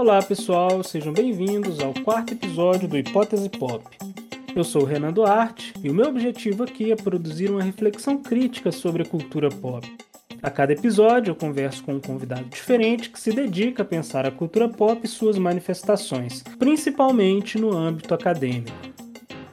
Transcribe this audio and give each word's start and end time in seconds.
Olá 0.00 0.22
pessoal, 0.22 0.82
sejam 0.82 1.12
bem-vindos 1.12 1.78
ao 1.78 1.92
quarto 1.92 2.32
episódio 2.32 2.88
do 2.88 2.96
Hipótese 2.96 3.50
Pop. 3.50 3.84
Eu 4.56 4.64
sou 4.64 4.80
o 4.80 4.84
Renan 4.86 5.12
Duarte 5.12 5.74
e 5.84 5.90
o 5.90 5.94
meu 5.94 6.06
objetivo 6.06 6.64
aqui 6.64 6.90
é 6.90 6.96
produzir 6.96 7.50
uma 7.50 7.62
reflexão 7.62 8.16
crítica 8.16 8.72
sobre 8.72 9.02
a 9.02 9.04
cultura 9.04 9.50
pop. 9.50 9.86
A 10.42 10.50
cada 10.50 10.72
episódio 10.72 11.32
eu 11.32 11.34
converso 11.34 11.84
com 11.84 11.92
um 11.92 12.00
convidado 12.00 12.44
diferente 12.44 13.10
que 13.10 13.20
se 13.20 13.30
dedica 13.30 13.82
a 13.82 13.84
pensar 13.84 14.24
a 14.24 14.30
cultura 14.30 14.70
pop 14.70 14.98
e 15.04 15.06
suas 15.06 15.36
manifestações, 15.36 16.42
principalmente 16.58 17.58
no 17.58 17.76
âmbito 17.76 18.14
acadêmico. 18.14 18.72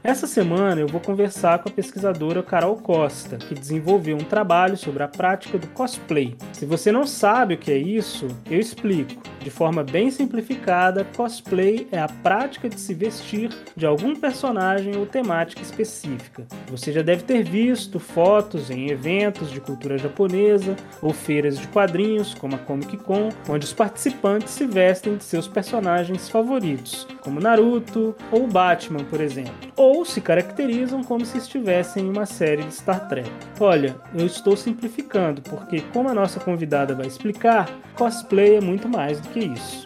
Essa 0.02 0.26
semana 0.26 0.80
eu 0.80 0.88
vou 0.88 1.02
conversar 1.02 1.60
com 1.60 1.68
a 1.68 1.74
pesquisadora 1.74 2.42
Carol 2.42 2.78
Costa, 2.78 3.36
que 3.36 3.54
desenvolveu 3.54 4.16
um 4.16 4.24
trabalho 4.24 4.78
sobre 4.78 5.04
a 5.04 5.10
prática 5.10 5.58
do 5.58 5.68
cosplay. 5.68 6.38
Se 6.54 6.66
você 6.66 6.90
não 6.90 7.06
sabe 7.06 7.56
o 7.56 7.58
que 7.58 7.70
é 7.70 7.78
isso, 7.78 8.30
eu 8.50 8.58
explico. 8.58 9.27
De 9.42 9.50
forma 9.50 9.84
bem 9.84 10.12
simplificada, 10.12 11.06
cosplay 11.16 11.88
é 11.92 12.00
a 12.00 12.08
prática 12.08 12.68
de 12.68 12.80
se 12.80 12.94
vestir 12.94 13.50
de 13.76 13.86
algum 13.86 14.16
personagem 14.16 14.98
ou 14.98 15.06
temática 15.06 15.62
específica. 15.62 16.46
Você 16.70 16.92
já 16.92 17.02
deve 17.02 17.24
ter 17.24 17.44
visto 17.44 18.00
fotos 18.00 18.70
em 18.70 18.90
eventos 18.90 19.52
de 19.52 19.62
cultura 19.62 19.98
japonesa 19.98 20.76
ou 21.02 21.14
feiras 21.14 21.58
de 21.58 21.68
quadrinhos, 21.68 22.34
como 22.34 22.56
a 22.56 22.60
Comic 22.60 22.98
Con, 22.98 23.30
onde 23.48 23.66
os 23.66 23.74
participantes 23.74 24.54
se 24.54 24.66
vestem 24.66 25.18
de 25.18 25.24
seus 25.24 25.48
personagens 25.48 26.30
favoritos, 26.30 27.08
como 27.28 27.42
Naruto 27.42 28.16
ou 28.32 28.48
Batman, 28.48 29.04
por 29.04 29.20
exemplo. 29.20 29.54
Ou 29.76 30.06
se 30.06 30.22
caracterizam 30.22 31.04
como 31.04 31.26
se 31.26 31.38
estivessem 31.38 32.06
em 32.06 32.10
uma 32.10 32.26
série 32.26 32.64
de 32.64 32.74
Star 32.74 33.06
Trek. 33.10 33.30
Olha, 33.60 33.98
eu 34.16 34.26
estou 34.26 34.56
simplificando, 34.56 35.42
porque, 35.42 35.82
como 35.92 36.08
a 36.08 36.14
nossa 36.14 36.40
convidada 36.40 36.96
vai 36.96 37.06
explicar, 37.06 37.70
cosplay 37.96 38.56
é 38.56 38.62
muito 38.62 38.88
mais 38.88 39.20
do 39.20 39.28
que 39.28 39.40
isso. 39.40 39.86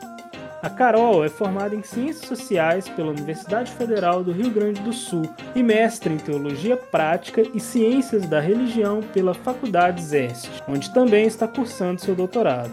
A 0.62 0.70
Carol 0.70 1.26
é 1.26 1.30
formada 1.30 1.76
em 1.76 1.82
Ciências 1.82 2.28
Sociais 2.28 2.88
pela 2.88 3.10
Universidade 3.10 3.72
Federal 3.72 4.24
do 4.24 4.32
Rio 4.32 4.52
Grande 4.52 4.80
do 4.82 4.94
Sul 4.94 5.24
e 5.56 5.64
mestre 5.64 6.14
em 6.14 6.18
Teologia 6.18 6.78
Prática 6.78 7.42
e 7.56 7.60
Ciências 7.60 8.28
da 8.28 8.40
Religião 8.40 9.00
pela 9.12 9.34
Faculdade 9.34 10.04
ZEST, 10.04 10.48
onde 10.68 10.94
também 10.94 11.26
está 11.26 11.48
cursando 11.48 12.00
seu 12.00 12.14
doutorado. 12.14 12.70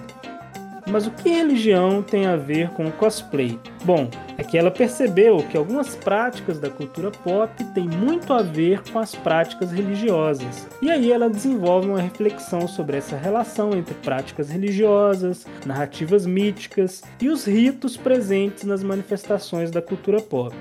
Mas 0.87 1.07
o 1.07 1.11
que 1.11 1.31
religião 1.31 2.03
tem 2.03 2.27
a 2.27 2.37
ver 2.37 2.71
com 2.71 2.87
o 2.87 2.93
cosplay? 2.93 3.59
Bom, 3.85 4.09
que 4.49 4.57
ela 4.57 4.71
percebeu 4.71 5.39
que 5.51 5.57
algumas 5.57 5.95
práticas 5.95 6.59
da 6.59 6.71
cultura 6.71 7.11
pop 7.11 7.65
têm 7.75 7.87
muito 7.87 8.33
a 8.33 8.43
ver 8.43 8.83
com 8.91 8.99
as 8.99 9.15
práticas 9.15 9.71
religiosas. 9.71 10.67
E 10.81 10.91
aí 10.91 11.13
ela 11.13 11.29
desenvolve 11.29 11.89
uma 11.89 12.01
reflexão 12.01 12.67
sobre 12.67 12.97
essa 12.97 13.17
relação 13.17 13.73
entre 13.73 13.95
práticas 13.95 14.49
religiosas, 14.49 15.47
narrativas 15.67 16.25
míticas 16.25 17.03
e 17.21 17.29
os 17.29 17.45
ritos 17.45 17.97
presentes 17.97 18.65
nas 18.65 18.83
manifestações 18.83 19.71
da 19.71 19.83
cultura 19.83 20.21
pop. 20.21 20.57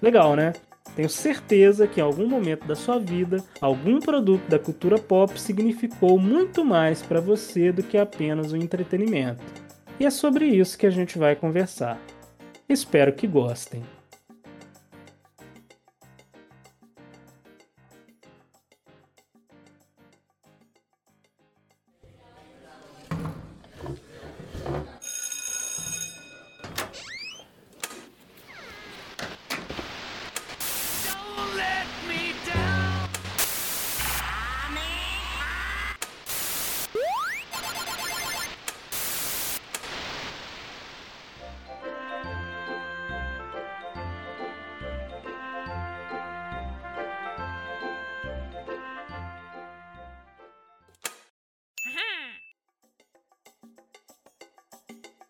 Legal, 0.00 0.36
né? 0.36 0.52
Tenho 0.94 1.10
certeza 1.10 1.86
que 1.86 2.00
em 2.00 2.02
algum 2.02 2.26
momento 2.26 2.66
da 2.66 2.74
sua 2.74 2.98
vida, 2.98 3.44
algum 3.60 4.00
produto 4.00 4.48
da 4.48 4.58
cultura 4.58 4.98
pop 4.98 5.38
significou 5.38 6.18
muito 6.18 6.64
mais 6.64 7.02
para 7.02 7.20
você 7.20 7.70
do 7.70 7.82
que 7.82 7.98
apenas 7.98 8.52
o 8.52 8.56
entretenimento. 8.56 9.42
E 9.98 10.06
é 10.06 10.10
sobre 10.10 10.46
isso 10.46 10.78
que 10.78 10.86
a 10.86 10.90
gente 10.90 11.18
vai 11.18 11.36
conversar. 11.36 11.98
Espero 12.68 13.12
que 13.12 13.28
gostem. 13.28 13.84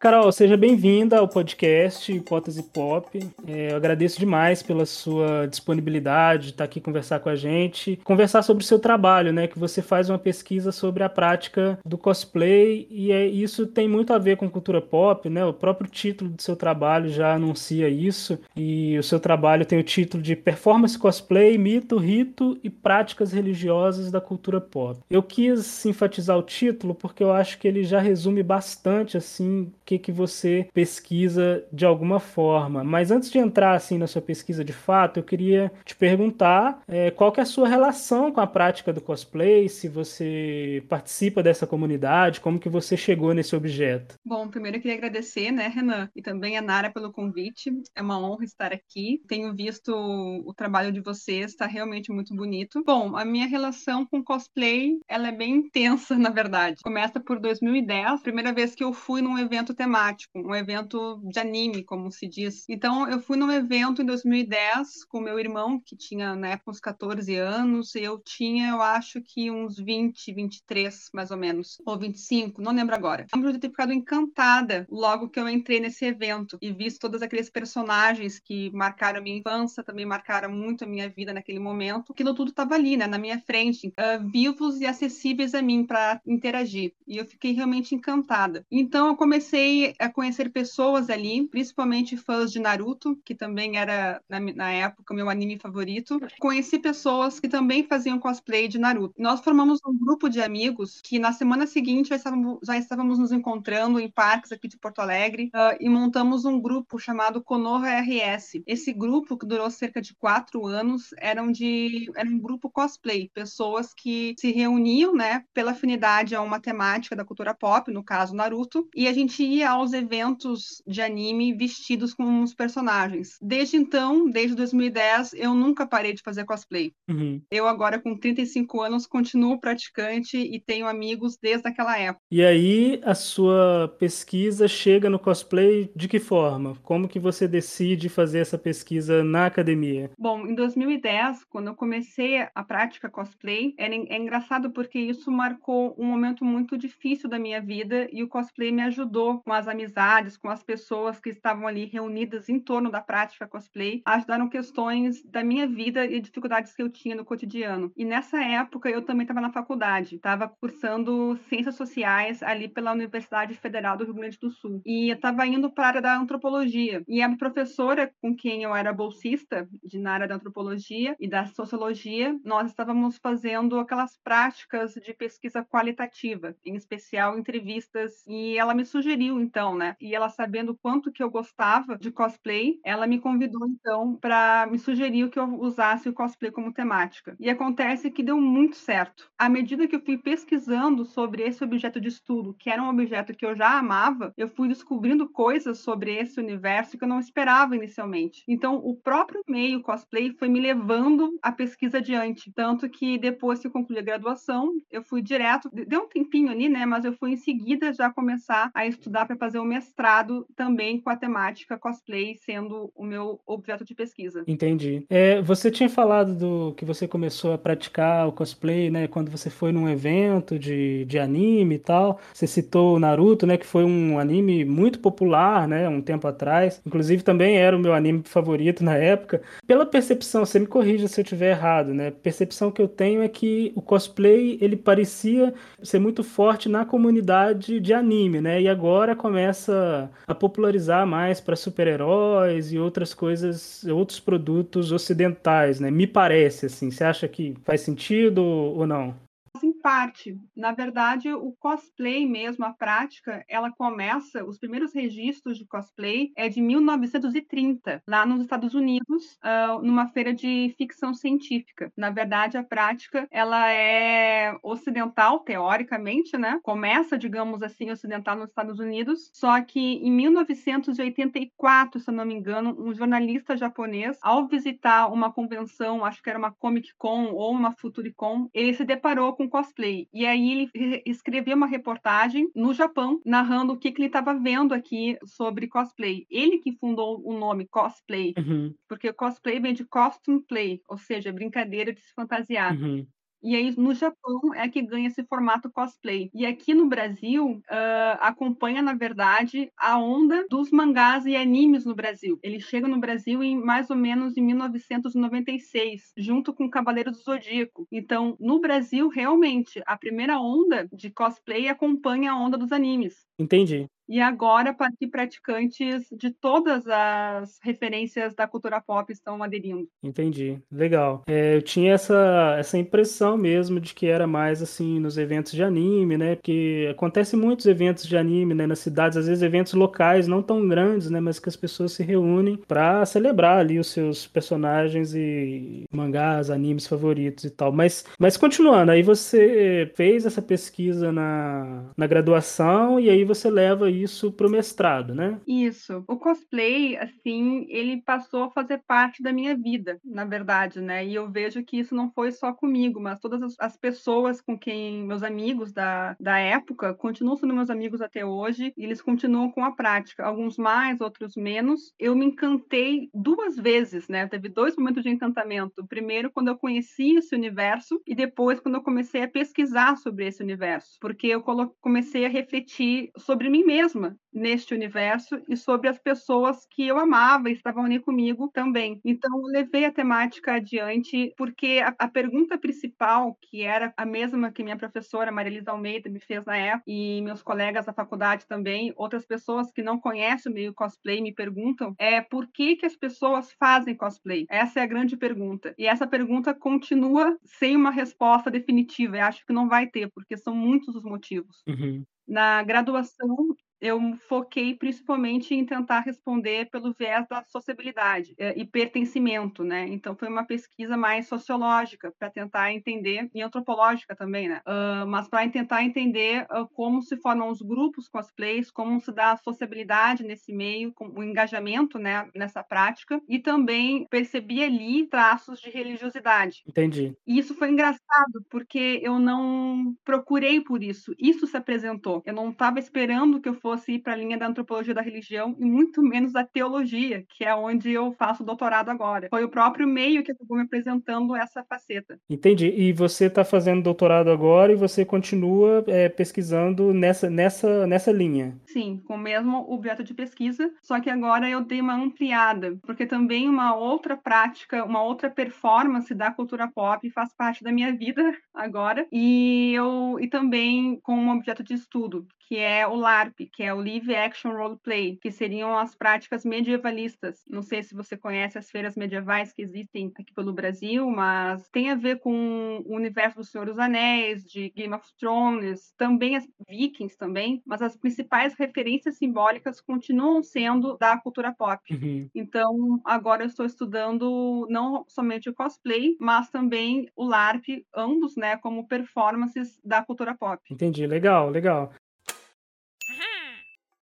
Carol, 0.06 0.30
seja 0.30 0.56
bem-vinda 0.56 1.18
ao 1.18 1.26
podcast 1.26 2.12
Hipótese 2.12 2.62
Pop. 2.62 3.18
É, 3.44 3.72
eu 3.72 3.76
agradeço 3.76 4.20
demais 4.20 4.62
pela 4.62 4.86
sua 4.86 5.46
disponibilidade 5.46 6.44
de 6.44 6.50
estar 6.50 6.62
aqui 6.62 6.80
conversar 6.80 7.18
com 7.18 7.28
a 7.28 7.34
gente, 7.34 7.98
conversar 8.04 8.42
sobre 8.42 8.62
o 8.62 8.66
seu 8.66 8.78
trabalho, 8.78 9.32
né? 9.32 9.48
Que 9.48 9.58
você 9.58 9.82
faz 9.82 10.08
uma 10.08 10.16
pesquisa 10.16 10.70
sobre 10.70 11.02
a 11.02 11.08
prática 11.08 11.76
do 11.84 11.98
cosplay 11.98 12.86
e 12.88 13.10
é, 13.10 13.26
isso 13.26 13.66
tem 13.66 13.88
muito 13.88 14.12
a 14.12 14.18
ver 14.18 14.36
com 14.36 14.48
cultura 14.48 14.80
pop, 14.80 15.28
né? 15.28 15.44
O 15.44 15.52
próprio 15.52 15.90
título 15.90 16.30
do 16.30 16.40
seu 16.40 16.54
trabalho 16.54 17.08
já 17.08 17.34
anuncia 17.34 17.88
isso 17.88 18.38
e 18.56 18.96
o 18.96 19.02
seu 19.02 19.18
trabalho 19.18 19.66
tem 19.66 19.80
o 19.80 19.82
título 19.82 20.22
de 20.22 20.36
Performance 20.36 20.96
Cosplay, 20.96 21.58
Mito, 21.58 21.98
Rito 21.98 22.56
e 22.62 22.70
Práticas 22.70 23.32
Religiosas 23.32 24.12
da 24.12 24.20
Cultura 24.20 24.60
Pop. 24.60 25.00
Eu 25.10 25.20
quis 25.20 25.84
enfatizar 25.84 26.38
o 26.38 26.44
título 26.44 26.94
porque 26.94 27.24
eu 27.24 27.32
acho 27.32 27.58
que 27.58 27.66
ele 27.66 27.82
já 27.82 27.98
resume 27.98 28.44
bastante 28.44 29.16
assim 29.16 29.72
que 29.84 29.95
que, 29.98 30.06
que 30.06 30.12
você 30.12 30.68
pesquisa 30.72 31.64
de 31.72 31.84
alguma 31.84 32.20
forma. 32.20 32.84
Mas 32.84 33.10
antes 33.10 33.30
de 33.30 33.38
entrar 33.38 33.74
assim 33.74 33.98
na 33.98 34.06
sua 34.06 34.22
pesquisa 34.22 34.64
de 34.64 34.72
fato, 34.72 35.18
eu 35.18 35.24
queria 35.24 35.72
te 35.84 35.94
perguntar 35.94 36.82
é, 36.86 37.10
qual 37.10 37.32
que 37.32 37.40
é 37.40 37.42
a 37.42 37.46
sua 37.46 37.68
relação 37.68 38.30
com 38.32 38.40
a 38.40 38.46
prática 38.46 38.92
do 38.92 39.00
cosplay, 39.00 39.68
se 39.68 39.88
você 39.88 40.82
participa 40.88 41.42
dessa 41.42 41.66
comunidade, 41.66 42.40
como 42.40 42.58
que 42.58 42.68
você 42.68 42.96
chegou 42.96 43.34
nesse 43.34 43.54
objeto. 43.54 44.16
Bom, 44.24 44.48
primeiro 44.48 44.76
eu 44.76 44.80
queria 44.80 44.96
agradecer, 44.96 45.50
né, 45.50 45.68
Renan, 45.68 46.08
e 46.14 46.22
também 46.22 46.56
a 46.56 46.62
Nara 46.62 46.90
pelo 46.90 47.12
convite. 47.12 47.72
É 47.94 48.02
uma 48.02 48.18
honra 48.18 48.44
estar 48.44 48.72
aqui. 48.72 49.22
Tenho 49.26 49.54
visto 49.54 49.92
o 49.94 50.52
trabalho 50.54 50.92
de 50.92 51.00
vocês, 51.00 51.52
está 51.52 51.66
realmente 51.66 52.12
muito 52.12 52.34
bonito. 52.34 52.82
Bom, 52.84 53.16
a 53.16 53.24
minha 53.24 53.46
relação 53.46 54.06
com 54.06 54.22
cosplay, 54.22 54.98
ela 55.08 55.28
é 55.28 55.32
bem 55.32 55.56
intensa, 55.56 56.16
na 56.18 56.30
verdade. 56.30 56.82
Começa 56.82 57.20
por 57.20 57.38
2010, 57.38 58.22
primeira 58.22 58.52
vez 58.52 58.74
que 58.74 58.84
eu 58.84 58.92
fui 58.92 59.22
num 59.22 59.38
evento 59.38 59.74
temático 59.86 60.38
um 60.38 60.54
evento 60.54 61.20
de 61.24 61.38
anime, 61.38 61.84
como 61.84 62.10
se 62.10 62.26
diz. 62.26 62.64
Então, 62.68 63.08
eu 63.08 63.20
fui 63.20 63.36
num 63.36 63.50
evento 63.52 64.02
em 64.02 64.04
2010 64.04 65.04
com 65.04 65.20
meu 65.20 65.38
irmão, 65.38 65.80
que 65.80 65.96
tinha 65.96 66.34
na 66.34 66.48
época 66.48 66.72
uns 66.72 66.80
14 66.80 67.36
anos, 67.36 67.94
e 67.94 68.02
eu 68.02 68.18
tinha, 68.18 68.70
eu 68.70 68.82
acho 68.82 69.22
que 69.22 69.50
uns 69.50 69.78
20, 69.78 70.32
23, 70.34 71.10
mais 71.14 71.30
ou 71.30 71.36
menos, 71.36 71.80
ou 71.86 71.96
25, 71.96 72.60
não 72.60 72.72
lembro 72.72 72.96
agora. 72.96 73.26
Eu 73.32 73.38
lembro 73.38 73.52
de 73.52 73.60
ter 73.60 73.68
ficado 73.68 73.92
encantada 73.92 74.86
logo 74.90 75.28
que 75.28 75.38
eu 75.38 75.48
entrei 75.48 75.78
nesse 75.78 76.04
evento 76.04 76.58
e 76.60 76.72
visto 76.72 77.00
todos 77.00 77.22
aqueles 77.22 77.48
personagens 77.48 78.40
que 78.40 78.70
marcaram 78.72 79.20
a 79.20 79.22
minha 79.22 79.38
infância, 79.38 79.84
também 79.84 80.04
marcaram 80.04 80.50
muito 80.50 80.82
a 80.82 80.86
minha 80.86 81.08
vida 81.08 81.32
naquele 81.32 81.60
momento. 81.60 82.12
Aquilo 82.12 82.34
tudo 82.34 82.50
estava 82.50 82.74
ali, 82.74 82.96
né, 82.96 83.06
na 83.06 83.18
minha 83.18 83.38
frente, 83.40 83.88
uh, 83.88 84.30
vivos 84.30 84.80
e 84.80 84.86
acessíveis 84.86 85.54
a 85.54 85.62
mim 85.62 85.86
para 85.86 86.20
interagir. 86.26 86.92
E 87.06 87.16
eu 87.18 87.24
fiquei 87.24 87.52
realmente 87.52 87.94
encantada. 87.94 88.66
Então, 88.70 89.06
eu 89.06 89.16
comecei 89.16 89.75
a 89.98 90.08
conhecer 90.08 90.50
pessoas 90.50 91.10
ali, 91.10 91.46
principalmente 91.46 92.16
fãs 92.16 92.52
de 92.52 92.58
Naruto, 92.58 93.16
que 93.24 93.34
também 93.34 93.78
era, 93.78 94.20
na, 94.28 94.40
na 94.40 94.70
época, 94.70 95.14
meu 95.14 95.28
anime 95.28 95.58
favorito. 95.58 96.20
Conheci 96.38 96.78
pessoas 96.78 97.40
que 97.40 97.48
também 97.48 97.84
faziam 97.84 98.18
cosplay 98.18 98.68
de 98.68 98.78
Naruto. 98.78 99.14
Nós 99.18 99.40
formamos 99.40 99.78
um 99.86 99.98
grupo 99.98 100.28
de 100.28 100.40
amigos 100.40 101.00
que 101.02 101.18
na 101.18 101.32
semana 101.32 101.66
seguinte 101.66 102.10
já 102.10 102.16
estávamos, 102.16 102.58
já 102.62 102.76
estávamos 102.76 103.18
nos 103.18 103.32
encontrando 103.32 104.00
em 104.00 104.10
parques 104.10 104.52
aqui 104.52 104.68
de 104.68 104.78
Porto 104.78 105.00
Alegre 105.00 105.50
uh, 105.54 105.76
e 105.80 105.88
montamos 105.88 106.44
um 106.44 106.60
grupo 106.60 106.98
chamado 106.98 107.42
Konoha 107.42 108.00
RS. 108.00 108.62
Esse 108.66 108.92
grupo, 108.92 109.36
que 109.36 109.46
durou 109.46 109.70
cerca 109.70 110.00
de 110.00 110.14
quatro 110.14 110.66
anos, 110.66 111.10
de, 111.52 112.10
era 112.14 112.28
um 112.28 112.38
grupo 112.38 112.70
cosplay, 112.70 113.30
pessoas 113.32 113.92
que 113.94 114.34
se 114.38 114.52
reuniam 114.52 115.14
né, 115.14 115.44
pela 115.52 115.72
afinidade 115.72 116.34
a 116.34 116.40
uma 116.40 116.60
temática 116.60 117.16
da 117.16 117.24
cultura 117.24 117.54
pop, 117.54 117.90
no 117.90 118.02
caso 118.02 118.34
Naruto, 118.34 118.88
e 118.94 119.08
a 119.08 119.12
gente 119.12 119.42
ia 119.42 119.65
aos 119.66 119.92
eventos 119.92 120.82
de 120.86 121.00
anime 121.02 121.52
vestidos 121.52 122.14
como 122.14 122.42
os 122.42 122.54
personagens. 122.54 123.38
Desde 123.40 123.76
então, 123.76 124.30
desde 124.30 124.56
2010, 124.56 125.34
eu 125.34 125.54
nunca 125.54 125.86
parei 125.86 126.12
de 126.12 126.22
fazer 126.22 126.44
cosplay. 126.44 126.92
Uhum. 127.08 127.40
Eu 127.50 127.66
agora 127.66 128.00
com 128.00 128.16
35 128.16 128.80
anos 128.80 129.06
continuo 129.06 129.60
praticante 129.60 130.36
e 130.36 130.60
tenho 130.60 130.86
amigos 130.86 131.36
desde 131.40 131.68
aquela 131.68 131.98
época. 131.98 132.22
E 132.30 132.44
aí 132.44 133.00
a 133.04 133.14
sua 133.14 133.94
pesquisa 133.98 134.68
chega 134.68 135.10
no 135.10 135.18
cosplay 135.18 135.90
de 135.94 136.08
que 136.08 136.18
forma? 136.18 136.76
Como 136.82 137.08
que 137.08 137.18
você 137.18 137.46
decide 137.48 138.08
fazer 138.08 138.40
essa 138.40 138.58
pesquisa 138.58 139.22
na 139.22 139.46
academia? 139.46 140.10
Bom, 140.18 140.46
em 140.46 140.54
2010, 140.54 141.44
quando 141.44 141.68
eu 141.68 141.74
comecei 141.74 142.46
a 142.54 142.64
prática 142.64 143.08
cosplay, 143.08 143.74
é, 143.78 143.86
é 143.86 144.18
engraçado 144.18 144.70
porque 144.70 144.98
isso 144.98 145.30
marcou 145.30 145.94
um 145.98 146.04
momento 146.04 146.44
muito 146.44 146.76
difícil 146.76 147.28
da 147.28 147.38
minha 147.38 147.60
vida 147.60 148.08
e 148.12 148.22
o 148.22 148.28
cosplay 148.28 148.70
me 148.70 148.82
ajudou 148.82 149.40
com 149.46 149.52
as 149.52 149.68
amizades, 149.68 150.36
com 150.36 150.50
as 150.50 150.64
pessoas 150.64 151.20
que 151.20 151.30
estavam 151.30 151.68
ali 151.68 151.84
reunidas 151.84 152.48
em 152.48 152.58
torno 152.58 152.90
da 152.90 153.00
prática 153.00 153.46
cosplay, 153.46 154.02
ajudaram 154.04 154.48
questões 154.48 155.22
da 155.22 155.44
minha 155.44 155.68
vida 155.68 156.04
e 156.04 156.20
dificuldades 156.20 156.74
que 156.74 156.82
eu 156.82 156.90
tinha 156.90 157.14
no 157.14 157.24
cotidiano. 157.24 157.92
E 157.96 158.04
nessa 158.04 158.42
época 158.42 158.90
eu 158.90 159.02
também 159.02 159.22
estava 159.22 159.40
na 159.40 159.52
faculdade, 159.52 160.16
estava 160.16 160.48
cursando 160.48 161.38
ciências 161.48 161.76
sociais 161.76 162.42
ali 162.42 162.66
pela 162.66 162.92
Universidade 162.92 163.54
Federal 163.54 163.96
do 163.96 164.04
Rio 164.04 164.14
Grande 164.14 164.36
do 164.36 164.50
Sul. 164.50 164.82
E 164.84 165.10
eu 165.10 165.14
estava 165.14 165.46
indo 165.46 165.70
para 165.70 165.84
a 165.84 165.88
área 165.88 166.02
da 166.02 166.18
antropologia. 166.18 167.04
E 167.06 167.22
a 167.22 167.36
professora 167.36 168.10
com 168.20 168.34
quem 168.34 168.64
eu 168.64 168.74
era 168.74 168.92
bolsista 168.92 169.68
de, 169.84 170.00
na 170.00 170.12
área 170.12 170.26
da 170.26 170.34
antropologia 170.34 171.14
e 171.20 171.28
da 171.28 171.46
sociologia, 171.46 172.36
nós 172.44 172.66
estávamos 172.66 173.16
fazendo 173.18 173.78
aquelas 173.78 174.18
práticas 174.24 174.94
de 174.94 175.14
pesquisa 175.14 175.64
qualitativa, 175.64 176.56
em 176.64 176.74
especial 176.74 177.38
entrevistas, 177.38 178.24
e 178.26 178.58
ela 178.58 178.74
me 178.74 178.84
sugeriu 178.84 179.35
então, 179.40 179.74
né? 179.74 179.96
E 180.00 180.14
ela 180.14 180.28
sabendo 180.28 180.76
quanto 180.76 181.12
que 181.12 181.22
eu 181.22 181.30
gostava 181.30 181.96
de 181.98 182.10
cosplay, 182.10 182.78
ela 182.84 183.06
me 183.06 183.18
convidou 183.20 183.66
então 183.66 184.16
para 184.16 184.66
me 184.70 184.78
sugerir 184.78 185.28
que 185.30 185.38
eu 185.38 185.46
usasse 185.60 186.08
o 186.08 186.12
cosplay 186.14 186.50
como 186.50 186.72
temática. 186.72 187.36
E 187.38 187.48
acontece 187.50 188.10
que 188.10 188.22
deu 188.22 188.40
muito 188.40 188.76
certo. 188.76 189.30
À 189.38 189.48
medida 189.48 189.86
que 189.86 189.96
eu 189.96 190.00
fui 190.04 190.18
pesquisando 190.18 191.04
sobre 191.04 191.42
esse 191.42 191.62
objeto 191.64 192.00
de 192.00 192.08
estudo, 192.08 192.54
que 192.58 192.70
era 192.70 192.82
um 192.82 192.88
objeto 192.88 193.34
que 193.34 193.44
eu 193.44 193.54
já 193.56 193.78
amava, 193.78 194.32
eu 194.36 194.48
fui 194.48 194.68
descobrindo 194.68 195.28
coisas 195.28 195.78
sobre 195.78 196.14
esse 196.14 196.40
universo 196.40 196.96
que 196.98 197.04
eu 197.04 197.08
não 197.08 197.20
esperava 197.20 197.76
inicialmente. 197.76 198.42
Então, 198.48 198.76
o 198.76 198.96
próprio 198.96 199.42
meio 199.48 199.82
cosplay 199.82 200.32
foi 200.38 200.48
me 200.48 200.60
levando 200.60 201.30
a 201.42 201.52
pesquisa 201.52 201.98
adiante, 201.98 202.52
tanto 202.54 202.88
que 202.88 203.18
depois 203.18 203.60
que 203.60 203.66
eu 203.66 203.70
concluí 203.70 203.98
a 203.98 204.02
graduação, 204.02 204.72
eu 204.90 205.02
fui 205.02 205.22
direto, 205.22 205.68
deu 205.72 206.02
um 206.02 206.08
tempinho 206.08 206.50
ali, 206.50 206.68
né, 206.68 206.86
mas 206.86 207.04
eu 207.04 207.12
fui 207.12 207.32
em 207.32 207.36
seguida 207.36 207.92
já 207.92 208.12
começar 208.12 208.70
a 208.74 208.86
estudar 208.86 209.25
para 209.26 209.36
fazer 209.36 209.58
o 209.58 209.64
mestrado 209.64 210.46
também 210.56 211.00
com 211.00 211.10
a 211.10 211.16
temática 211.16 211.78
cosplay 211.78 212.36
sendo 212.36 212.90
o 212.94 213.04
meu 213.04 213.40
objeto 213.46 213.84
de 213.84 213.94
pesquisa. 213.94 214.44
Entendi. 214.46 215.04
É, 215.08 215.40
você 215.42 215.70
tinha 215.70 215.88
falado 215.88 216.34
do 216.34 216.74
que 216.74 216.84
você 216.84 217.08
começou 217.08 217.52
a 217.52 217.58
praticar 217.58 218.28
o 218.28 218.32
cosplay, 218.32 218.90
né, 218.90 219.08
quando 219.08 219.30
você 219.30 219.50
foi 219.50 219.72
num 219.72 219.88
evento 219.88 220.58
de, 220.58 221.04
de 221.06 221.18
anime 221.18 221.76
e 221.76 221.78
tal. 221.78 222.20
Você 222.32 222.46
citou 222.46 222.96
o 222.96 222.98
Naruto, 222.98 223.46
né, 223.46 223.56
que 223.56 223.66
foi 223.66 223.84
um 223.84 224.18
anime 224.18 224.64
muito 224.64 225.00
popular, 225.00 225.66
né, 225.66 225.88
um 225.88 226.00
tempo 226.00 226.26
atrás. 226.28 226.80
Inclusive 226.86 227.22
também 227.22 227.56
era 227.56 227.76
o 227.76 227.80
meu 227.80 227.94
anime 227.94 228.22
favorito 228.24 228.84
na 228.84 228.94
época. 228.96 229.42
Pela 229.66 229.84
percepção, 229.84 230.44
você 230.44 230.58
me 230.58 230.66
corrija 230.66 231.08
se 231.08 231.20
eu 231.20 231.22
estiver 231.22 231.50
errado, 231.50 231.92
né? 231.92 232.10
Percepção 232.10 232.70
que 232.70 232.80
eu 232.80 232.88
tenho 232.88 233.22
é 233.22 233.28
que 233.28 233.72
o 233.74 233.82
cosplay 233.82 234.58
ele 234.60 234.76
parecia 234.76 235.54
ser 235.82 235.98
muito 235.98 236.22
forte 236.22 236.68
na 236.68 236.84
comunidade 236.84 237.80
de 237.80 237.92
anime, 237.92 238.40
né? 238.40 238.60
E 238.60 238.68
agora 238.68 239.15
começa 239.16 240.10
a 240.26 240.34
popularizar 240.34 241.06
mais 241.06 241.40
para 241.40 241.56
super-heróis 241.56 242.72
e 242.72 242.78
outras 242.78 243.14
coisas, 243.14 243.84
outros 243.84 244.20
produtos 244.20 244.92
ocidentais, 244.92 245.80
né? 245.80 245.90
Me 245.90 246.06
parece 246.06 246.66
assim. 246.66 246.90
Você 246.90 247.04
acha 247.04 247.28
que 247.28 247.54
faz 247.64 247.80
sentido 247.80 248.42
ou 248.44 248.86
não? 248.86 249.25
Em 249.62 249.72
parte. 249.72 250.38
Na 250.56 250.72
verdade, 250.72 251.32
o 251.32 251.52
cosplay 251.58 252.26
mesmo, 252.26 252.64
a 252.64 252.72
prática, 252.72 253.44
ela 253.48 253.70
começa, 253.70 254.44
os 254.44 254.58
primeiros 254.58 254.94
registros 254.94 255.58
de 255.58 255.66
cosplay 255.66 256.32
é 256.36 256.48
de 256.48 256.60
1930, 256.60 258.02
lá 258.06 258.26
nos 258.26 258.40
Estados 258.40 258.74
Unidos, 258.74 259.38
uh, 259.44 259.82
numa 259.82 260.08
feira 260.08 260.32
de 260.32 260.74
ficção 260.76 261.14
científica. 261.14 261.92
Na 261.96 262.10
verdade, 262.10 262.56
a 262.56 262.64
prática, 262.64 263.26
ela 263.30 263.70
é 263.70 264.56
ocidental, 264.62 265.40
teoricamente, 265.40 266.36
né? 266.36 266.58
Começa, 266.62 267.18
digamos 267.18 267.62
assim, 267.62 267.90
ocidental 267.90 268.36
nos 268.36 268.48
Estados 268.48 268.78
Unidos, 268.78 269.30
só 269.34 269.60
que 269.62 269.80
em 269.80 270.10
1984, 270.10 272.00
se 272.00 272.10
eu 272.10 272.14
não 272.14 272.24
me 272.24 272.34
engano, 272.34 272.76
um 272.78 272.94
jornalista 272.94 273.56
japonês, 273.56 274.18
ao 274.22 274.46
visitar 274.46 275.12
uma 275.12 275.32
convenção, 275.32 276.04
acho 276.04 276.22
que 276.22 276.30
era 276.30 276.38
uma 276.38 276.52
Comic 276.52 276.90
Con 276.98 277.32
ou 277.32 277.52
uma 277.52 277.72
Futuricon, 277.72 278.48
ele 278.52 278.74
se 278.74 278.84
deparou 278.84 279.34
com 279.34 279.45
cosplay. 279.48 280.08
E 280.12 280.26
aí 280.26 280.70
ele 280.74 281.02
escreveu 281.06 281.56
uma 281.56 281.66
reportagem 281.66 282.50
no 282.54 282.72
Japão, 282.72 283.20
narrando 283.24 283.72
o 283.72 283.78
que, 283.78 283.92
que 283.92 284.00
ele 284.00 284.08
estava 284.08 284.34
vendo 284.34 284.72
aqui 284.72 285.18
sobre 285.24 285.68
cosplay. 285.68 286.26
Ele 286.30 286.58
que 286.58 286.72
fundou 286.72 287.20
o 287.24 287.36
nome 287.36 287.66
cosplay, 287.66 288.34
uhum. 288.38 288.74
porque 288.88 289.12
cosplay 289.12 289.60
vem 289.60 289.74
de 289.74 289.84
costume 289.84 290.42
play, 290.42 290.80
ou 290.88 290.98
seja, 290.98 291.32
brincadeira 291.32 291.92
de 291.92 292.00
se 292.00 292.12
fantasiar. 292.14 292.76
Uhum. 292.76 293.06
E 293.42 293.54
aí, 293.54 293.74
no 293.76 293.94
Japão, 293.94 294.54
é 294.54 294.68
que 294.68 294.82
ganha 294.82 295.08
esse 295.08 295.24
formato 295.24 295.70
cosplay. 295.70 296.30
E 296.34 296.44
aqui 296.46 296.74
no 296.74 296.88
Brasil, 296.88 297.60
uh, 297.70 298.18
acompanha, 298.20 298.82
na 298.82 298.94
verdade, 298.94 299.70
a 299.78 299.98
onda 299.98 300.46
dos 300.50 300.70
mangás 300.70 301.26
e 301.26 301.36
animes 301.36 301.84
no 301.84 301.94
Brasil. 301.94 302.38
Ele 302.42 302.60
chega 302.60 302.88
no 302.88 302.98
Brasil 302.98 303.42
em 303.42 303.56
mais 303.56 303.90
ou 303.90 303.96
menos 303.96 304.36
em 304.36 304.42
1996, 304.42 306.12
junto 306.16 306.52
com 306.52 306.70
Cavaleiros 306.70 307.18
do 307.18 307.22
Zodíaco. 307.22 307.86
Então, 307.90 308.36
no 308.40 308.60
Brasil, 308.60 309.08
realmente, 309.08 309.82
a 309.86 309.96
primeira 309.96 310.38
onda 310.38 310.88
de 310.92 311.10
cosplay 311.10 311.68
acompanha 311.68 312.32
a 312.32 312.38
onda 312.38 312.56
dos 312.58 312.72
animes. 312.72 313.26
Entendi 313.38 313.88
e 314.08 314.20
agora 314.20 314.72
para 314.72 314.90
que 314.92 315.06
praticantes 315.06 316.06
de 316.12 316.30
todas 316.30 316.86
as 316.86 317.58
referências 317.62 318.34
da 318.34 318.46
cultura 318.46 318.80
pop 318.80 319.12
estão 319.12 319.42
aderindo. 319.42 319.88
Entendi, 320.02 320.58
legal. 320.70 321.24
É, 321.26 321.56
eu 321.56 321.62
tinha 321.62 321.94
essa, 321.94 322.56
essa 322.58 322.78
impressão 322.78 323.36
mesmo 323.36 323.80
de 323.80 323.94
que 323.94 324.06
era 324.06 324.26
mais 324.26 324.62
assim 324.62 324.98
nos 325.00 325.18
eventos 325.18 325.52
de 325.52 325.62
anime, 325.62 326.16
né? 326.16 326.36
Porque 326.36 326.88
acontece 326.90 327.36
muitos 327.36 327.66
eventos 327.66 328.06
de 328.06 328.16
anime, 328.16 328.54
né? 328.54 328.66
Nas 328.66 328.78
cidades, 328.78 329.18
às 329.18 329.26
vezes 329.26 329.42
eventos 329.42 329.74
locais, 329.74 330.28
não 330.28 330.42
tão 330.42 330.66
grandes, 330.68 331.10
né? 331.10 331.20
Mas 331.20 331.38
que 331.38 331.48
as 331.48 331.56
pessoas 331.56 331.92
se 331.92 332.02
reúnem 332.02 332.56
para 332.68 333.04
celebrar 333.04 333.58
ali 333.58 333.78
os 333.78 333.88
seus 333.88 334.26
personagens 334.26 335.14
e 335.14 335.84
mangás, 335.90 336.50
animes 336.50 336.86
favoritos 336.86 337.44
e 337.44 337.50
tal. 337.50 337.72
Mas, 337.72 338.04
mas 338.18 338.36
continuando, 338.36 338.92
aí 338.92 339.02
você 339.02 339.90
fez 339.94 340.26
essa 340.26 340.42
pesquisa 340.42 341.10
na, 341.12 341.90
na 341.96 342.06
graduação 342.06 343.00
e 343.00 343.10
aí 343.10 343.24
você 343.24 343.50
leva 343.50 343.90
isso 344.02 344.32
para 344.32 344.46
o 344.46 344.50
mestrado, 344.50 345.14
né? 345.14 345.40
Isso. 345.46 346.04
O 346.06 346.16
cosplay, 346.16 346.96
assim, 346.96 347.66
ele 347.68 348.02
passou 348.02 348.44
a 348.44 348.50
fazer 348.50 348.82
parte 348.86 349.22
da 349.22 349.32
minha 349.32 349.56
vida, 349.56 349.98
na 350.04 350.24
verdade, 350.24 350.80
né? 350.80 351.04
E 351.06 351.14
eu 351.14 351.30
vejo 351.30 351.62
que 351.64 351.78
isso 351.78 351.94
não 351.94 352.10
foi 352.10 352.32
só 352.32 352.52
comigo, 352.52 353.00
mas 353.00 353.20
todas 353.20 353.54
as 353.58 353.76
pessoas 353.76 354.40
com 354.40 354.58
quem, 354.58 355.04
meus 355.04 355.22
amigos 355.22 355.72
da, 355.72 356.16
da 356.20 356.38
época, 356.38 356.94
continuam 356.94 357.36
sendo 357.36 357.54
meus 357.54 357.70
amigos 357.70 358.00
até 358.00 358.24
hoje, 358.24 358.72
e 358.76 358.84
eles 358.84 359.02
continuam 359.02 359.50
com 359.50 359.64
a 359.64 359.72
prática. 359.72 360.24
Alguns 360.24 360.56
mais, 360.56 361.00
outros 361.00 361.36
menos. 361.36 361.94
Eu 361.98 362.14
me 362.14 362.26
encantei 362.26 363.10
duas 363.14 363.56
vezes, 363.56 364.08
né? 364.08 364.26
Teve 364.26 364.48
dois 364.48 364.76
momentos 364.76 365.02
de 365.02 365.10
encantamento. 365.10 365.86
Primeiro, 365.86 366.30
quando 366.30 366.48
eu 366.48 366.56
conheci 366.56 367.16
esse 367.16 367.34
universo, 367.34 368.00
e 368.06 368.14
depois, 368.14 368.60
quando 368.60 368.76
eu 368.76 368.82
comecei 368.82 369.22
a 369.22 369.28
pesquisar 369.28 369.96
sobre 369.96 370.26
esse 370.26 370.42
universo. 370.42 370.96
Porque 371.00 371.26
eu 371.26 371.42
comecei 371.80 372.24
a 372.24 372.28
refletir 372.28 373.10
sobre 373.16 373.48
mim 373.48 373.64
mesma 373.64 373.85
mesma 373.86 374.16
neste 374.36 374.74
universo 374.74 375.40
e 375.48 375.56
sobre 375.56 375.88
as 375.88 375.98
pessoas 375.98 376.66
que 376.70 376.86
eu 376.86 376.98
amava 376.98 377.48
e 377.48 377.54
estavam 377.54 377.84
ali 377.84 377.98
comigo 377.98 378.50
também. 378.52 379.00
Então, 379.04 379.30
eu 379.40 379.46
levei 379.46 379.86
a 379.86 379.92
temática 379.92 380.54
adiante 380.54 381.32
porque 381.36 381.80
a, 381.82 381.94
a 381.98 382.06
pergunta 382.08 382.58
principal, 382.58 383.36
que 383.40 383.62
era 383.62 383.94
a 383.96 384.04
mesma 384.04 384.52
que 384.52 384.62
minha 384.62 384.76
professora 384.76 385.32
Marilisa 385.32 385.70
Almeida 385.70 386.10
me 386.10 386.20
fez 386.20 386.44
na 386.44 386.56
época 386.56 386.84
e 386.86 387.22
meus 387.22 387.42
colegas 387.42 387.86
da 387.86 387.92
faculdade 387.94 388.46
também, 388.46 388.92
outras 388.96 389.24
pessoas 389.24 389.72
que 389.72 389.82
não 389.82 389.98
conhecem 389.98 390.52
o 390.52 390.54
meio 390.54 390.74
cosplay 390.74 391.22
me 391.22 391.32
perguntam, 391.32 391.94
é 391.98 392.20
por 392.20 392.46
que, 392.52 392.76
que 392.76 392.84
as 392.86 392.94
pessoas 392.94 393.52
fazem 393.58 393.94
cosplay? 393.94 394.44
Essa 394.50 394.80
é 394.80 394.82
a 394.82 394.86
grande 394.86 395.16
pergunta. 395.16 395.74
E 395.78 395.86
essa 395.86 396.06
pergunta 396.06 396.52
continua 396.54 397.38
sem 397.44 397.74
uma 397.74 397.90
resposta 397.90 398.50
definitiva. 398.50 399.16
Eu 399.16 399.24
acho 399.24 399.46
que 399.46 399.52
não 399.52 399.68
vai 399.68 399.86
ter, 399.86 400.10
porque 400.12 400.36
são 400.36 400.54
muitos 400.54 400.94
os 400.94 401.02
motivos. 401.02 401.62
Uhum. 401.66 402.04
Na 402.26 402.62
graduação, 402.62 403.54
eu 403.80 404.00
foquei 404.28 404.74
principalmente 404.74 405.54
em 405.54 405.64
tentar 405.64 406.00
responder 406.00 406.68
pelo 406.70 406.92
viés 406.92 407.26
da 407.28 407.44
sociabilidade 407.44 408.34
eh, 408.38 408.54
e 408.56 408.64
pertencimento, 408.64 409.64
né? 409.64 409.86
Então 409.88 410.16
foi 410.16 410.28
uma 410.28 410.44
pesquisa 410.44 410.96
mais 410.96 411.28
sociológica 411.28 412.12
para 412.18 412.30
tentar 412.30 412.72
entender 412.72 413.28
e 413.34 413.42
antropológica 413.42 414.14
também, 414.14 414.48
né? 414.48 414.60
Uh, 414.66 415.06
mas 415.06 415.28
para 415.28 415.48
tentar 415.48 415.82
entender 415.84 416.46
uh, 416.50 416.66
como 416.74 417.02
se 417.02 417.16
formam 417.16 417.48
os 417.50 417.62
grupos 417.62 418.08
cosplays, 418.08 418.70
como 418.70 419.00
se 419.00 419.12
dá 419.12 419.32
a 419.32 419.36
sociabilidade 419.36 420.24
nesse 420.24 420.52
meio, 420.52 420.92
o 420.98 421.22
engajamento, 421.22 421.98
né? 421.98 422.28
Nessa 422.34 422.62
prática 422.62 423.20
e 423.28 423.38
também 423.38 424.06
percebi 424.10 424.62
ali 424.62 425.06
traços 425.06 425.60
de 425.60 425.70
religiosidade. 425.70 426.62
Entendi. 426.66 427.16
E 427.26 427.38
isso 427.38 427.54
foi 427.54 427.70
engraçado 427.70 428.44
porque 428.50 429.00
eu 429.02 429.18
não 429.18 429.94
procurei 430.04 430.60
por 430.60 430.82
isso. 430.82 431.14
Isso 431.18 431.46
se 431.46 431.56
apresentou. 431.56 432.22
Eu 432.24 432.34
não 432.34 432.50
estava 432.50 432.78
esperando 432.78 433.40
que 433.40 433.48
eu 433.48 433.54
fosse 433.54 433.92
ir 433.92 433.98
para 434.00 434.15
a 434.16 434.18
linha 434.18 434.38
da 434.38 434.46
antropologia 434.46 434.94
da 434.94 435.02
religião 435.02 435.54
e 435.58 435.64
muito 435.64 436.02
menos 436.02 436.32
da 436.32 436.44
teologia, 436.44 437.24
que 437.28 437.44
é 437.44 437.54
onde 437.54 437.92
eu 437.92 438.12
faço 438.12 438.42
doutorado 438.42 438.88
agora. 438.88 439.28
Foi 439.30 439.44
o 439.44 439.48
próprio 439.48 439.86
meio 439.86 440.24
que 440.24 440.32
acabou 440.32 440.56
me 440.56 440.64
apresentando 440.64 441.36
essa 441.36 441.62
faceta. 441.62 442.18
Entendi. 442.28 442.68
E 442.68 442.92
você 442.92 443.26
está 443.26 443.44
fazendo 443.44 443.82
doutorado 443.82 444.30
agora 444.30 444.72
e 444.72 444.76
você 444.76 445.04
continua 445.04 445.84
é, 445.86 446.08
pesquisando 446.08 446.92
nessa, 446.92 447.28
nessa, 447.28 447.86
nessa 447.86 448.10
linha? 448.10 448.58
Sim, 448.66 449.02
com 449.06 449.14
o 449.14 449.18
mesmo 449.18 449.70
objeto 449.70 450.02
de 450.02 450.14
pesquisa, 450.14 450.72
só 450.82 450.98
que 451.00 451.10
agora 451.10 451.48
eu 451.48 451.62
dei 451.62 451.80
uma 451.80 451.94
ampliada, 451.94 452.78
porque 452.82 453.06
também 453.06 453.48
uma 453.48 453.74
outra 453.74 454.16
prática, 454.16 454.84
uma 454.84 455.02
outra 455.02 455.30
performance 455.30 456.14
da 456.14 456.30
cultura 456.30 456.68
pop 456.68 457.08
faz 457.10 457.34
parte 457.34 457.62
da 457.62 457.72
minha 457.72 457.94
vida 457.94 458.22
agora, 458.54 459.06
e 459.12 459.72
eu 459.74 460.16
e 460.20 460.28
também 460.28 460.98
com 461.02 461.14
um 461.14 461.30
objeto 461.30 461.62
de 461.62 461.74
estudo, 461.74 462.26
que 462.48 462.56
é 462.58 462.86
o 462.86 462.94
LARP, 462.94 463.48
que 463.52 463.62
é 463.62 463.74
o 463.74 463.80
Live 463.96 464.14
Action 464.14 464.52
Role 464.52 464.78
Play, 464.82 465.16
que 465.16 465.30
seriam 465.30 465.76
as 465.76 465.94
práticas 465.94 466.44
medievalistas. 466.44 467.42
Não 467.48 467.62
sei 467.62 467.82
se 467.82 467.94
você 467.94 468.16
conhece 468.16 468.58
as 468.58 468.70
feiras 468.70 468.94
medievais 468.94 469.52
que 469.52 469.62
existem 469.62 470.12
aqui 470.18 470.32
pelo 470.34 470.52
Brasil, 470.52 471.08
mas 471.10 471.68
tem 471.70 471.90
a 471.90 471.94
ver 471.94 472.20
com 472.20 472.82
o 472.84 472.94
universo 472.94 473.38
do 473.38 473.44
Senhor 473.44 473.66
dos 473.66 473.78
Anéis, 473.78 474.44
de 474.44 474.70
Game 474.70 474.94
of 474.94 475.06
Thrones, 475.18 475.94
também 475.96 476.36
as 476.36 476.46
Vikings 476.68 477.16
também, 477.16 477.62
mas 477.64 477.80
as 477.80 477.96
principais 477.96 478.54
referências 478.54 479.16
simbólicas 479.16 479.80
continuam 479.80 480.42
sendo 480.42 480.96
da 480.98 481.16
cultura 481.18 481.54
pop. 481.54 481.82
Uhum. 481.94 482.28
Então, 482.34 483.00
agora 483.04 483.42
eu 483.42 483.46
estou 483.46 483.64
estudando 483.64 484.66
não 484.68 485.04
somente 485.08 485.48
o 485.48 485.54
cosplay, 485.54 486.16
mas 486.20 486.50
também 486.50 487.08
o 487.16 487.24
LARP, 487.24 487.84
ambos, 487.94 488.36
né, 488.36 488.56
como 488.56 488.86
performances 488.86 489.80
da 489.82 490.04
cultura 490.04 490.34
pop. 490.34 490.62
Entendi, 490.70 491.06
legal, 491.06 491.48
legal. 491.48 491.92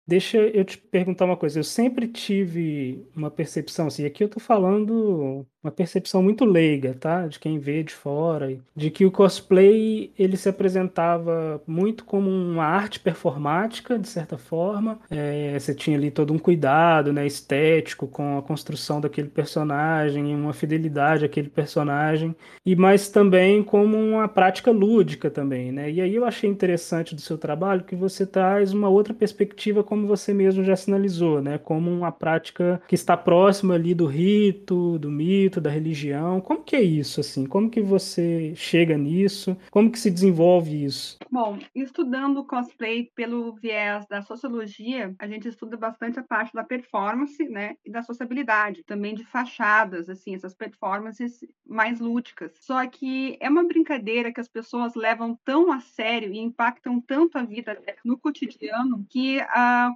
Deixa 0.06 0.38
eu 0.38 0.66
te 0.66 0.78
perguntar 0.78 1.24
uma 1.26 1.38
coisa. 1.38 1.60
Eu 1.60 1.64
sempre 1.64 2.08
tive 2.10 3.08
uma 3.16 3.32
percepção, 3.32 3.88
assim, 3.88 4.06
aqui 4.06 4.24
eu 4.24 4.30
tô 4.30 4.38
falando 4.40 5.46
uma 5.64 5.72
percepção 5.72 6.22
muito 6.22 6.44
leiga, 6.44 6.94
tá? 6.94 7.26
De 7.26 7.40
quem 7.40 7.58
vê 7.58 7.82
de 7.84 7.94
fora, 7.94 8.62
de 8.76 8.92
que 8.92 9.06
o 9.06 9.12
cosplay 9.12 10.12
ele 10.20 10.36
se 10.36 10.50
apresentava 10.50 11.64
muito 11.66 12.04
como 12.04 12.30
uma 12.30 12.66
arte 12.66 13.00
performática, 13.00 13.98
de 13.98 14.10
certa 14.10 14.38
forma. 14.38 15.00
É, 15.10 15.58
você 15.58 15.74
tinha 15.74 15.98
ali 15.98 16.12
todo 16.12 16.34
um 16.34 16.40
cuidado, 16.40 17.14
né, 17.14 17.26
estético 17.26 18.06
com 18.06 18.38
a 18.38 18.42
construção 18.44 19.00
daquele 19.00 19.30
personagem, 19.30 20.36
uma 20.36 20.52
fidelidade 20.54 21.24
àquele 21.24 21.48
personagem, 21.50 22.36
e 22.66 22.76
mas 22.76 23.10
também 23.10 23.64
como 23.64 23.98
uma 23.98 24.28
prática 24.28 24.72
lúdica 24.72 25.30
também, 25.32 25.72
né? 25.72 25.90
E 25.92 26.02
aí 26.02 26.16
eu 26.16 26.26
achei 26.26 26.50
interessante 26.50 27.16
do 27.16 27.22
seu 27.22 27.38
trabalho 27.38 27.84
que 27.84 27.96
você 27.96 28.26
traz 28.26 28.74
uma 28.74 28.90
outra 28.90 29.14
perspectiva, 29.14 29.84
como 29.94 30.08
você 30.08 30.34
mesmo 30.34 30.64
já 30.64 30.76
sinalizou, 30.76 31.40
né? 31.40 31.60
Como 31.60 31.92
uma 31.92 32.12
prática 32.12 32.82
que 32.88 32.96
está 32.96 33.16
próxima 33.16 33.76
ali 33.76 33.94
do 33.94 34.08
rito, 34.08 34.98
do 34.98 35.12
mito 35.12 35.62
da 35.62 35.70
religião. 35.70 36.42
Como 36.42 36.64
que 36.64 36.76
é 36.76 36.82
isso, 36.82 37.20
assim? 37.20 37.46
Como 37.46 37.70
que 37.70 37.80
você 37.80 38.56
chega 38.56 38.98
nisso? 38.98 39.56
Como 39.70 39.92
que 39.92 40.00
se 40.00 40.10
desenvolve 40.10 40.84
isso? 40.84 41.20
Bom, 41.30 41.60
estudando 41.76 42.44
cosplay 42.44 43.12
pelo 43.16 43.54
viés 43.54 44.08
da 44.08 44.24
sociologia, 44.24 45.14
a 45.20 45.28
gente 45.28 45.48
estuda 45.48 45.78
bastante 45.78 46.18
a 46.20 46.24
parte 46.24 46.56
da 46.56 46.64
performance, 46.64 47.48
né? 47.48 47.76
E 47.86 47.92
da 47.92 48.02
sociabilidade, 48.02 48.84
também 48.84 49.14
de 49.14 49.24
fachadas, 49.24 50.10
assim, 50.10 50.34
essas 50.34 50.56
performances 50.56 51.46
mais 51.68 52.00
lúdicas. 52.00 52.52
Só 52.62 52.84
que 52.88 53.38
é 53.40 53.48
uma 53.48 53.64
brincadeira 53.68 54.34
que 54.34 54.42
as 54.42 54.48
pessoas 54.48 54.96
levam 54.96 55.38
tão 55.46 55.72
a 55.72 55.80
sério 55.82 56.34
e 56.34 56.40
impactam 56.40 57.00
tanto 57.00 57.38
a 57.38 57.44
vida 57.44 57.80
no 58.04 58.18
cotidiano 58.18 59.06
que 59.08 59.40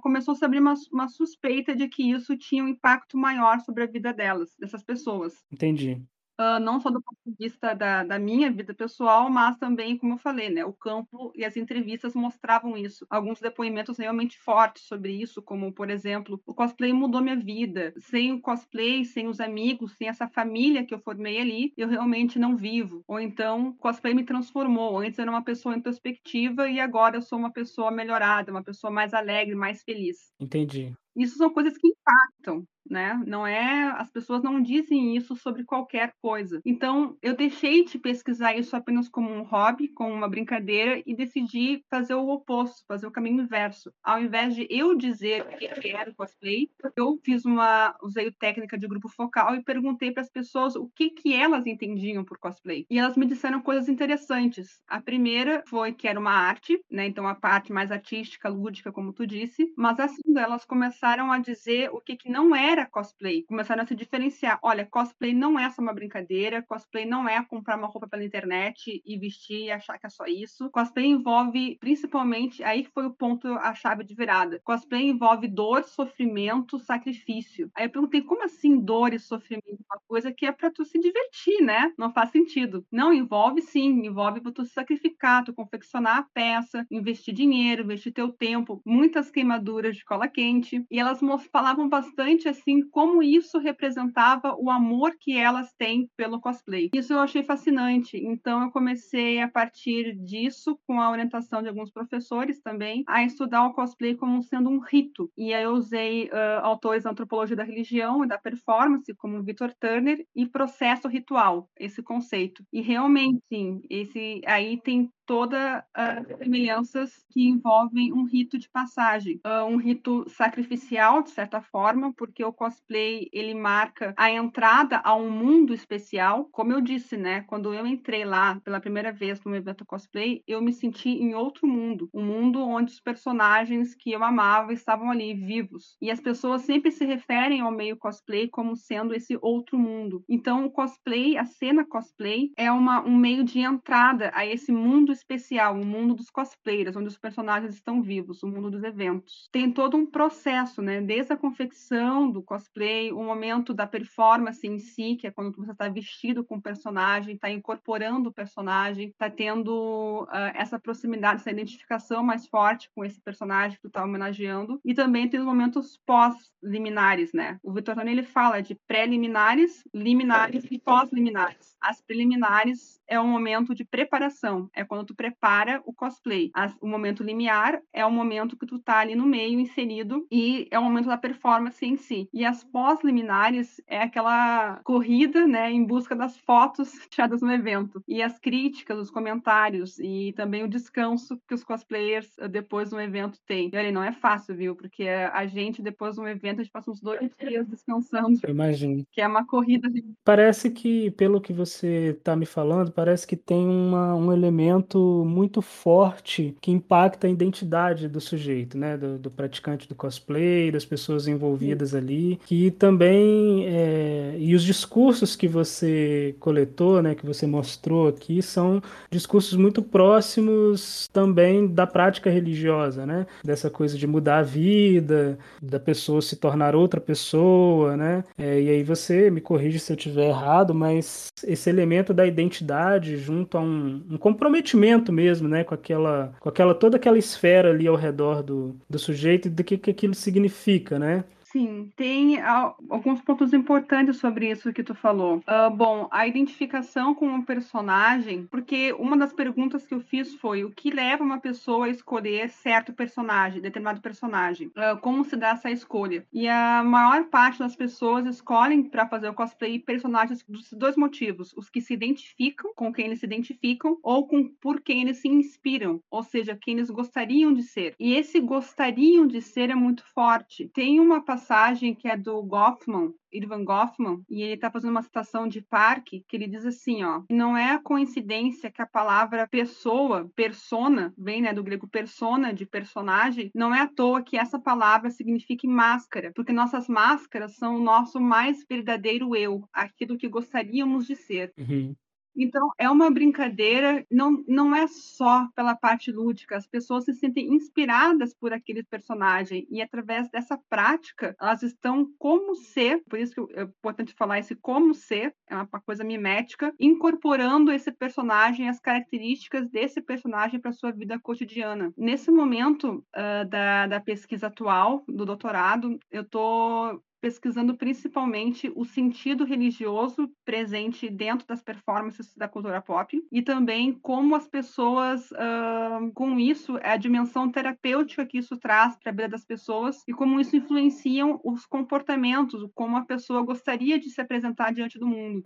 começou 0.02 0.32
a 0.32 0.34
se 0.36 0.44
abrir 0.44 0.60
uma, 0.60 0.74
uma 0.92 1.08
suspeita 1.08 1.74
de 1.74 1.88
que 1.88 2.10
isso 2.10 2.36
tinha 2.36 2.64
um 2.64 2.68
impacto 2.68 3.16
maior 3.16 3.60
sobre 3.60 3.84
a 3.84 3.86
vida 3.86 4.12
delas, 4.12 4.54
dessas 4.58 4.82
pessoas. 4.82 5.34
Entendi. 5.50 6.02
Uh, 6.40 6.60
não 6.60 6.80
só 6.80 6.88
do 6.88 7.02
ponto 7.02 7.18
de 7.26 7.34
vista 7.36 7.74
da, 7.74 8.04
da, 8.04 8.16
minha 8.16 8.48
vida 8.48 8.72
pessoal, 8.72 9.28
mas 9.28 9.56
também, 9.56 9.98
como 9.98 10.14
eu 10.14 10.18
falei, 10.18 10.48
né, 10.48 10.64
o 10.64 10.72
campo 10.72 11.32
e 11.34 11.44
as 11.44 11.56
entrevistas 11.56 12.14
mostravam 12.14 12.76
isso. 12.76 13.04
Alguns 13.10 13.40
depoimentos 13.40 13.98
realmente 13.98 14.38
fortes 14.38 14.84
sobre 14.84 15.12
isso, 15.12 15.42
como, 15.42 15.72
por 15.72 15.90
exemplo, 15.90 16.40
o 16.46 16.54
cosplay 16.54 16.92
mudou 16.92 17.20
minha 17.20 17.34
vida. 17.34 17.92
Sem 17.98 18.32
o 18.32 18.40
cosplay, 18.40 19.04
sem 19.04 19.26
os 19.26 19.40
amigos, 19.40 19.96
sem 19.96 20.08
essa 20.08 20.28
família 20.28 20.86
que 20.86 20.94
eu 20.94 21.00
formei 21.00 21.40
ali, 21.40 21.72
eu 21.76 21.88
realmente 21.88 22.38
não 22.38 22.56
vivo. 22.56 23.02
Ou 23.08 23.18
então, 23.18 23.70
o 23.70 23.74
cosplay 23.74 24.14
me 24.14 24.22
transformou. 24.22 25.00
Antes 25.00 25.18
eu 25.18 25.22
era 25.22 25.32
uma 25.32 25.42
pessoa 25.42 25.76
introspectiva 25.76 26.68
e 26.68 26.78
agora 26.78 27.16
eu 27.16 27.22
sou 27.22 27.36
uma 27.36 27.50
pessoa 27.50 27.90
melhorada, 27.90 28.52
uma 28.52 28.62
pessoa 28.62 28.92
mais 28.92 29.12
alegre, 29.12 29.56
mais 29.56 29.82
feliz. 29.82 30.32
Entendi. 30.38 30.94
Isso 31.18 31.36
são 31.36 31.50
coisas 31.50 31.76
que 31.76 31.88
impactam 31.88 32.64
né? 32.90 33.20
Não 33.26 33.46
é, 33.46 33.90
as 33.96 34.10
pessoas 34.10 34.42
não 34.42 34.60
dizem 34.60 35.16
isso 35.16 35.36
sobre 35.36 35.64
qualquer 35.64 36.12
coisa. 36.20 36.60
Então, 36.64 37.16
eu 37.22 37.36
deixei 37.36 37.84
de 37.84 37.98
pesquisar 37.98 38.56
isso 38.56 38.74
apenas 38.76 39.08
como 39.08 39.30
um 39.30 39.42
hobby, 39.42 39.88
como 39.88 40.12
uma 40.12 40.28
brincadeira 40.28 41.02
e 41.06 41.14
decidi 41.14 41.82
fazer 41.90 42.14
o 42.14 42.28
oposto, 42.28 42.84
fazer 42.86 43.06
o 43.06 43.10
caminho 43.10 43.42
inverso. 43.42 43.92
Ao 44.02 44.20
invés 44.20 44.54
de 44.54 44.66
eu 44.70 44.96
dizer 44.96 45.46
que 45.58 45.68
quero 45.80 46.14
cosplay, 46.14 46.68
eu 46.96 47.18
fiz 47.24 47.44
uma 47.44 47.94
usei 48.02 48.30
técnica 48.32 48.78
de 48.78 48.88
grupo 48.88 49.08
focal 49.08 49.54
e 49.54 49.62
perguntei 49.62 50.10
para 50.10 50.22
as 50.22 50.30
pessoas 50.30 50.74
o 50.76 50.88
que 50.94 51.10
que 51.10 51.34
elas 51.34 51.66
entendiam 51.66 52.24
por 52.24 52.38
cosplay. 52.38 52.86
E 52.90 52.98
elas 52.98 53.16
me 53.16 53.26
disseram 53.26 53.60
coisas 53.60 53.88
interessantes. 53.88 54.80
A 54.86 55.00
primeira 55.00 55.62
foi 55.68 55.92
que 55.92 56.08
era 56.08 56.18
uma 56.18 56.32
arte, 56.32 56.80
né? 56.90 57.06
Então 57.06 57.26
a 57.26 57.34
parte 57.34 57.72
mais 57.72 57.90
artística, 57.90 58.48
lúdica, 58.48 58.92
como 58.92 59.12
tu 59.12 59.26
disse, 59.26 59.72
mas 59.76 59.98
assim 60.00 60.22
elas 60.36 60.64
começaram 60.64 61.07
a 61.08 61.38
dizer 61.38 61.90
o 61.90 62.00
que 62.00 62.16
que 62.16 62.28
não 62.28 62.54
era 62.54 62.84
cosplay. 62.84 63.42
Começaram 63.44 63.82
a 63.82 63.86
se 63.86 63.94
diferenciar. 63.94 64.58
Olha, 64.62 64.84
cosplay 64.84 65.32
não 65.32 65.58
é 65.58 65.70
só 65.70 65.80
uma 65.80 65.94
brincadeira, 65.94 66.62
cosplay 66.62 67.06
não 67.06 67.28
é 67.28 67.42
comprar 67.44 67.78
uma 67.78 67.86
roupa 67.86 68.06
pela 68.08 68.24
internet 68.24 69.02
e 69.04 69.18
vestir 69.18 69.64
e 69.64 69.70
achar 69.70 69.98
que 69.98 70.06
é 70.06 70.10
só 70.10 70.24
isso. 70.26 70.70
Cosplay 70.70 71.06
envolve, 71.06 71.76
principalmente, 71.80 72.62
aí 72.62 72.84
que 72.84 72.90
foi 72.90 73.06
o 73.06 73.10
ponto, 73.12 73.48
a 73.48 73.74
chave 73.74 74.04
de 74.04 74.14
virada. 74.14 74.60
Cosplay 74.64 75.08
envolve 75.08 75.48
dor, 75.48 75.84
sofrimento, 75.84 76.78
sacrifício. 76.78 77.70
Aí 77.74 77.86
eu 77.86 77.90
perguntei, 77.90 78.20
como 78.22 78.44
assim 78.44 78.78
dor 78.78 79.14
e 79.14 79.18
sofrimento? 79.18 79.78
Uma 79.90 80.00
coisa 80.06 80.32
que 80.32 80.44
é 80.44 80.52
pra 80.52 80.70
tu 80.70 80.84
se 80.84 80.98
divertir, 80.98 81.62
né? 81.62 81.92
Não 81.96 82.12
faz 82.12 82.30
sentido. 82.30 82.84
Não, 82.92 83.12
envolve 83.12 83.62
sim, 83.62 84.06
envolve 84.06 84.40
tu 84.52 84.64
se 84.64 84.72
sacrificar, 84.72 85.44
tu 85.44 85.52
confeccionar 85.54 86.18
a 86.18 86.22
peça, 86.22 86.86
investir 86.90 87.34
dinheiro, 87.34 87.82
investir 87.82 88.12
teu 88.12 88.32
tempo, 88.32 88.82
muitas 88.84 89.30
queimaduras 89.30 89.96
de 89.96 90.04
cola 90.04 90.28
quente. 90.28 90.84
E 90.90 90.97
elas 90.98 91.20
falavam 91.50 91.88
bastante 91.88 92.48
assim 92.48 92.86
como 92.88 93.22
isso 93.22 93.58
representava 93.58 94.54
o 94.58 94.70
amor 94.70 95.12
que 95.18 95.36
elas 95.36 95.72
têm 95.74 96.08
pelo 96.16 96.40
cosplay. 96.40 96.90
Isso 96.94 97.12
eu 97.12 97.20
achei 97.20 97.42
fascinante. 97.42 98.16
Então 98.16 98.62
eu 98.62 98.70
comecei 98.70 99.40
a 99.40 99.48
partir 99.48 100.14
disso, 100.16 100.78
com 100.86 101.00
a 101.00 101.10
orientação 101.10 101.62
de 101.62 101.68
alguns 101.68 101.90
professores 101.90 102.60
também, 102.60 103.04
a 103.06 103.22
estudar 103.22 103.66
o 103.66 103.72
cosplay 103.72 104.14
como 104.14 104.42
sendo 104.42 104.70
um 104.70 104.78
rito. 104.78 105.30
E 105.36 105.52
aí 105.54 105.64
eu 105.64 105.72
usei 105.72 106.26
uh, 106.26 106.60
autores 106.62 107.04
da 107.04 107.10
antropologia 107.10 107.56
da 107.56 107.64
religião 107.64 108.24
e 108.24 108.28
da 108.28 108.38
performance, 108.38 109.14
como 109.14 109.42
Victor 109.42 109.72
Turner, 109.78 110.24
e 110.34 110.46
processo 110.46 111.08
ritual, 111.08 111.68
esse 111.78 112.02
conceito. 112.02 112.64
E 112.72 112.80
realmente, 112.80 113.42
esse 113.90 114.40
aí 114.46 114.80
tem 114.80 115.10
todas 115.28 115.82
as 115.92 116.26
semelhanças 116.38 117.22
que 117.30 117.46
envolvem 117.46 118.14
um 118.14 118.24
rito 118.24 118.58
de 118.58 118.66
passagem, 118.70 119.38
uh, 119.46 119.66
um 119.66 119.76
rito 119.76 120.24
sacrificial 120.26 121.22
de 121.22 121.28
certa 121.28 121.60
forma, 121.60 122.14
porque 122.14 122.42
o 122.42 122.52
cosplay 122.52 123.28
ele 123.30 123.52
marca 123.52 124.14
a 124.16 124.30
entrada 124.30 125.02
a 125.04 125.14
um 125.14 125.30
mundo 125.30 125.74
especial. 125.74 126.48
Como 126.50 126.72
eu 126.72 126.80
disse, 126.80 127.18
né, 127.18 127.42
quando 127.42 127.74
eu 127.74 127.86
entrei 127.86 128.24
lá 128.24 128.58
pela 128.64 128.80
primeira 128.80 129.12
vez 129.12 129.44
no 129.44 129.54
evento 129.54 129.84
cosplay, 129.84 130.42
eu 130.46 130.62
me 130.62 130.72
senti 130.72 131.10
em 131.10 131.34
outro 131.34 131.66
mundo, 131.68 132.08
um 132.14 132.24
mundo 132.24 132.62
onde 132.62 132.92
os 132.92 133.00
personagens 133.00 133.94
que 133.94 134.10
eu 134.10 134.24
amava 134.24 134.72
estavam 134.72 135.10
ali 135.10 135.34
vivos. 135.34 135.94
E 136.00 136.10
as 136.10 136.20
pessoas 136.20 136.62
sempre 136.62 136.90
se 136.90 137.04
referem 137.04 137.60
ao 137.60 137.70
meio 137.70 137.98
cosplay 137.98 138.48
como 138.48 138.74
sendo 138.74 139.12
esse 139.12 139.36
outro 139.42 139.78
mundo. 139.78 140.24
Então, 140.26 140.64
o 140.64 140.70
cosplay, 140.70 141.36
a 141.36 141.44
cena 141.44 141.84
cosplay 141.84 142.50
é 142.56 142.72
uma, 142.72 143.02
um 143.02 143.14
meio 143.14 143.44
de 143.44 143.60
entrada 143.60 144.30
a 144.32 144.46
esse 144.46 144.72
mundo 144.72 145.17
especial, 145.18 145.74
o 145.74 145.84
mundo 145.84 146.14
dos 146.14 146.30
cosplayers, 146.30 146.96
onde 146.96 147.08
os 147.08 147.18
personagens 147.18 147.74
estão 147.74 148.02
vivos, 148.02 148.42
o 148.42 148.48
mundo 148.48 148.70
dos 148.70 148.82
eventos. 148.82 149.48
Tem 149.52 149.70
todo 149.70 149.96
um 149.96 150.06
processo, 150.06 150.80
né, 150.80 151.00
desde 151.00 151.32
a 151.32 151.36
confecção 151.36 152.30
do 152.30 152.42
cosplay, 152.42 153.12
o 153.12 153.22
momento 153.22 153.74
da 153.74 153.86
performance 153.86 154.66
em 154.66 154.78
si, 154.78 155.16
que 155.16 155.26
é 155.26 155.30
quando 155.30 155.56
você 155.56 155.72
está 155.72 155.88
vestido 155.88 156.44
com 156.44 156.56
o 156.56 156.62
personagem, 156.62 157.34
está 157.34 157.50
incorporando 157.50 158.28
o 158.28 158.32
personagem, 158.32 159.08
está 159.08 159.28
tendo 159.30 160.24
uh, 160.24 160.52
essa 160.54 160.78
proximidade, 160.78 161.40
essa 161.40 161.50
identificação 161.50 162.22
mais 162.22 162.46
forte 162.46 162.90
com 162.94 163.04
esse 163.04 163.20
personagem 163.20 163.76
que 163.76 163.82
tu 163.82 163.88
está 163.88 164.04
homenageando. 164.04 164.80
E 164.84 164.94
também 164.94 165.28
tem 165.28 165.40
os 165.40 165.46
momentos 165.46 166.00
pós-liminares, 166.06 167.32
né? 167.32 167.58
O 167.62 167.72
Vitor 167.72 167.94
Tony, 167.94 168.12
ele 168.12 168.22
fala 168.22 168.60
de 168.60 168.74
pré-liminares, 168.74 169.84
liminares 169.94 170.64
e 170.70 170.78
pós-liminares. 170.78 171.76
As 171.80 172.00
preliminares 172.00 173.00
é 173.06 173.18
um 173.18 173.28
momento 173.28 173.74
de 173.74 173.84
preparação, 173.84 174.68
é 174.74 174.84
quando 174.84 175.07
tu 175.08 175.14
prepara 175.14 175.82
o 175.86 175.92
cosplay. 175.92 176.50
As, 176.54 176.76
o 176.80 176.86
momento 176.86 177.24
limiar 177.24 177.80
é 177.92 178.04
o 178.04 178.10
momento 178.10 178.56
que 178.56 178.66
tu 178.66 178.78
tá 178.78 178.98
ali 178.98 179.14
no 179.14 179.26
meio, 179.26 179.58
inserido, 179.58 180.26
e 180.30 180.68
é 180.70 180.78
o 180.78 180.84
momento 180.84 181.08
da 181.08 181.16
performance 181.16 181.84
em 181.84 181.96
si. 181.96 182.28
E 182.32 182.44
as 182.44 182.62
pós-liminares 182.62 183.80
é 183.86 184.02
aquela 184.02 184.80
corrida, 184.84 185.46
né, 185.46 185.72
em 185.72 185.84
busca 185.84 186.14
das 186.14 186.36
fotos 186.38 186.92
tiradas 187.10 187.40
no 187.40 187.50
evento. 187.50 188.02
E 188.06 188.22
as 188.22 188.38
críticas, 188.38 188.98
os 188.98 189.10
comentários 189.10 189.98
e 189.98 190.32
também 190.36 190.62
o 190.62 190.68
descanso 190.68 191.40
que 191.48 191.54
os 191.54 191.64
cosplayers 191.64 192.30
eh, 192.38 192.48
depois 192.48 192.90
do 192.90 193.00
evento 193.00 193.38
têm. 193.46 193.70
E 193.72 193.76
olha, 193.76 193.90
não 193.90 194.02
é 194.02 194.12
fácil, 194.12 194.54
viu? 194.54 194.76
Porque 194.76 195.08
a 195.08 195.46
gente, 195.46 195.80
depois 195.80 196.16
de 196.16 196.20
um 196.20 196.28
evento, 196.28 196.60
a 196.60 196.64
gente 196.64 196.72
passa 196.72 196.90
uns 196.90 197.00
dois 197.00 197.30
dias 197.38 197.66
descansando. 197.66 198.38
Eu 198.42 198.50
imagino. 198.50 199.04
Que 199.10 199.22
é 199.22 199.26
uma 199.26 199.46
corrida. 199.46 199.88
Parece 200.24 200.70
que, 200.70 201.10
pelo 201.12 201.40
que 201.40 201.52
você 201.52 202.16
está 202.18 202.36
me 202.36 202.44
falando, 202.44 202.92
parece 202.92 203.26
que 203.26 203.36
tem 203.36 203.66
uma, 203.66 204.14
um 204.14 204.32
elemento 204.32 204.97
muito 205.26 205.62
forte 205.62 206.54
que 206.60 206.70
impacta 206.70 207.26
a 207.26 207.30
identidade 207.30 208.08
do 208.08 208.20
sujeito, 208.20 208.76
né? 208.76 208.96
Do, 208.96 209.18
do 209.18 209.30
praticante 209.30 209.88
do 209.88 209.94
cosplay, 209.94 210.70
das 210.70 210.84
pessoas 210.84 211.26
envolvidas 211.26 211.90
Sim. 211.90 211.96
ali, 211.98 212.40
que 212.46 212.70
também 212.70 213.66
é, 213.66 214.36
e 214.38 214.54
os 214.54 214.62
discursos 214.62 215.36
que 215.36 215.48
você 215.48 216.34
coletou, 216.40 217.02
né? 217.02 217.14
Que 217.14 217.26
você 217.26 217.46
mostrou 217.46 218.08
aqui 218.08 218.42
são 218.42 218.82
discursos 219.10 219.54
muito 219.54 219.82
próximos 219.82 221.08
também 221.12 221.66
da 221.66 221.86
prática 221.86 222.30
religiosa, 222.30 223.06
né? 223.06 223.26
Dessa 223.44 223.70
coisa 223.70 223.96
de 223.96 224.06
mudar 224.06 224.38
a 224.38 224.42
vida, 224.42 225.38
da 225.62 225.80
pessoa 225.80 226.22
se 226.22 226.36
tornar 226.36 226.74
outra 226.74 227.00
pessoa, 227.00 227.96
né? 227.96 228.24
É, 228.36 228.60
e 228.60 228.68
aí 228.68 228.82
você 228.82 229.30
me 229.30 229.40
corrige 229.40 229.78
se 229.78 229.92
eu 229.92 229.96
estiver 229.96 230.28
errado, 230.28 230.74
mas 230.74 231.28
esse 231.44 231.68
elemento 231.70 232.12
da 232.12 232.26
identidade 232.26 233.16
junto 233.16 233.56
a 233.56 233.60
um, 233.60 234.02
um, 234.10 234.18
comprometimento 234.18 234.77
mesmo, 235.12 235.48
né? 235.48 235.64
Com 235.64 235.74
aquela, 235.74 236.32
com 236.40 236.48
aquela 236.48 236.74
toda 236.74 236.96
aquela 236.96 237.18
esfera 237.18 237.70
ali 237.70 237.86
ao 237.86 237.96
redor 237.96 238.42
do, 238.42 238.76
do 238.88 238.98
sujeito 238.98 239.48
e 239.48 239.50
do 239.50 239.64
que, 239.64 239.76
que 239.78 239.90
aquilo 239.90 240.14
significa, 240.14 240.98
né? 240.98 241.24
Sim, 241.50 241.90
tem 241.96 242.38
alguns 242.42 243.22
pontos 243.22 243.54
importantes 243.54 244.18
sobre 244.18 244.50
isso 244.50 244.70
que 244.70 244.82
tu 244.82 244.94
falou. 244.94 245.38
Uh, 245.38 245.74
bom, 245.74 246.06
a 246.10 246.26
identificação 246.26 247.14
com 247.14 247.26
um 247.26 247.42
personagem, 247.42 248.46
porque 248.46 248.92
uma 248.92 249.16
das 249.16 249.32
perguntas 249.32 249.86
que 249.86 249.94
eu 249.94 250.00
fiz 250.00 250.34
foi 250.34 250.62
o 250.62 250.70
que 250.70 250.90
leva 250.90 251.24
uma 251.24 251.40
pessoa 251.40 251.86
a 251.86 251.88
escolher 251.88 252.50
certo 252.50 252.92
personagem, 252.92 253.62
determinado 253.62 254.02
personagem? 254.02 254.66
Uh, 254.68 255.00
como 255.00 255.24
se 255.24 255.36
dá 255.36 255.50
essa 255.50 255.70
escolha? 255.70 256.26
E 256.30 256.46
a 256.46 256.84
maior 256.84 257.24
parte 257.24 257.60
das 257.60 257.74
pessoas 257.74 258.26
escolhem 258.26 258.82
para 258.82 259.08
fazer 259.08 259.30
o 259.30 259.34
cosplay 259.34 259.78
personagens 259.78 260.44
dos 260.46 260.70
dois 260.74 260.98
motivos: 260.98 261.54
os 261.56 261.70
que 261.70 261.80
se 261.80 261.94
identificam 261.94 262.74
com 262.74 262.92
quem 262.92 263.06
eles 263.06 263.20
se 263.20 263.26
identificam 263.26 263.98
ou 264.02 264.28
com 264.28 264.46
por 264.60 264.82
quem 264.82 265.00
eles 265.00 265.22
se 265.22 265.28
inspiram, 265.28 266.02
ou 266.10 266.22
seja, 266.22 266.58
quem 266.60 266.74
eles 266.74 266.90
gostariam 266.90 267.54
de 267.54 267.62
ser. 267.62 267.94
E 267.98 268.12
esse 268.12 268.38
gostariam 268.38 269.26
de 269.26 269.40
ser 269.40 269.70
é 269.70 269.74
muito 269.74 270.04
forte. 270.12 270.70
Tem 270.74 271.00
uma 271.00 271.22
passagem 271.38 271.94
que 271.94 272.08
é 272.08 272.16
do 272.16 272.42
Goffman, 272.42 273.14
Irvan 273.32 273.64
Goffman, 273.64 274.22
e 274.28 274.42
ele 274.42 274.54
está 274.54 274.70
fazendo 274.70 274.90
uma 274.90 275.02
citação 275.02 275.46
de 275.46 275.62
Parque, 275.62 276.24
que 276.26 276.36
ele 276.36 276.48
diz 276.48 276.66
assim, 276.66 277.04
ó, 277.04 277.22
não 277.30 277.56
é 277.56 277.70
a 277.70 277.78
coincidência 277.78 278.70
que 278.70 278.82
a 278.82 278.86
palavra 278.86 279.46
pessoa, 279.48 280.28
persona, 280.34 281.14
vem 281.16 281.40
né, 281.40 281.52
do 281.52 281.62
grego 281.62 281.86
persona, 281.88 282.52
de 282.52 282.66
personagem, 282.66 283.50
não 283.54 283.72
é 283.72 283.80
à 283.82 283.86
toa 283.86 284.22
que 284.22 284.36
essa 284.36 284.58
palavra 284.58 285.10
signifique 285.10 285.68
máscara, 285.68 286.32
porque 286.34 286.52
nossas 286.52 286.88
máscaras 286.88 287.54
são 287.54 287.76
o 287.76 287.82
nosso 287.82 288.20
mais 288.20 288.64
verdadeiro 288.68 289.36
eu, 289.36 289.68
aquilo 289.72 290.18
que 290.18 290.28
gostaríamos 290.28 291.06
de 291.06 291.14
ser. 291.14 291.52
Uhum. 291.56 291.94
Então, 292.38 292.70
é 292.78 292.88
uma 292.88 293.10
brincadeira, 293.10 294.06
não, 294.10 294.44
não 294.46 294.74
é 294.74 294.86
só 294.86 295.48
pela 295.56 295.74
parte 295.74 296.12
lúdica, 296.12 296.56
as 296.56 296.66
pessoas 296.66 297.04
se 297.04 297.14
sentem 297.14 297.52
inspiradas 297.52 298.32
por 298.32 298.52
aquele 298.52 298.84
personagem 298.84 299.66
e 299.68 299.82
através 299.82 300.30
dessa 300.30 300.56
prática, 300.70 301.34
elas 301.40 301.62
estão 301.64 302.08
como 302.16 302.54
ser, 302.54 303.02
por 303.08 303.18
isso 303.18 303.34
que 303.34 303.58
é 303.58 303.62
importante 303.62 304.14
falar 304.14 304.38
esse 304.38 304.54
como 304.54 304.94
ser, 304.94 305.34
é 305.48 305.56
uma 305.56 305.80
coisa 305.84 306.04
mimética, 306.04 306.72
incorporando 306.78 307.72
esse 307.72 307.90
personagem, 307.90 308.68
as 308.68 308.78
características 308.78 309.68
desse 309.68 310.00
personagem 310.00 310.60
para 310.60 310.72
sua 310.72 310.92
vida 310.92 311.18
cotidiana. 311.18 311.92
Nesse 311.96 312.30
momento 312.30 313.04
uh, 313.16 313.48
da, 313.48 313.86
da 313.88 314.00
pesquisa 314.00 314.46
atual, 314.46 315.02
do 315.08 315.26
doutorado, 315.26 315.98
eu 316.10 316.22
estou 316.22 317.02
pesquisando 317.20 317.76
principalmente 317.76 318.72
o 318.74 318.84
sentido 318.84 319.44
religioso 319.44 320.30
presente 320.44 321.08
dentro 321.08 321.46
das 321.46 321.62
performances 321.62 322.34
da 322.36 322.48
cultura 322.48 322.80
pop 322.80 323.20
e 323.30 323.42
também 323.42 323.92
como 323.92 324.34
as 324.34 324.48
pessoas, 324.48 325.30
uh, 325.32 326.12
com 326.14 326.38
isso, 326.38 326.78
é 326.78 326.92
a 326.92 326.96
dimensão 326.96 327.50
terapêutica 327.50 328.26
que 328.26 328.38
isso 328.38 328.56
traz 328.56 328.96
para 328.96 329.10
a 329.10 329.14
vida 329.14 329.28
das 329.28 329.44
pessoas 329.44 330.02
e 330.06 330.12
como 330.12 330.40
isso 330.40 330.56
influencia 330.56 331.24
os 331.44 331.66
comportamentos, 331.66 332.68
como 332.74 332.96
a 332.96 333.04
pessoa 333.04 333.42
gostaria 333.42 333.98
de 333.98 334.10
se 334.10 334.20
apresentar 334.20 334.72
diante 334.72 334.98
do 334.98 335.06
mundo. 335.06 335.42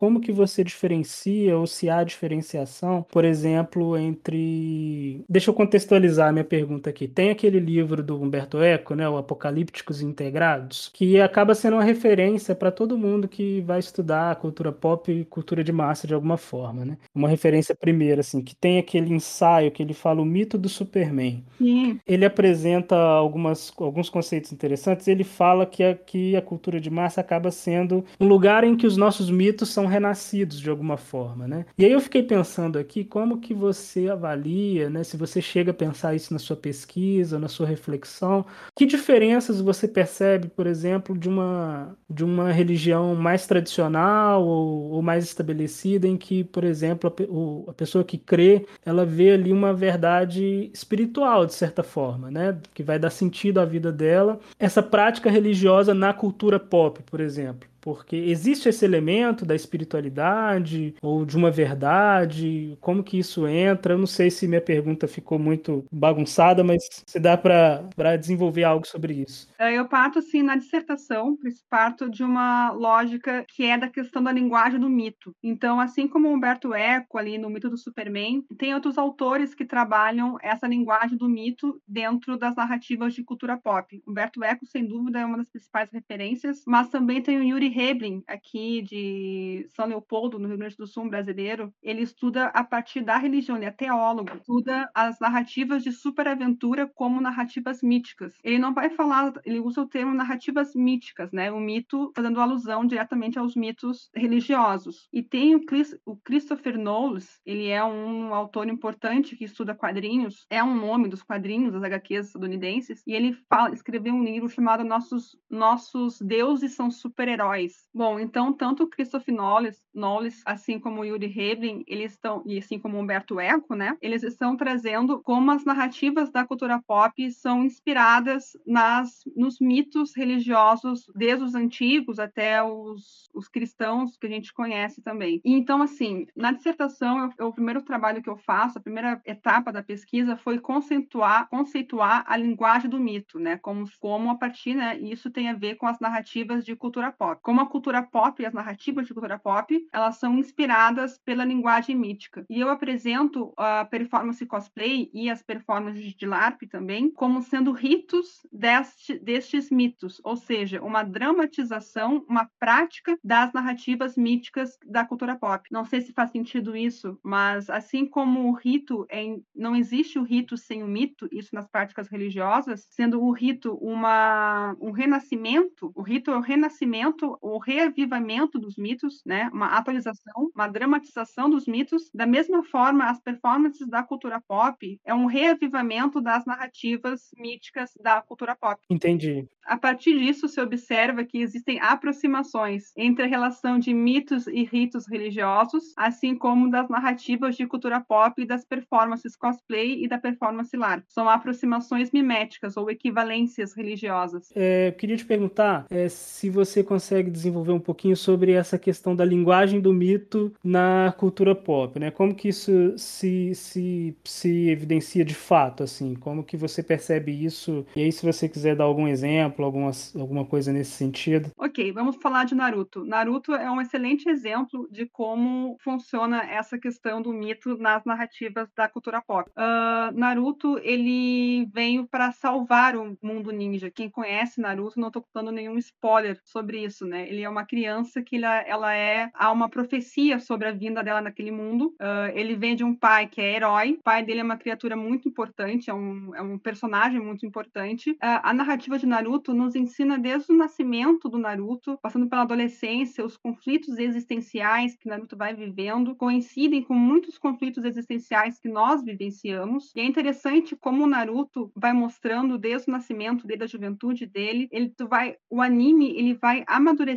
Como 0.00 0.18
que 0.18 0.32
você 0.32 0.64
diferencia 0.64 1.58
ou 1.58 1.66
se 1.66 1.90
há 1.90 2.02
diferenciação, 2.02 3.04
por 3.10 3.22
exemplo, 3.22 3.98
entre. 3.98 5.22
Deixa 5.28 5.50
eu 5.50 5.54
contextualizar 5.54 6.30
a 6.30 6.32
minha 6.32 6.42
pergunta 6.42 6.88
aqui. 6.88 7.06
Tem 7.06 7.28
aquele 7.28 7.60
livro 7.60 8.02
do 8.02 8.18
Humberto 8.18 8.62
Eco, 8.62 8.94
né, 8.94 9.06
o 9.06 9.18
Apocalípticos 9.18 10.00
Integrados, 10.00 10.90
que 10.94 11.20
acaba 11.20 11.54
sendo 11.54 11.74
uma 11.74 11.84
referência 11.84 12.54
para 12.54 12.70
todo 12.70 12.96
mundo 12.96 13.28
que 13.28 13.60
vai 13.60 13.78
estudar 13.78 14.36
cultura 14.36 14.72
pop 14.72 15.12
e 15.12 15.26
cultura 15.26 15.62
de 15.62 15.70
massa 15.70 16.06
de 16.06 16.14
alguma 16.14 16.38
forma, 16.38 16.82
né? 16.82 16.96
Uma 17.14 17.28
referência 17.28 17.74
primeira, 17.74 18.22
assim, 18.22 18.40
que 18.40 18.56
tem 18.56 18.78
aquele 18.78 19.12
ensaio 19.12 19.70
que 19.70 19.82
ele 19.82 19.92
fala 19.92 20.22
o 20.22 20.24
mito 20.24 20.56
do 20.56 20.70
Superman. 20.70 21.44
Sim. 21.58 22.00
Ele 22.06 22.24
apresenta 22.24 22.96
algumas, 22.96 23.70
alguns 23.76 24.08
conceitos 24.08 24.50
interessantes. 24.50 25.06
Ele 25.06 25.24
fala 25.24 25.66
que 25.66 25.82
a, 25.82 25.94
que 25.94 26.34
a 26.36 26.40
cultura 26.40 26.80
de 26.80 26.88
massa 26.88 27.20
acaba 27.20 27.50
sendo 27.50 28.02
um 28.18 28.26
lugar 28.26 28.64
em 28.64 28.74
que 28.74 28.86
os 28.86 28.96
nossos 28.96 29.30
mitos 29.30 29.68
são 29.68 29.89
renascidos 29.90 30.60
de 30.60 30.70
alguma 30.70 30.96
forma, 30.96 31.46
né? 31.46 31.66
E 31.76 31.84
aí 31.84 31.92
eu 31.92 32.00
fiquei 32.00 32.22
pensando 32.22 32.78
aqui 32.78 33.04
como 33.04 33.40
que 33.40 33.52
você 33.52 34.08
avalia, 34.08 34.88
né? 34.88 35.04
Se 35.04 35.16
você 35.16 35.42
chega 35.42 35.70
a 35.72 35.74
pensar 35.74 36.14
isso 36.14 36.32
na 36.32 36.38
sua 36.38 36.56
pesquisa, 36.56 37.38
na 37.38 37.48
sua 37.48 37.66
reflexão, 37.66 38.44
que 38.76 38.86
diferenças 38.86 39.60
você 39.60 39.86
percebe, 39.88 40.48
por 40.48 40.66
exemplo, 40.66 41.16
de 41.16 41.28
uma 41.28 41.96
de 42.08 42.24
uma 42.24 42.50
religião 42.50 43.14
mais 43.14 43.46
tradicional 43.46 44.44
ou, 44.44 44.90
ou 44.90 45.02
mais 45.02 45.24
estabelecida, 45.24 46.08
em 46.08 46.16
que, 46.16 46.42
por 46.44 46.64
exemplo, 46.64 47.12
a, 47.12 47.22
o, 47.30 47.64
a 47.68 47.72
pessoa 47.72 48.02
que 48.04 48.18
crê, 48.18 48.66
ela 48.84 49.04
vê 49.04 49.32
ali 49.32 49.52
uma 49.52 49.72
verdade 49.72 50.70
espiritual 50.72 51.46
de 51.46 51.54
certa 51.54 51.82
forma, 51.82 52.30
né? 52.30 52.58
Que 52.74 52.82
vai 52.82 52.98
dar 52.98 53.10
sentido 53.10 53.58
à 53.60 53.64
vida 53.64 53.92
dela. 53.92 54.40
Essa 54.58 54.82
prática 54.82 55.30
religiosa 55.30 55.94
na 55.94 56.12
cultura 56.12 56.58
pop, 56.58 57.02
por 57.04 57.20
exemplo 57.20 57.70
porque 57.80 58.16
existe 58.16 58.68
esse 58.68 58.84
elemento 58.84 59.44
da 59.44 59.54
espiritualidade 59.54 60.94
ou 61.02 61.24
de 61.24 61.36
uma 61.36 61.50
verdade, 61.50 62.76
como 62.80 63.02
que 63.02 63.18
isso 63.18 63.46
entra? 63.46 63.94
Eu 63.94 63.98
não 63.98 64.06
sei 64.06 64.30
se 64.30 64.46
minha 64.46 64.60
pergunta 64.60 65.08
ficou 65.08 65.38
muito 65.38 65.84
bagunçada, 65.90 66.62
mas 66.62 66.82
se 67.06 67.18
dá 67.18 67.36
para 67.36 68.16
desenvolver 68.18 68.64
algo 68.64 68.86
sobre 68.86 69.14
isso. 69.14 69.48
É, 69.58 69.72
eu 69.72 69.86
parto, 69.88 70.18
assim, 70.18 70.42
na 70.42 70.56
dissertação, 70.56 71.36
parto 71.68 72.10
de 72.10 72.22
uma 72.22 72.70
lógica 72.72 73.44
que 73.48 73.64
é 73.64 73.78
da 73.78 73.88
questão 73.88 74.22
da 74.22 74.32
linguagem 74.32 74.78
do 74.78 74.88
mito. 74.88 75.34
Então, 75.42 75.80
assim 75.80 76.06
como 76.06 76.28
Humberto 76.28 76.74
Eco, 76.74 77.18
ali 77.18 77.38
no 77.38 77.50
Mito 77.50 77.70
do 77.70 77.78
Superman, 77.78 78.42
tem 78.58 78.74
outros 78.74 78.98
autores 78.98 79.54
que 79.54 79.64
trabalham 79.64 80.36
essa 80.42 80.66
linguagem 80.66 81.16
do 81.16 81.28
mito 81.28 81.80
dentro 81.86 82.36
das 82.36 82.56
narrativas 82.56 83.14
de 83.14 83.24
cultura 83.24 83.56
pop. 83.56 84.02
Humberto 84.06 84.42
Eco, 84.44 84.66
sem 84.66 84.86
dúvida, 84.86 85.20
é 85.20 85.24
uma 85.24 85.38
das 85.38 85.48
principais 85.48 85.90
referências, 85.90 86.62
mas 86.66 86.88
também 86.88 87.22
tem 87.22 87.38
o 87.38 87.42
Yuri 87.42 87.69
Heblin, 87.70 88.22
aqui 88.26 88.82
de 88.82 89.66
São 89.74 89.86
Leopoldo, 89.86 90.38
no 90.38 90.48
Rio 90.48 90.58
Grande 90.58 90.76
do 90.76 90.86
Sul, 90.86 91.08
brasileiro, 91.08 91.72
ele 91.82 92.02
estuda 92.02 92.46
a 92.46 92.62
partir 92.64 93.02
da 93.02 93.16
religião, 93.16 93.56
ele 93.56 93.66
é 93.66 93.70
teólogo, 93.70 94.36
estuda 94.36 94.90
as 94.94 95.18
narrativas 95.18 95.82
de 95.82 95.92
superaventura 95.92 96.86
como 96.86 97.20
narrativas 97.20 97.82
míticas. 97.82 98.34
Ele 98.42 98.58
não 98.58 98.74
vai 98.74 98.90
falar, 98.90 99.32
ele 99.44 99.60
usa 99.60 99.82
o 99.82 99.86
termo 99.86 100.14
narrativas 100.14 100.74
míticas, 100.74 101.32
né? 101.32 101.50
O 101.50 101.60
mito 101.60 102.12
fazendo 102.14 102.40
alusão 102.40 102.86
diretamente 102.86 103.38
aos 103.38 103.54
mitos 103.54 104.10
religiosos. 104.14 105.08
E 105.12 105.22
tem 105.22 105.54
o, 105.54 105.64
Chris, 105.64 105.96
o 106.04 106.16
Christopher 106.16 106.78
Knowles, 106.78 107.40
ele 107.44 107.68
é 107.68 107.82
um 107.82 108.34
autor 108.34 108.68
importante 108.68 109.36
que 109.36 109.44
estuda 109.44 109.74
quadrinhos, 109.74 110.46
é 110.50 110.62
um 110.62 110.74
nome 110.74 111.08
dos 111.08 111.22
quadrinhos, 111.22 111.72
das 111.72 111.82
HQs 111.82 112.26
estadunidenses, 112.26 113.02
e 113.06 113.12
ele 113.12 113.32
fala, 113.48 113.74
escreveu 113.74 114.14
um 114.14 114.24
livro 114.24 114.48
chamado 114.48 114.84
Nossos, 114.84 115.36
Nossos 115.48 116.20
Deuses 116.20 116.74
São 116.74 116.90
Super-Heróis 116.90 117.59
país. 117.60 117.88
Bom, 117.92 118.18
então 118.18 118.52
tanto 118.52 118.88
Christoph 118.88 119.26
Knowles 119.28 120.42
assim 120.46 120.78
como 120.78 121.04
Yuri 121.04 121.26
Hebling, 121.26 121.84
eles 121.86 122.12
estão 122.12 122.42
e 122.46 122.58
assim 122.58 122.78
como 122.78 122.98
Humberto 122.98 123.38
Eco, 123.38 123.74
né? 123.74 123.96
Eles 124.00 124.22
estão 124.22 124.56
trazendo 124.56 125.20
como 125.22 125.50
as 125.50 125.64
narrativas 125.64 126.30
da 126.30 126.46
cultura 126.46 126.80
pop 126.86 127.30
são 127.32 127.64
inspiradas 127.64 128.52
nas 128.66 129.20
nos 129.36 129.60
mitos 129.60 130.14
religiosos 130.16 131.04
desde 131.14 131.44
os 131.44 131.54
antigos 131.54 132.18
até 132.18 132.62
os, 132.62 133.28
os 133.34 133.48
cristãos 133.48 134.16
que 134.16 134.26
a 134.26 134.30
gente 134.30 134.52
conhece 134.52 135.02
também. 135.02 135.40
E, 135.44 135.52
então 135.52 135.82
assim, 135.82 136.26
na 136.34 136.52
dissertação, 136.52 137.30
eu, 137.38 137.48
o 137.48 137.52
primeiro 137.52 137.82
trabalho 137.82 138.22
que 138.22 138.30
eu 138.30 138.36
faço, 138.36 138.78
a 138.78 138.82
primeira 138.82 139.20
etapa 139.26 139.72
da 139.72 139.82
pesquisa 139.82 140.36
foi 140.36 140.58
conceituar 140.58 141.48
conceituar 141.48 142.24
a 142.26 142.36
linguagem 142.36 142.88
do 142.88 143.00
mito, 143.00 143.38
né? 143.38 143.56
Como 143.58 143.84
como 143.98 144.30
a 144.30 144.36
partir, 144.36 144.74
né, 144.74 144.98
isso 144.98 145.30
tem 145.30 145.48
a 145.48 145.54
ver 145.54 145.74
com 145.76 145.86
as 145.86 145.98
narrativas 145.98 146.64
de 146.64 146.76
cultura 146.76 147.10
pop. 147.12 147.40
Como 147.50 147.62
a 147.62 147.66
cultura 147.66 148.00
pop 148.00 148.40
e 148.40 148.46
as 148.46 148.54
narrativas 148.54 149.08
de 149.08 149.12
cultura 149.12 149.36
pop, 149.36 149.76
elas 149.92 150.18
são 150.18 150.38
inspiradas 150.38 151.18
pela 151.18 151.44
linguagem 151.44 151.96
mítica. 151.96 152.46
E 152.48 152.60
eu 152.60 152.68
apresento 152.68 153.52
a 153.56 153.84
performance 153.84 154.46
cosplay 154.46 155.10
e 155.12 155.28
as 155.28 155.42
performances 155.42 156.14
de 156.14 156.26
LARP 156.26 156.68
também 156.70 157.10
como 157.10 157.42
sendo 157.42 157.72
ritos 157.72 158.46
deste, 158.52 159.18
destes 159.18 159.68
mitos, 159.68 160.20
ou 160.22 160.36
seja, 160.36 160.80
uma 160.80 161.02
dramatização, 161.02 162.24
uma 162.28 162.48
prática 162.56 163.18
das 163.24 163.52
narrativas 163.52 164.16
míticas 164.16 164.78
da 164.86 165.04
cultura 165.04 165.34
pop. 165.34 165.68
Não 165.72 165.84
sei 165.84 166.02
se 166.02 166.12
faz 166.12 166.30
sentido 166.30 166.76
isso, 166.76 167.18
mas 167.20 167.68
assim 167.68 168.06
como 168.06 168.48
o 168.48 168.52
rito, 168.52 169.04
em, 169.10 169.44
não 169.52 169.74
existe 169.74 170.20
o 170.20 170.22
rito 170.22 170.56
sem 170.56 170.84
o 170.84 170.86
mito, 170.86 171.28
isso 171.32 171.52
nas 171.52 171.66
práticas 171.66 172.06
religiosas, 172.06 172.86
sendo 172.92 173.20
o 173.20 173.32
rito 173.32 173.74
uma, 173.82 174.76
um 174.80 174.92
renascimento, 174.92 175.90
o 175.96 176.02
rito 176.02 176.30
é 176.30 176.36
o 176.36 176.40
renascimento, 176.40 177.39
o 177.40 177.58
reavivamento 177.58 178.58
dos 178.58 178.76
mitos, 178.76 179.22
né? 179.24 179.50
uma 179.52 179.76
atualização, 179.76 180.50
uma 180.54 180.68
dramatização 180.68 181.48
dos 181.48 181.66
mitos. 181.66 182.10
Da 182.14 182.26
mesma 182.26 182.62
forma, 182.64 183.08
as 183.08 183.20
performances 183.20 183.88
da 183.88 184.02
cultura 184.02 184.40
pop 184.40 185.00
é 185.04 185.14
um 185.14 185.26
reavivamento 185.26 186.20
das 186.20 186.44
narrativas 186.44 187.30
míticas 187.36 187.90
da 188.00 188.20
cultura 188.22 188.54
pop. 188.54 188.80
Entendi. 188.90 189.48
A 189.64 189.76
partir 189.76 190.18
disso, 190.18 190.48
se 190.48 190.60
observa 190.60 191.24
que 191.24 191.38
existem 191.38 191.78
aproximações 191.80 192.92
entre 192.96 193.24
a 193.24 193.28
relação 193.28 193.78
de 193.78 193.94
mitos 193.94 194.46
e 194.46 194.64
ritos 194.64 195.06
religiosos, 195.08 195.92
assim 195.96 196.34
como 196.34 196.70
das 196.70 196.88
narrativas 196.88 197.56
de 197.56 197.66
cultura 197.66 198.00
pop 198.00 198.42
e 198.42 198.46
das 198.46 198.64
performances 198.64 199.36
cosplay 199.36 200.02
e 200.02 200.08
da 200.08 200.18
performance 200.18 200.76
LARP. 200.76 201.04
São 201.08 201.28
aproximações 201.28 202.10
miméticas 202.10 202.76
ou 202.76 202.90
equivalências 202.90 203.72
religiosas. 203.72 204.48
É, 204.54 204.90
queria 204.92 205.16
te 205.16 205.24
perguntar 205.24 205.86
é, 205.90 206.08
se 206.08 206.50
você 206.50 206.82
consegue 206.82 207.29
desenvolver 207.30 207.72
um 207.72 207.80
pouquinho 207.80 208.16
sobre 208.16 208.52
essa 208.52 208.78
questão 208.78 209.14
da 209.14 209.24
linguagem 209.24 209.80
do 209.80 209.92
mito 209.92 210.52
na 210.62 211.14
cultura 211.16 211.54
pop, 211.54 211.98
né? 211.98 212.10
Como 212.10 212.34
que 212.34 212.48
isso 212.48 212.96
se, 212.96 213.54
se, 213.54 214.16
se 214.24 214.68
evidencia 214.68 215.24
de 215.24 215.34
fato, 215.34 215.82
assim? 215.82 216.14
Como 216.14 216.44
que 216.44 216.56
você 216.56 216.82
percebe 216.82 217.32
isso? 217.32 217.86
E 217.94 218.02
aí, 218.02 218.12
se 218.12 218.24
você 218.24 218.48
quiser 218.48 218.76
dar 218.76 218.84
algum 218.84 219.06
exemplo, 219.06 219.64
alguma, 219.64 219.90
alguma 220.14 220.44
coisa 220.44 220.72
nesse 220.72 220.92
sentido. 220.92 221.50
Ok, 221.56 221.92
vamos 221.92 222.16
falar 222.16 222.44
de 222.44 222.54
Naruto. 222.54 223.04
Naruto 223.04 223.54
é 223.54 223.70
um 223.70 223.80
excelente 223.80 224.28
exemplo 224.28 224.88
de 224.90 225.06
como 225.06 225.76
funciona 225.80 226.42
essa 226.42 226.78
questão 226.78 227.22
do 227.22 227.32
mito 227.32 227.76
nas 227.78 228.04
narrativas 228.04 228.68
da 228.76 228.88
cultura 228.88 229.22
pop. 229.22 229.50
Uh, 229.50 230.16
Naruto, 230.16 230.78
ele 230.82 231.66
veio 231.72 232.06
para 232.06 232.32
salvar 232.32 232.96
o 232.96 233.16
mundo 233.22 233.50
ninja. 233.50 233.90
Quem 233.90 234.10
conhece 234.10 234.60
Naruto, 234.60 235.00
não 235.00 235.08
estou 235.08 235.22
contando 235.22 235.52
nenhum 235.52 235.78
spoiler 235.78 236.38
sobre 236.44 236.84
isso, 236.84 237.04
né? 237.06 237.19
Ele 237.28 237.42
é 237.42 237.48
uma 237.48 237.64
criança 237.64 238.22
que 238.22 238.36
ela, 238.36 238.60
ela 238.60 238.94
é 238.94 239.30
há 239.34 239.50
uma 239.52 239.68
profecia 239.68 240.38
sobre 240.38 240.68
a 240.68 240.72
vinda 240.72 241.02
dela 241.02 241.20
naquele 241.20 241.50
mundo. 241.50 241.94
Uh, 242.00 242.30
ele 242.34 242.54
vem 242.56 242.74
de 242.74 242.84
um 242.84 242.94
pai 242.94 243.26
que 243.26 243.40
é 243.40 243.54
herói. 243.54 243.92
O 244.00 244.02
pai 244.02 244.24
dele 244.24 244.40
é 244.40 244.44
uma 244.44 244.56
criatura 244.56 244.96
muito 244.96 245.28
importante, 245.28 245.90
é 245.90 245.94
um, 245.94 246.34
é 246.34 246.42
um 246.42 246.58
personagem 246.58 247.20
muito 247.20 247.44
importante. 247.44 248.12
Uh, 248.12 248.16
a 248.42 248.52
narrativa 248.52 248.98
de 248.98 249.06
Naruto 249.06 249.52
nos 249.52 249.74
ensina 249.74 250.18
desde 250.18 250.52
o 250.52 250.56
nascimento 250.56 251.28
do 251.28 251.38
Naruto, 251.38 251.98
passando 252.02 252.28
pela 252.28 252.42
adolescência, 252.42 253.24
os 253.24 253.36
conflitos 253.36 253.98
existenciais 253.98 254.96
que 254.96 255.08
Naruto 255.08 255.36
vai 255.36 255.54
vivendo 255.54 256.14
coincidem 256.14 256.82
com 256.82 256.94
muitos 256.94 257.38
conflitos 257.38 257.84
existenciais 257.84 258.58
que 258.58 258.68
nós 258.68 259.02
vivenciamos. 259.02 259.92
E 259.94 260.00
é 260.00 260.04
interessante 260.04 260.74
como 260.76 261.04
o 261.04 261.06
Naruto 261.06 261.70
vai 261.76 261.92
mostrando 261.92 262.58
desde 262.58 262.88
o 262.88 262.92
nascimento 262.92 263.46
dele, 263.46 263.60
da 263.60 263.66
juventude 263.66 264.26
dele, 264.26 264.68
ele 264.72 264.92
vai, 265.08 265.36
o 265.48 265.60
anime 265.60 266.10
ele 266.16 266.34
vai 266.34 266.64
amadurecendo 266.66 267.09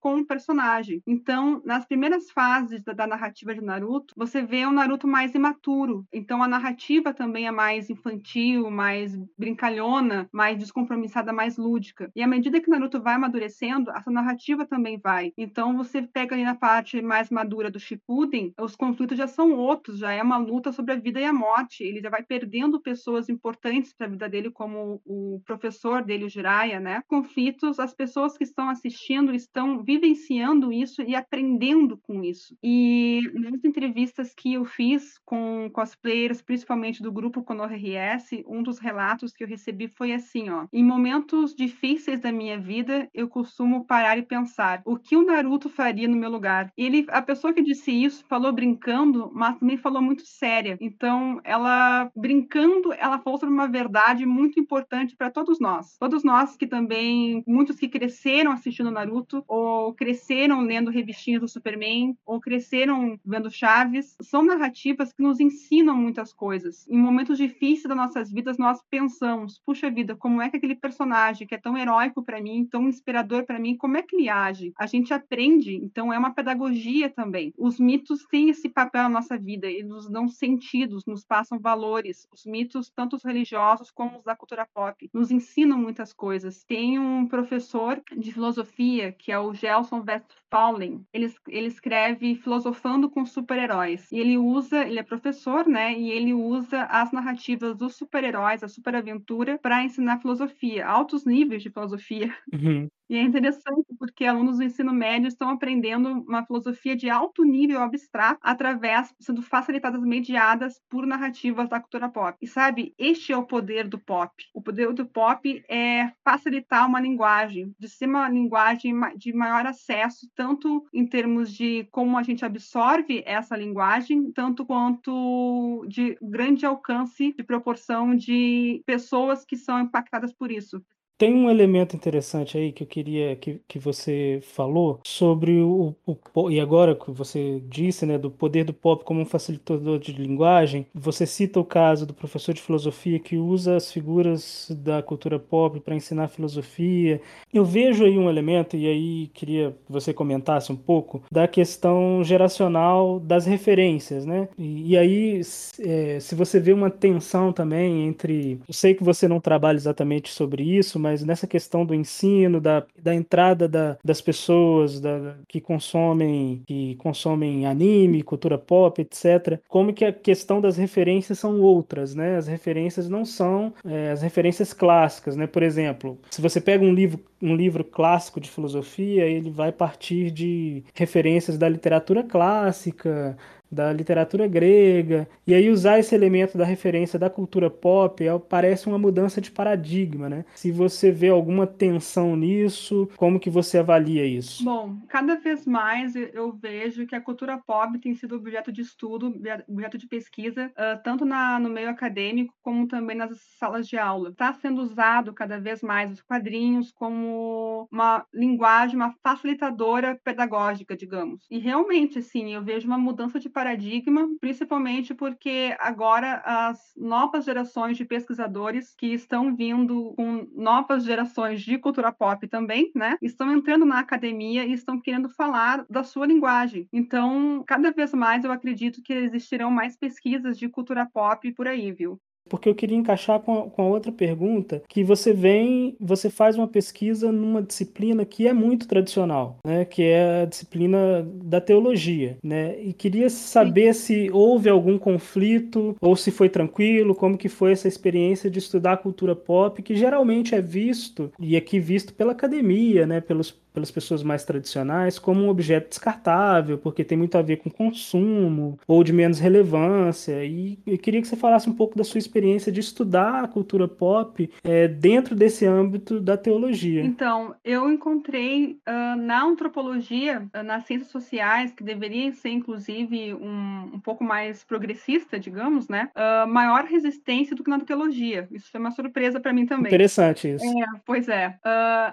com 0.00 0.20
o 0.20 0.26
personagem. 0.26 1.02
Então, 1.06 1.62
nas 1.64 1.84
primeiras 1.84 2.30
fases 2.30 2.82
da, 2.82 2.92
da 2.92 3.06
narrativa 3.06 3.54
de 3.54 3.60
Naruto, 3.60 4.14
você 4.16 4.42
vê 4.42 4.66
um 4.66 4.72
Naruto 4.72 5.06
mais 5.06 5.34
imaturo. 5.34 6.06
Então, 6.12 6.42
a 6.42 6.48
narrativa 6.48 7.12
também 7.12 7.46
é 7.46 7.50
mais 7.50 7.90
infantil, 7.90 8.70
mais 8.70 9.16
brincalhona, 9.38 10.28
mais 10.32 10.58
descompromissada, 10.58 11.32
mais 11.32 11.56
lúdica. 11.56 12.10
E 12.14 12.22
à 12.22 12.26
medida 12.26 12.60
que 12.60 12.70
Naruto 12.70 13.00
vai 13.00 13.14
amadurecendo, 13.14 13.90
essa 13.90 14.10
narrativa 14.10 14.66
também 14.66 14.98
vai. 14.98 15.32
Então, 15.36 15.76
você 15.76 16.02
pega 16.02 16.34
ali 16.34 16.44
na 16.44 16.54
parte 16.54 17.00
mais 17.02 17.30
madura 17.30 17.70
do 17.70 17.80
Shippuden, 17.80 18.54
os 18.60 18.76
conflitos 18.76 19.18
já 19.18 19.26
são 19.26 19.52
outros, 19.54 19.98
já 19.98 20.12
é 20.12 20.22
uma 20.22 20.38
luta 20.38 20.72
sobre 20.72 20.92
a 20.92 20.96
vida 20.96 21.20
e 21.20 21.24
a 21.24 21.32
morte. 21.32 21.84
Ele 21.84 22.00
já 22.00 22.10
vai 22.10 22.22
perdendo 22.22 22.80
pessoas 22.80 23.28
importantes 23.28 23.92
para 23.92 24.06
a 24.06 24.10
vida 24.10 24.28
dele, 24.28 24.50
como 24.50 25.00
o 25.04 25.40
professor 25.44 26.02
dele, 26.02 26.24
o 26.24 26.28
Jiraiya, 26.28 26.80
né? 26.80 27.02
Conflitos, 27.06 27.78
as 27.78 27.94
pessoas 27.94 28.36
que 28.36 28.44
estão 28.44 28.68
assistindo 28.68 29.17
estão 29.34 29.82
vivenciando 29.82 30.72
isso 30.72 31.02
e 31.02 31.14
aprendendo 31.14 31.96
com 31.98 32.22
isso. 32.22 32.56
E 32.62 33.20
nas 33.34 33.64
entrevistas 33.64 34.32
que 34.34 34.54
eu 34.54 34.64
fiz 34.64 35.18
com 35.24 35.70
cosplayers, 35.72 36.42
principalmente 36.42 37.02
do 37.02 37.12
grupo 37.12 37.42
Konoha 37.42 37.76
RS, 37.76 38.42
um 38.46 38.62
dos 38.62 38.78
relatos 38.78 39.32
que 39.32 39.44
eu 39.44 39.48
recebi 39.48 39.88
foi 39.88 40.12
assim, 40.12 40.48
ó: 40.50 40.66
em 40.72 40.84
momentos 40.84 41.54
difíceis 41.54 42.20
da 42.20 42.32
minha 42.32 42.58
vida, 42.58 43.08
eu 43.12 43.28
costumo 43.28 43.84
parar 43.84 44.18
e 44.18 44.22
pensar 44.22 44.82
o 44.84 44.98
que 44.98 45.16
o 45.16 45.24
Naruto 45.24 45.68
faria 45.68 46.08
no 46.08 46.16
meu 46.16 46.30
lugar. 46.30 46.72
Ele, 46.76 47.06
a 47.08 47.22
pessoa 47.22 47.52
que 47.52 47.62
disse 47.62 47.90
isso 47.90 48.24
falou 48.28 48.52
brincando, 48.52 49.30
mas 49.34 49.58
também 49.58 49.76
falou 49.76 50.02
muito 50.02 50.24
séria. 50.24 50.76
Então, 50.80 51.40
ela 51.44 52.10
brincando, 52.16 52.92
ela 52.92 53.18
falou 53.18 53.38
sobre 53.38 53.54
uma 53.54 53.68
verdade 53.68 54.24
muito 54.24 54.60
importante 54.60 55.16
para 55.16 55.30
todos 55.30 55.58
nós. 55.60 55.96
Todos 55.98 56.22
nós 56.24 56.56
que 56.56 56.66
também, 56.66 57.42
muitos 57.46 57.76
que 57.76 57.88
cresceram 57.88 58.52
assistindo 58.52 58.90
Naruto 58.90 59.07
ou 59.46 59.94
cresceram 59.94 60.60
lendo 60.60 60.90
revistinhas 60.90 61.40
do 61.40 61.48
Superman 61.48 62.16
ou 62.24 62.40
cresceram 62.40 63.18
vendo 63.24 63.50
Chaves, 63.50 64.16
são 64.22 64.42
narrativas 64.42 65.12
que 65.12 65.22
nos 65.22 65.40
ensinam 65.40 65.96
muitas 65.96 66.32
coisas. 66.32 66.86
Em 66.88 66.98
momentos 66.98 67.38
difíceis 67.38 67.88
das 67.88 67.96
nossas 67.96 68.32
vidas, 68.32 68.58
nós 68.58 68.82
pensamos: 68.90 69.60
puxa 69.64 69.90
vida, 69.90 70.16
como 70.16 70.42
é 70.42 70.48
que 70.48 70.56
aquele 70.56 70.74
personagem 70.74 71.46
que 71.46 71.54
é 71.54 71.58
tão 71.58 71.76
heróico 71.76 72.22
para 72.22 72.40
mim, 72.40 72.66
tão 72.70 72.88
inspirador 72.88 73.44
para 73.44 73.58
mim, 73.58 73.76
como 73.76 73.96
é 73.96 74.02
que 74.02 74.16
ele 74.16 74.28
age? 74.28 74.72
A 74.78 74.86
gente 74.86 75.12
aprende, 75.12 75.74
então 75.76 76.12
é 76.12 76.18
uma 76.18 76.34
pedagogia 76.34 77.08
também. 77.08 77.52
Os 77.56 77.78
mitos 77.78 78.24
têm 78.26 78.50
esse 78.50 78.68
papel 78.68 79.04
na 79.04 79.08
nossa 79.08 79.38
vida, 79.38 79.66
eles 79.66 79.88
nos 79.88 80.08
dão 80.08 80.28
sentidos, 80.28 81.06
nos 81.06 81.24
passam 81.24 81.58
valores. 81.58 82.28
Os 82.32 82.44
mitos, 82.44 82.90
tanto 82.90 83.16
os 83.16 83.24
religiosos 83.24 83.90
como 83.90 84.18
os 84.18 84.24
da 84.24 84.36
cultura 84.36 84.66
pop, 84.72 85.08
nos 85.12 85.30
ensinam 85.30 85.78
muitas 85.78 86.12
coisas. 86.12 86.64
Tem 86.64 86.98
um 86.98 87.26
professor 87.26 88.02
de 88.16 88.32
filosofia, 88.32 88.97
que 89.18 89.32
é 89.32 89.38
o 89.38 89.54
Gelson 89.54 90.04
Westphalen, 90.06 91.04
ele, 91.12 91.32
ele 91.48 91.66
escreve 91.66 92.34
Filosofando 92.36 93.10
com 93.10 93.24
Super-Heróis. 93.24 94.10
E 94.10 94.18
ele 94.18 94.36
usa, 94.36 94.86
ele 94.86 94.98
é 94.98 95.02
professor, 95.02 95.66
né? 95.66 95.92
E 95.98 96.10
ele 96.10 96.32
usa 96.32 96.84
as 96.84 97.12
narrativas 97.12 97.76
dos 97.76 97.96
super-heróis, 97.96 98.62
a 98.62 98.68
superaventura, 98.68 99.58
para 99.58 99.84
ensinar 99.84 100.20
filosofia, 100.20 100.86
altos 100.86 101.24
níveis 101.24 101.62
de 101.62 101.70
filosofia. 101.70 102.34
Uhum. 102.52 102.88
E 103.10 103.16
é 103.16 103.22
interessante 103.22 103.86
porque 103.98 104.26
alunos 104.26 104.58
do 104.58 104.64
ensino 104.64 104.92
médio 104.92 105.28
estão 105.28 105.48
aprendendo 105.48 106.10
uma 106.10 106.44
filosofia 106.44 106.94
de 106.94 107.08
alto 107.08 107.42
nível 107.42 107.80
abstrato 107.80 108.38
através, 108.42 109.14
sendo 109.18 109.40
facilitadas, 109.40 110.02
mediadas 110.02 110.78
por 110.90 111.06
narrativas 111.06 111.70
da 111.70 111.80
cultura 111.80 112.10
pop. 112.10 112.36
E 112.40 112.46
sabe, 112.46 112.94
este 112.98 113.32
é 113.32 113.36
o 113.36 113.46
poder 113.46 113.88
do 113.88 113.98
pop. 113.98 114.30
O 114.54 114.60
poder 114.60 114.92
do 114.92 115.06
pop 115.06 115.64
é 115.70 116.12
facilitar 116.22 116.86
uma 116.86 117.00
linguagem, 117.00 117.74
de 117.78 117.88
ser 117.88 118.06
uma 118.06 118.28
linguagem 118.28 118.87
de 119.16 119.32
maior 119.32 119.66
acesso, 119.66 120.28
tanto 120.34 120.86
em 120.92 121.06
termos 121.06 121.52
de 121.52 121.84
como 121.90 122.16
a 122.18 122.22
gente 122.22 122.44
absorve 122.44 123.22
essa 123.26 123.56
linguagem, 123.56 124.30
tanto 124.32 124.64
quanto 124.64 125.84
de 125.88 126.16
grande 126.22 126.66
alcance 126.66 127.32
de 127.32 127.42
proporção 127.42 128.14
de 128.14 128.82
pessoas 128.86 129.44
que 129.44 129.56
são 129.56 129.80
impactadas 129.80 130.32
por 130.32 130.50
isso. 130.50 130.82
Tem 131.18 131.34
um 131.34 131.50
elemento 131.50 131.96
interessante 131.96 132.56
aí 132.56 132.70
que 132.70 132.84
eu 132.84 132.86
queria 132.86 133.34
que, 133.34 133.60
que 133.66 133.76
você 133.76 134.38
falou 134.40 135.00
sobre 135.04 135.60
o, 135.60 135.92
o, 136.06 136.48
e 136.48 136.60
agora 136.60 136.94
que 136.94 137.10
você 137.10 137.60
disse, 137.68 138.06
né, 138.06 138.16
do 138.16 138.30
poder 138.30 138.62
do 138.62 138.72
pop 138.72 139.04
como 139.04 139.20
um 139.20 139.26
facilitador 139.26 139.98
de 139.98 140.12
linguagem. 140.12 140.86
Você 140.94 141.26
cita 141.26 141.58
o 141.58 141.64
caso 141.64 142.06
do 142.06 142.14
professor 142.14 142.54
de 142.54 142.62
filosofia 142.62 143.18
que 143.18 143.36
usa 143.36 143.74
as 143.74 143.90
figuras 143.90 144.70
da 144.70 145.02
cultura 145.02 145.40
pop 145.40 145.80
para 145.80 145.96
ensinar 145.96 146.28
filosofia. 146.28 147.20
Eu 147.52 147.64
vejo 147.64 148.04
aí 148.04 148.16
um 148.16 148.30
elemento 148.30 148.76
e 148.76 148.86
aí 148.86 149.26
queria 149.34 149.72
que 149.72 149.92
você 149.92 150.14
comentasse 150.14 150.70
um 150.70 150.76
pouco 150.76 151.24
da 151.32 151.48
questão 151.48 152.22
geracional 152.22 153.18
das 153.18 153.44
referências, 153.44 154.24
né? 154.24 154.48
E, 154.56 154.92
e 154.92 154.96
aí 154.96 155.40
é, 155.80 156.20
se 156.20 156.36
você 156.36 156.60
vê 156.60 156.72
uma 156.72 156.90
tensão 156.90 157.52
também 157.52 158.06
entre, 158.06 158.60
eu 158.68 158.72
sei 158.72 158.94
que 158.94 159.02
você 159.02 159.26
não 159.26 159.40
trabalha 159.40 159.76
exatamente 159.76 160.30
sobre 160.30 160.62
isso, 160.62 160.96
mas 160.98 161.07
mas 161.08 161.24
nessa 161.24 161.46
questão 161.46 161.86
do 161.86 161.94
ensino, 161.94 162.60
da, 162.60 162.84
da 163.02 163.14
entrada 163.14 163.66
da, 163.66 163.96
das 164.04 164.20
pessoas 164.20 165.00
da, 165.00 165.36
que 165.48 165.60
consomem 165.60 166.62
que 166.66 166.96
consomem 166.96 167.66
anime, 167.66 168.22
cultura 168.22 168.58
pop, 168.58 169.00
etc. 169.00 169.58
Como 169.66 169.92
que 169.92 170.04
a 170.04 170.12
questão 170.12 170.60
das 170.60 170.76
referências 170.76 171.38
são 171.38 171.60
outras, 171.60 172.14
né? 172.14 172.36
As 172.36 172.46
referências 172.46 173.08
não 173.08 173.24
são 173.24 173.72
é, 173.86 174.10
as 174.10 174.20
referências 174.20 174.72
clássicas, 174.74 175.34
né? 175.34 175.46
Por 175.46 175.62
exemplo, 175.62 176.18
se 176.30 176.42
você 176.42 176.60
pega 176.60 176.84
um 176.84 176.92
livro 176.92 177.20
um 177.40 177.54
livro 177.54 177.84
clássico 177.84 178.40
de 178.40 178.50
filosofia, 178.50 179.24
ele 179.24 179.48
vai 179.48 179.70
partir 179.70 180.32
de 180.32 180.82
referências 180.92 181.56
da 181.56 181.68
literatura 181.68 182.24
clássica, 182.24 183.36
da 183.70 183.92
literatura 183.92 184.46
grega, 184.46 185.28
e 185.46 185.54
aí 185.54 185.70
usar 185.70 185.98
esse 185.98 186.14
elemento 186.14 186.56
da 186.56 186.64
referência 186.64 187.18
da 187.18 187.30
cultura 187.30 187.70
pop 187.70 188.26
é, 188.26 188.38
parece 188.38 188.86
uma 188.86 188.98
mudança 188.98 189.40
de 189.40 189.50
paradigma, 189.50 190.28
né? 190.28 190.44
Se 190.54 190.70
você 190.70 191.10
vê 191.10 191.28
alguma 191.28 191.66
tensão 191.66 192.36
nisso, 192.36 193.08
como 193.16 193.40
que 193.40 193.50
você 193.50 193.78
avalia 193.78 194.24
isso? 194.24 194.64
Bom, 194.64 194.96
cada 195.08 195.36
vez 195.36 195.66
mais 195.66 196.14
eu 196.16 196.52
vejo 196.52 197.06
que 197.06 197.14
a 197.14 197.20
cultura 197.20 197.58
pop 197.58 197.98
tem 197.98 198.14
sido 198.14 198.36
objeto 198.36 198.72
de 198.72 198.80
estudo, 198.80 199.34
objeto 199.68 199.98
de 199.98 200.06
pesquisa, 200.06 200.70
uh, 200.70 201.02
tanto 201.02 201.24
na, 201.24 201.58
no 201.58 201.68
meio 201.68 201.90
acadêmico 201.90 202.54
como 202.62 202.86
também 202.86 203.16
nas 203.16 203.38
salas 203.58 203.86
de 203.86 203.96
aula. 203.96 204.30
Está 204.30 204.52
sendo 204.52 204.82
usado 204.82 205.32
cada 205.32 205.58
vez 205.58 205.82
mais 205.82 206.12
os 206.12 206.22
quadrinhos 206.22 206.92
como 206.92 207.88
uma 207.90 208.24
linguagem, 208.32 208.96
uma 208.96 209.14
facilitadora 209.22 210.18
pedagógica, 210.24 210.96
digamos. 210.96 211.46
E 211.50 211.58
realmente, 211.58 212.22
sim, 212.22 212.54
eu 212.54 212.62
vejo 212.62 212.86
uma 212.86 212.98
mudança 212.98 213.38
de 213.38 213.48
paradigma, 213.58 214.28
principalmente 214.40 215.12
porque 215.12 215.74
agora 215.80 216.40
as 216.44 216.92
novas 216.96 217.44
gerações 217.44 217.96
de 217.96 218.04
pesquisadores 218.04 218.94
que 218.94 219.06
estão 219.08 219.56
vindo 219.56 220.14
com 220.14 220.46
novas 220.54 221.02
gerações 221.02 221.60
de 221.62 221.76
cultura 221.76 222.12
pop 222.12 222.46
também, 222.46 222.92
né, 222.94 223.16
estão 223.20 223.52
entrando 223.52 223.84
na 223.84 223.98
academia 223.98 224.64
e 224.64 224.72
estão 224.72 225.00
querendo 225.00 225.28
falar 225.28 225.84
da 225.90 226.04
sua 226.04 226.24
linguagem. 226.24 226.88
Então, 226.92 227.64
cada 227.66 227.90
vez 227.90 228.12
mais 228.14 228.44
eu 228.44 228.52
acredito 228.52 229.02
que 229.02 229.12
existirão 229.12 229.72
mais 229.72 229.96
pesquisas 229.96 230.56
de 230.56 230.68
cultura 230.68 231.04
pop 231.04 231.52
por 231.52 231.66
aí, 231.66 231.90
viu? 231.90 232.20
Porque 232.48 232.68
eu 232.68 232.74
queria 232.74 232.96
encaixar 232.96 233.40
com 233.40 233.58
a, 233.58 233.62
com 233.70 233.82
a 233.82 233.86
outra 233.86 234.12
pergunta, 234.12 234.82
que 234.88 235.04
você 235.04 235.32
vem, 235.32 235.96
você 236.00 236.30
faz 236.30 236.56
uma 236.56 236.68
pesquisa 236.68 237.30
numa 237.30 237.62
disciplina 237.62 238.24
que 238.24 238.46
é 238.46 238.52
muito 238.52 238.88
tradicional, 238.88 239.58
né, 239.64 239.84
que 239.84 240.02
é 240.02 240.42
a 240.42 240.44
disciplina 240.44 241.26
da 241.34 241.60
teologia, 241.60 242.38
né, 242.42 242.80
e 242.80 242.92
queria 242.92 243.30
saber 243.30 243.94
Sim. 243.94 244.00
se 244.00 244.30
houve 244.32 244.68
algum 244.68 244.98
conflito 244.98 245.96
ou 246.00 246.16
se 246.16 246.30
foi 246.30 246.48
tranquilo, 246.48 247.14
como 247.14 247.38
que 247.38 247.48
foi 247.48 247.72
essa 247.72 247.88
experiência 247.88 248.50
de 248.50 248.58
estudar 248.58 248.98
cultura 248.98 249.34
pop, 249.34 249.82
que 249.82 249.94
geralmente 249.94 250.54
é 250.54 250.60
visto, 250.60 251.30
e 251.38 251.56
aqui 251.56 251.78
visto 251.78 252.14
pela 252.14 252.32
academia, 252.32 253.06
né, 253.06 253.20
pelos 253.20 253.50
pelas 253.72 253.90
pessoas 253.90 254.22
mais 254.22 254.44
tradicionais 254.44 255.18
como 255.18 255.42
um 255.42 255.48
objeto 255.48 255.88
descartável, 255.88 256.78
porque 256.78 257.04
tem 257.04 257.16
muito 257.16 257.36
a 257.38 257.42
ver 257.42 257.56
com 257.56 257.70
consumo 257.70 258.78
ou 258.86 259.04
de 259.04 259.12
menos 259.12 259.38
relevância. 259.38 260.44
E 260.44 260.78
eu 260.86 260.98
queria 260.98 261.20
que 261.20 261.28
você 261.28 261.36
falasse 261.36 261.68
um 261.68 261.72
pouco 261.72 261.96
da 261.96 262.04
sua 262.04 262.18
experiência 262.18 262.72
de 262.72 262.80
estudar 262.80 263.44
a 263.44 263.48
cultura 263.48 263.86
pop 263.86 264.50
é, 264.64 264.88
dentro 264.88 265.34
desse 265.34 265.66
âmbito 265.66 266.20
da 266.20 266.36
teologia. 266.36 267.02
Então, 267.02 267.54
eu 267.64 267.90
encontrei 267.90 268.78
uh, 268.88 269.16
na 269.16 269.44
antropologia, 269.44 270.46
uh, 270.54 270.62
nas 270.62 270.84
ciências 270.86 271.10
sociais, 271.10 271.72
que 271.72 271.84
deveriam 271.84 272.32
ser 272.32 272.50
inclusive 272.50 273.34
um, 273.34 273.90
um 273.94 274.00
pouco 274.00 274.24
mais 274.24 274.64
progressista, 274.64 275.38
digamos, 275.38 275.88
né, 275.88 276.10
uh, 276.16 276.48
maior 276.48 276.84
resistência 276.84 277.54
do 277.54 277.62
que 277.62 277.70
na 277.70 277.80
teologia. 277.80 278.48
Isso 278.50 278.70
foi 278.70 278.80
uma 278.80 278.90
surpresa 278.90 279.40
para 279.40 279.52
mim 279.52 279.66
também. 279.66 279.86
Interessante 279.86 280.48
isso. 280.48 280.64
É, 280.64 281.00
pois 281.04 281.28
é. 281.28 281.58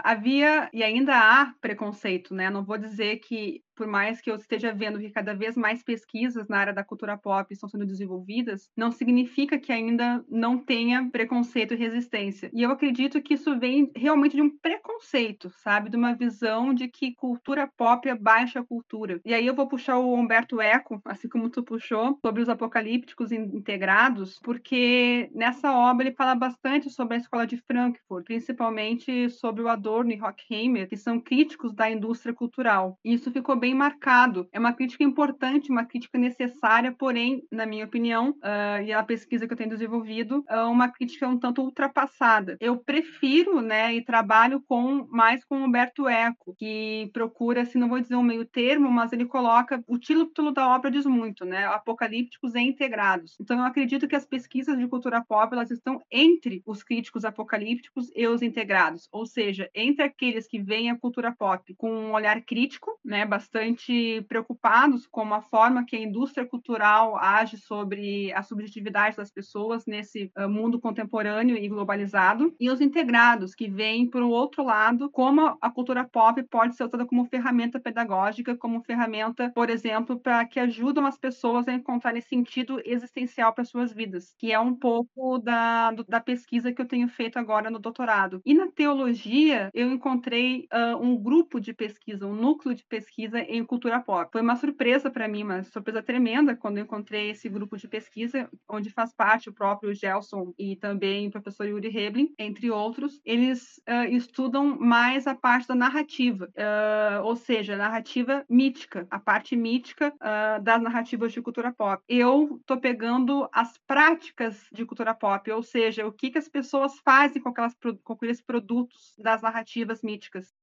havia 0.03 0.69
e 0.73 0.83
ainda 0.83 1.15
há 1.15 1.44
preconceito, 1.61 2.33
né? 2.33 2.49
Não 2.49 2.65
vou 2.65 2.77
dizer 2.77 3.17
que 3.19 3.63
por 3.75 3.87
mais 3.87 4.21
que 4.21 4.31
eu 4.31 4.35
esteja 4.35 4.73
vendo 4.73 4.99
que 4.99 5.09
cada 5.09 5.33
vez 5.33 5.55
mais 5.55 5.83
pesquisas 5.83 6.47
na 6.47 6.57
área 6.57 6.73
da 6.73 6.83
cultura 6.83 7.17
pop 7.17 7.51
estão 7.53 7.69
sendo 7.69 7.85
desenvolvidas, 7.85 8.69
não 8.75 8.91
significa 8.91 9.59
que 9.59 9.71
ainda 9.71 10.23
não 10.29 10.57
tenha 10.57 11.09
preconceito 11.11 11.73
e 11.73 11.77
resistência. 11.77 12.49
E 12.53 12.61
eu 12.63 12.71
acredito 12.71 13.21
que 13.21 13.33
isso 13.33 13.57
vem 13.59 13.91
realmente 13.95 14.35
de 14.35 14.41
um 14.41 14.49
preconceito, 14.49 15.49
sabe? 15.49 15.89
De 15.89 15.97
uma 15.97 16.15
visão 16.15 16.73
de 16.73 16.87
que 16.87 17.13
cultura 17.15 17.67
pop 17.67 18.07
é 18.07 18.15
baixa 18.15 18.63
cultura. 18.63 19.19
E 19.25 19.33
aí 19.33 19.45
eu 19.45 19.55
vou 19.55 19.67
puxar 19.67 19.97
o 19.97 20.13
Humberto 20.13 20.61
Eco, 20.61 21.01
assim 21.05 21.27
como 21.27 21.49
tu 21.49 21.63
puxou, 21.63 22.17
sobre 22.25 22.41
os 22.41 22.49
apocalípticos 22.49 23.31
integrados, 23.31 24.39
porque 24.43 25.29
nessa 25.33 25.71
obra 25.73 26.07
ele 26.07 26.15
fala 26.15 26.35
bastante 26.35 26.89
sobre 26.89 27.15
a 27.15 27.19
escola 27.19 27.45
de 27.45 27.57
Frankfurt, 27.57 28.25
principalmente 28.25 29.29
sobre 29.29 29.61
o 29.61 29.67
Adorno 29.67 30.11
e 30.11 30.21
Horkheimer, 30.21 30.87
que 30.87 30.97
são 30.97 31.19
críticos 31.19 31.73
da 31.73 31.89
indústria 31.89 32.33
cultural. 32.33 32.97
E 33.03 33.13
isso 33.13 33.31
ficou 33.31 33.55
bem 33.65 33.73
marcado. 33.73 34.47
É 34.51 34.59
uma 34.59 34.73
crítica 34.73 35.03
importante, 35.03 35.71
uma 35.71 35.83
crítica 35.83 36.19
necessária, 36.19 36.91
porém, 36.91 37.41
na 37.51 37.65
minha 37.65 37.83
opinião, 37.83 38.29
uh, 38.29 38.83
e 38.85 38.93
a 38.93 39.01
pesquisa 39.01 39.47
que 39.47 39.53
eu 39.53 39.57
tenho 39.57 39.71
desenvolvido, 39.71 40.45
uh, 40.47 40.69
uma 40.69 40.87
crítica 40.87 41.27
um 41.27 41.39
tanto 41.39 41.63
ultrapassada. 41.63 42.57
Eu 42.59 42.77
prefiro, 42.77 43.61
né, 43.61 43.95
e 43.95 44.05
trabalho 44.05 44.61
com 44.67 45.07
mais 45.09 45.43
com 45.43 45.57
Humberto 45.57 46.07
Eco, 46.07 46.53
que 46.59 47.09
procura, 47.11 47.63
assim, 47.63 47.79
não 47.79 47.89
vou 47.89 47.99
dizer 47.99 48.15
um 48.15 48.21
meio 48.21 48.45
termo, 48.45 48.91
mas 48.91 49.11
ele 49.11 49.25
coloca 49.25 49.83
o 49.87 49.97
título 49.97 50.51
da 50.51 50.67
obra 50.67 50.91
diz 50.91 51.07
muito, 51.07 51.43
né, 51.43 51.65
apocalípticos 51.65 52.53
e 52.53 52.59
integrados. 52.59 53.35
Então, 53.41 53.57
eu 53.57 53.65
acredito 53.65 54.07
que 54.07 54.15
as 54.15 54.27
pesquisas 54.27 54.77
de 54.77 54.87
cultura 54.87 55.25
pop 55.27 55.51
elas 55.51 55.71
estão 55.71 55.99
entre 56.11 56.61
os 56.67 56.83
críticos 56.83 57.25
apocalípticos 57.25 58.11
e 58.15 58.27
os 58.27 58.43
integrados, 58.43 59.09
ou 59.11 59.25
seja, 59.25 59.67
entre 59.73 60.03
aqueles 60.03 60.47
que 60.47 60.61
veem 60.61 60.91
a 60.91 60.99
cultura 60.99 61.31
pop 61.35 61.73
com 61.75 61.89
um 61.91 62.13
olhar 62.13 62.39
crítico, 62.41 62.91
né, 63.03 63.25
bastante 63.25 63.54
bastante 63.55 64.21
preocupados 64.27 65.07
com 65.07 65.33
a 65.33 65.41
forma 65.41 65.85
que 65.85 65.95
a 65.95 66.01
indústria 66.01 66.45
cultural 66.45 67.15
age 67.15 67.57
sobre 67.57 68.33
a 68.33 68.43
subjetividade 68.43 69.15
das 69.15 69.31
pessoas 69.31 69.85
nesse 69.85 70.29
uh, 70.37 70.49
mundo 70.49 70.77
contemporâneo 70.77 71.55
e 71.55 71.69
globalizado, 71.69 72.53
e 72.59 72.69
os 72.69 72.81
integrados, 72.81 73.55
que 73.55 73.69
vêm, 73.69 74.09
por 74.09 74.21
outro 74.21 74.65
lado, 74.65 75.09
como 75.09 75.57
a 75.61 75.69
cultura 75.69 76.03
pop 76.03 76.43
pode 76.43 76.75
ser 76.75 76.83
usada 76.83 77.05
como 77.05 77.25
ferramenta 77.25 77.79
pedagógica, 77.79 78.57
como 78.57 78.83
ferramenta, 78.83 79.49
por 79.55 79.69
exemplo, 79.69 80.19
para 80.19 80.45
que 80.45 80.59
ajudam 80.59 81.05
as 81.05 81.17
pessoas 81.17 81.65
a 81.67 81.73
encontrarem 81.73 82.21
sentido 82.21 82.81
existencial 82.83 83.53
para 83.53 83.63
suas 83.63 83.93
vidas, 83.93 84.35
que 84.37 84.51
é 84.51 84.59
um 84.59 84.75
pouco 84.75 85.37
da, 85.37 85.91
da 86.09 86.19
pesquisa 86.19 86.73
que 86.73 86.81
eu 86.81 86.87
tenho 86.87 87.07
feito 87.07 87.39
agora 87.39 87.69
no 87.69 87.79
doutorado. 87.79 88.41
E 88.45 88.53
na 88.53 88.67
teologia, 88.67 89.69
eu 89.73 89.91
encontrei 89.91 90.67
uh, 90.73 90.97
um 91.01 91.15
grupo 91.15 91.61
de 91.61 91.73
pesquisa, 91.73 92.27
um 92.27 92.35
núcleo 92.35 92.75
de 92.75 92.83
pesquisa 92.83 93.44
em 93.49 93.63
cultura 93.63 93.99
pop. 93.99 94.31
Foi 94.31 94.41
uma 94.41 94.55
surpresa 94.55 95.09
para 95.09 95.27
mim, 95.27 95.43
uma 95.43 95.63
surpresa 95.63 96.01
tremenda 96.01 96.55
quando 96.55 96.79
encontrei 96.79 97.29
esse 97.29 97.49
grupo 97.49 97.77
de 97.77 97.87
pesquisa, 97.87 98.49
onde 98.69 98.89
faz 98.89 99.13
parte 99.13 99.49
o 99.49 99.53
próprio 99.53 99.93
Gelson 99.93 100.53
e 100.57 100.75
também 100.75 101.27
o 101.27 101.31
professor 101.31 101.65
Yuri 101.65 101.95
Heblin, 101.95 102.33
entre 102.37 102.69
outros. 102.71 103.19
Eles 103.23 103.81
uh, 103.87 104.05
estudam 104.09 104.77
mais 104.79 105.27
a 105.27 105.35
parte 105.35 105.67
da 105.67 105.75
narrativa, 105.75 106.45
uh, 106.45 107.23
ou 107.23 107.35
seja, 107.35 107.77
narrativa 107.77 108.45
mítica, 108.49 109.07
a 109.09 109.19
parte 109.19 109.55
mítica 109.55 110.13
uh, 110.15 110.61
das 110.63 110.81
narrativas 110.81 111.31
de 111.31 111.41
cultura 111.41 111.73
pop. 111.73 112.03
Eu 112.07 112.61
tô 112.65 112.77
pegando 112.77 113.47
as 113.51 113.77
práticas 113.87 114.65
de 114.71 114.85
cultura 114.85 115.13
pop, 115.13 115.49
ou 115.51 115.63
seja, 115.63 116.05
o 116.05 116.11
que, 116.11 116.29
que 116.31 116.37
as 116.37 116.49
pessoas 116.49 116.99
fazem 116.99 117.41
com, 117.41 117.49
aquelas, 117.49 117.75
com 118.03 118.13
aqueles 118.13 118.41
produtos 118.41 119.15
das 119.17 119.41
narrativas 119.41 120.01
míticas. 120.01 120.53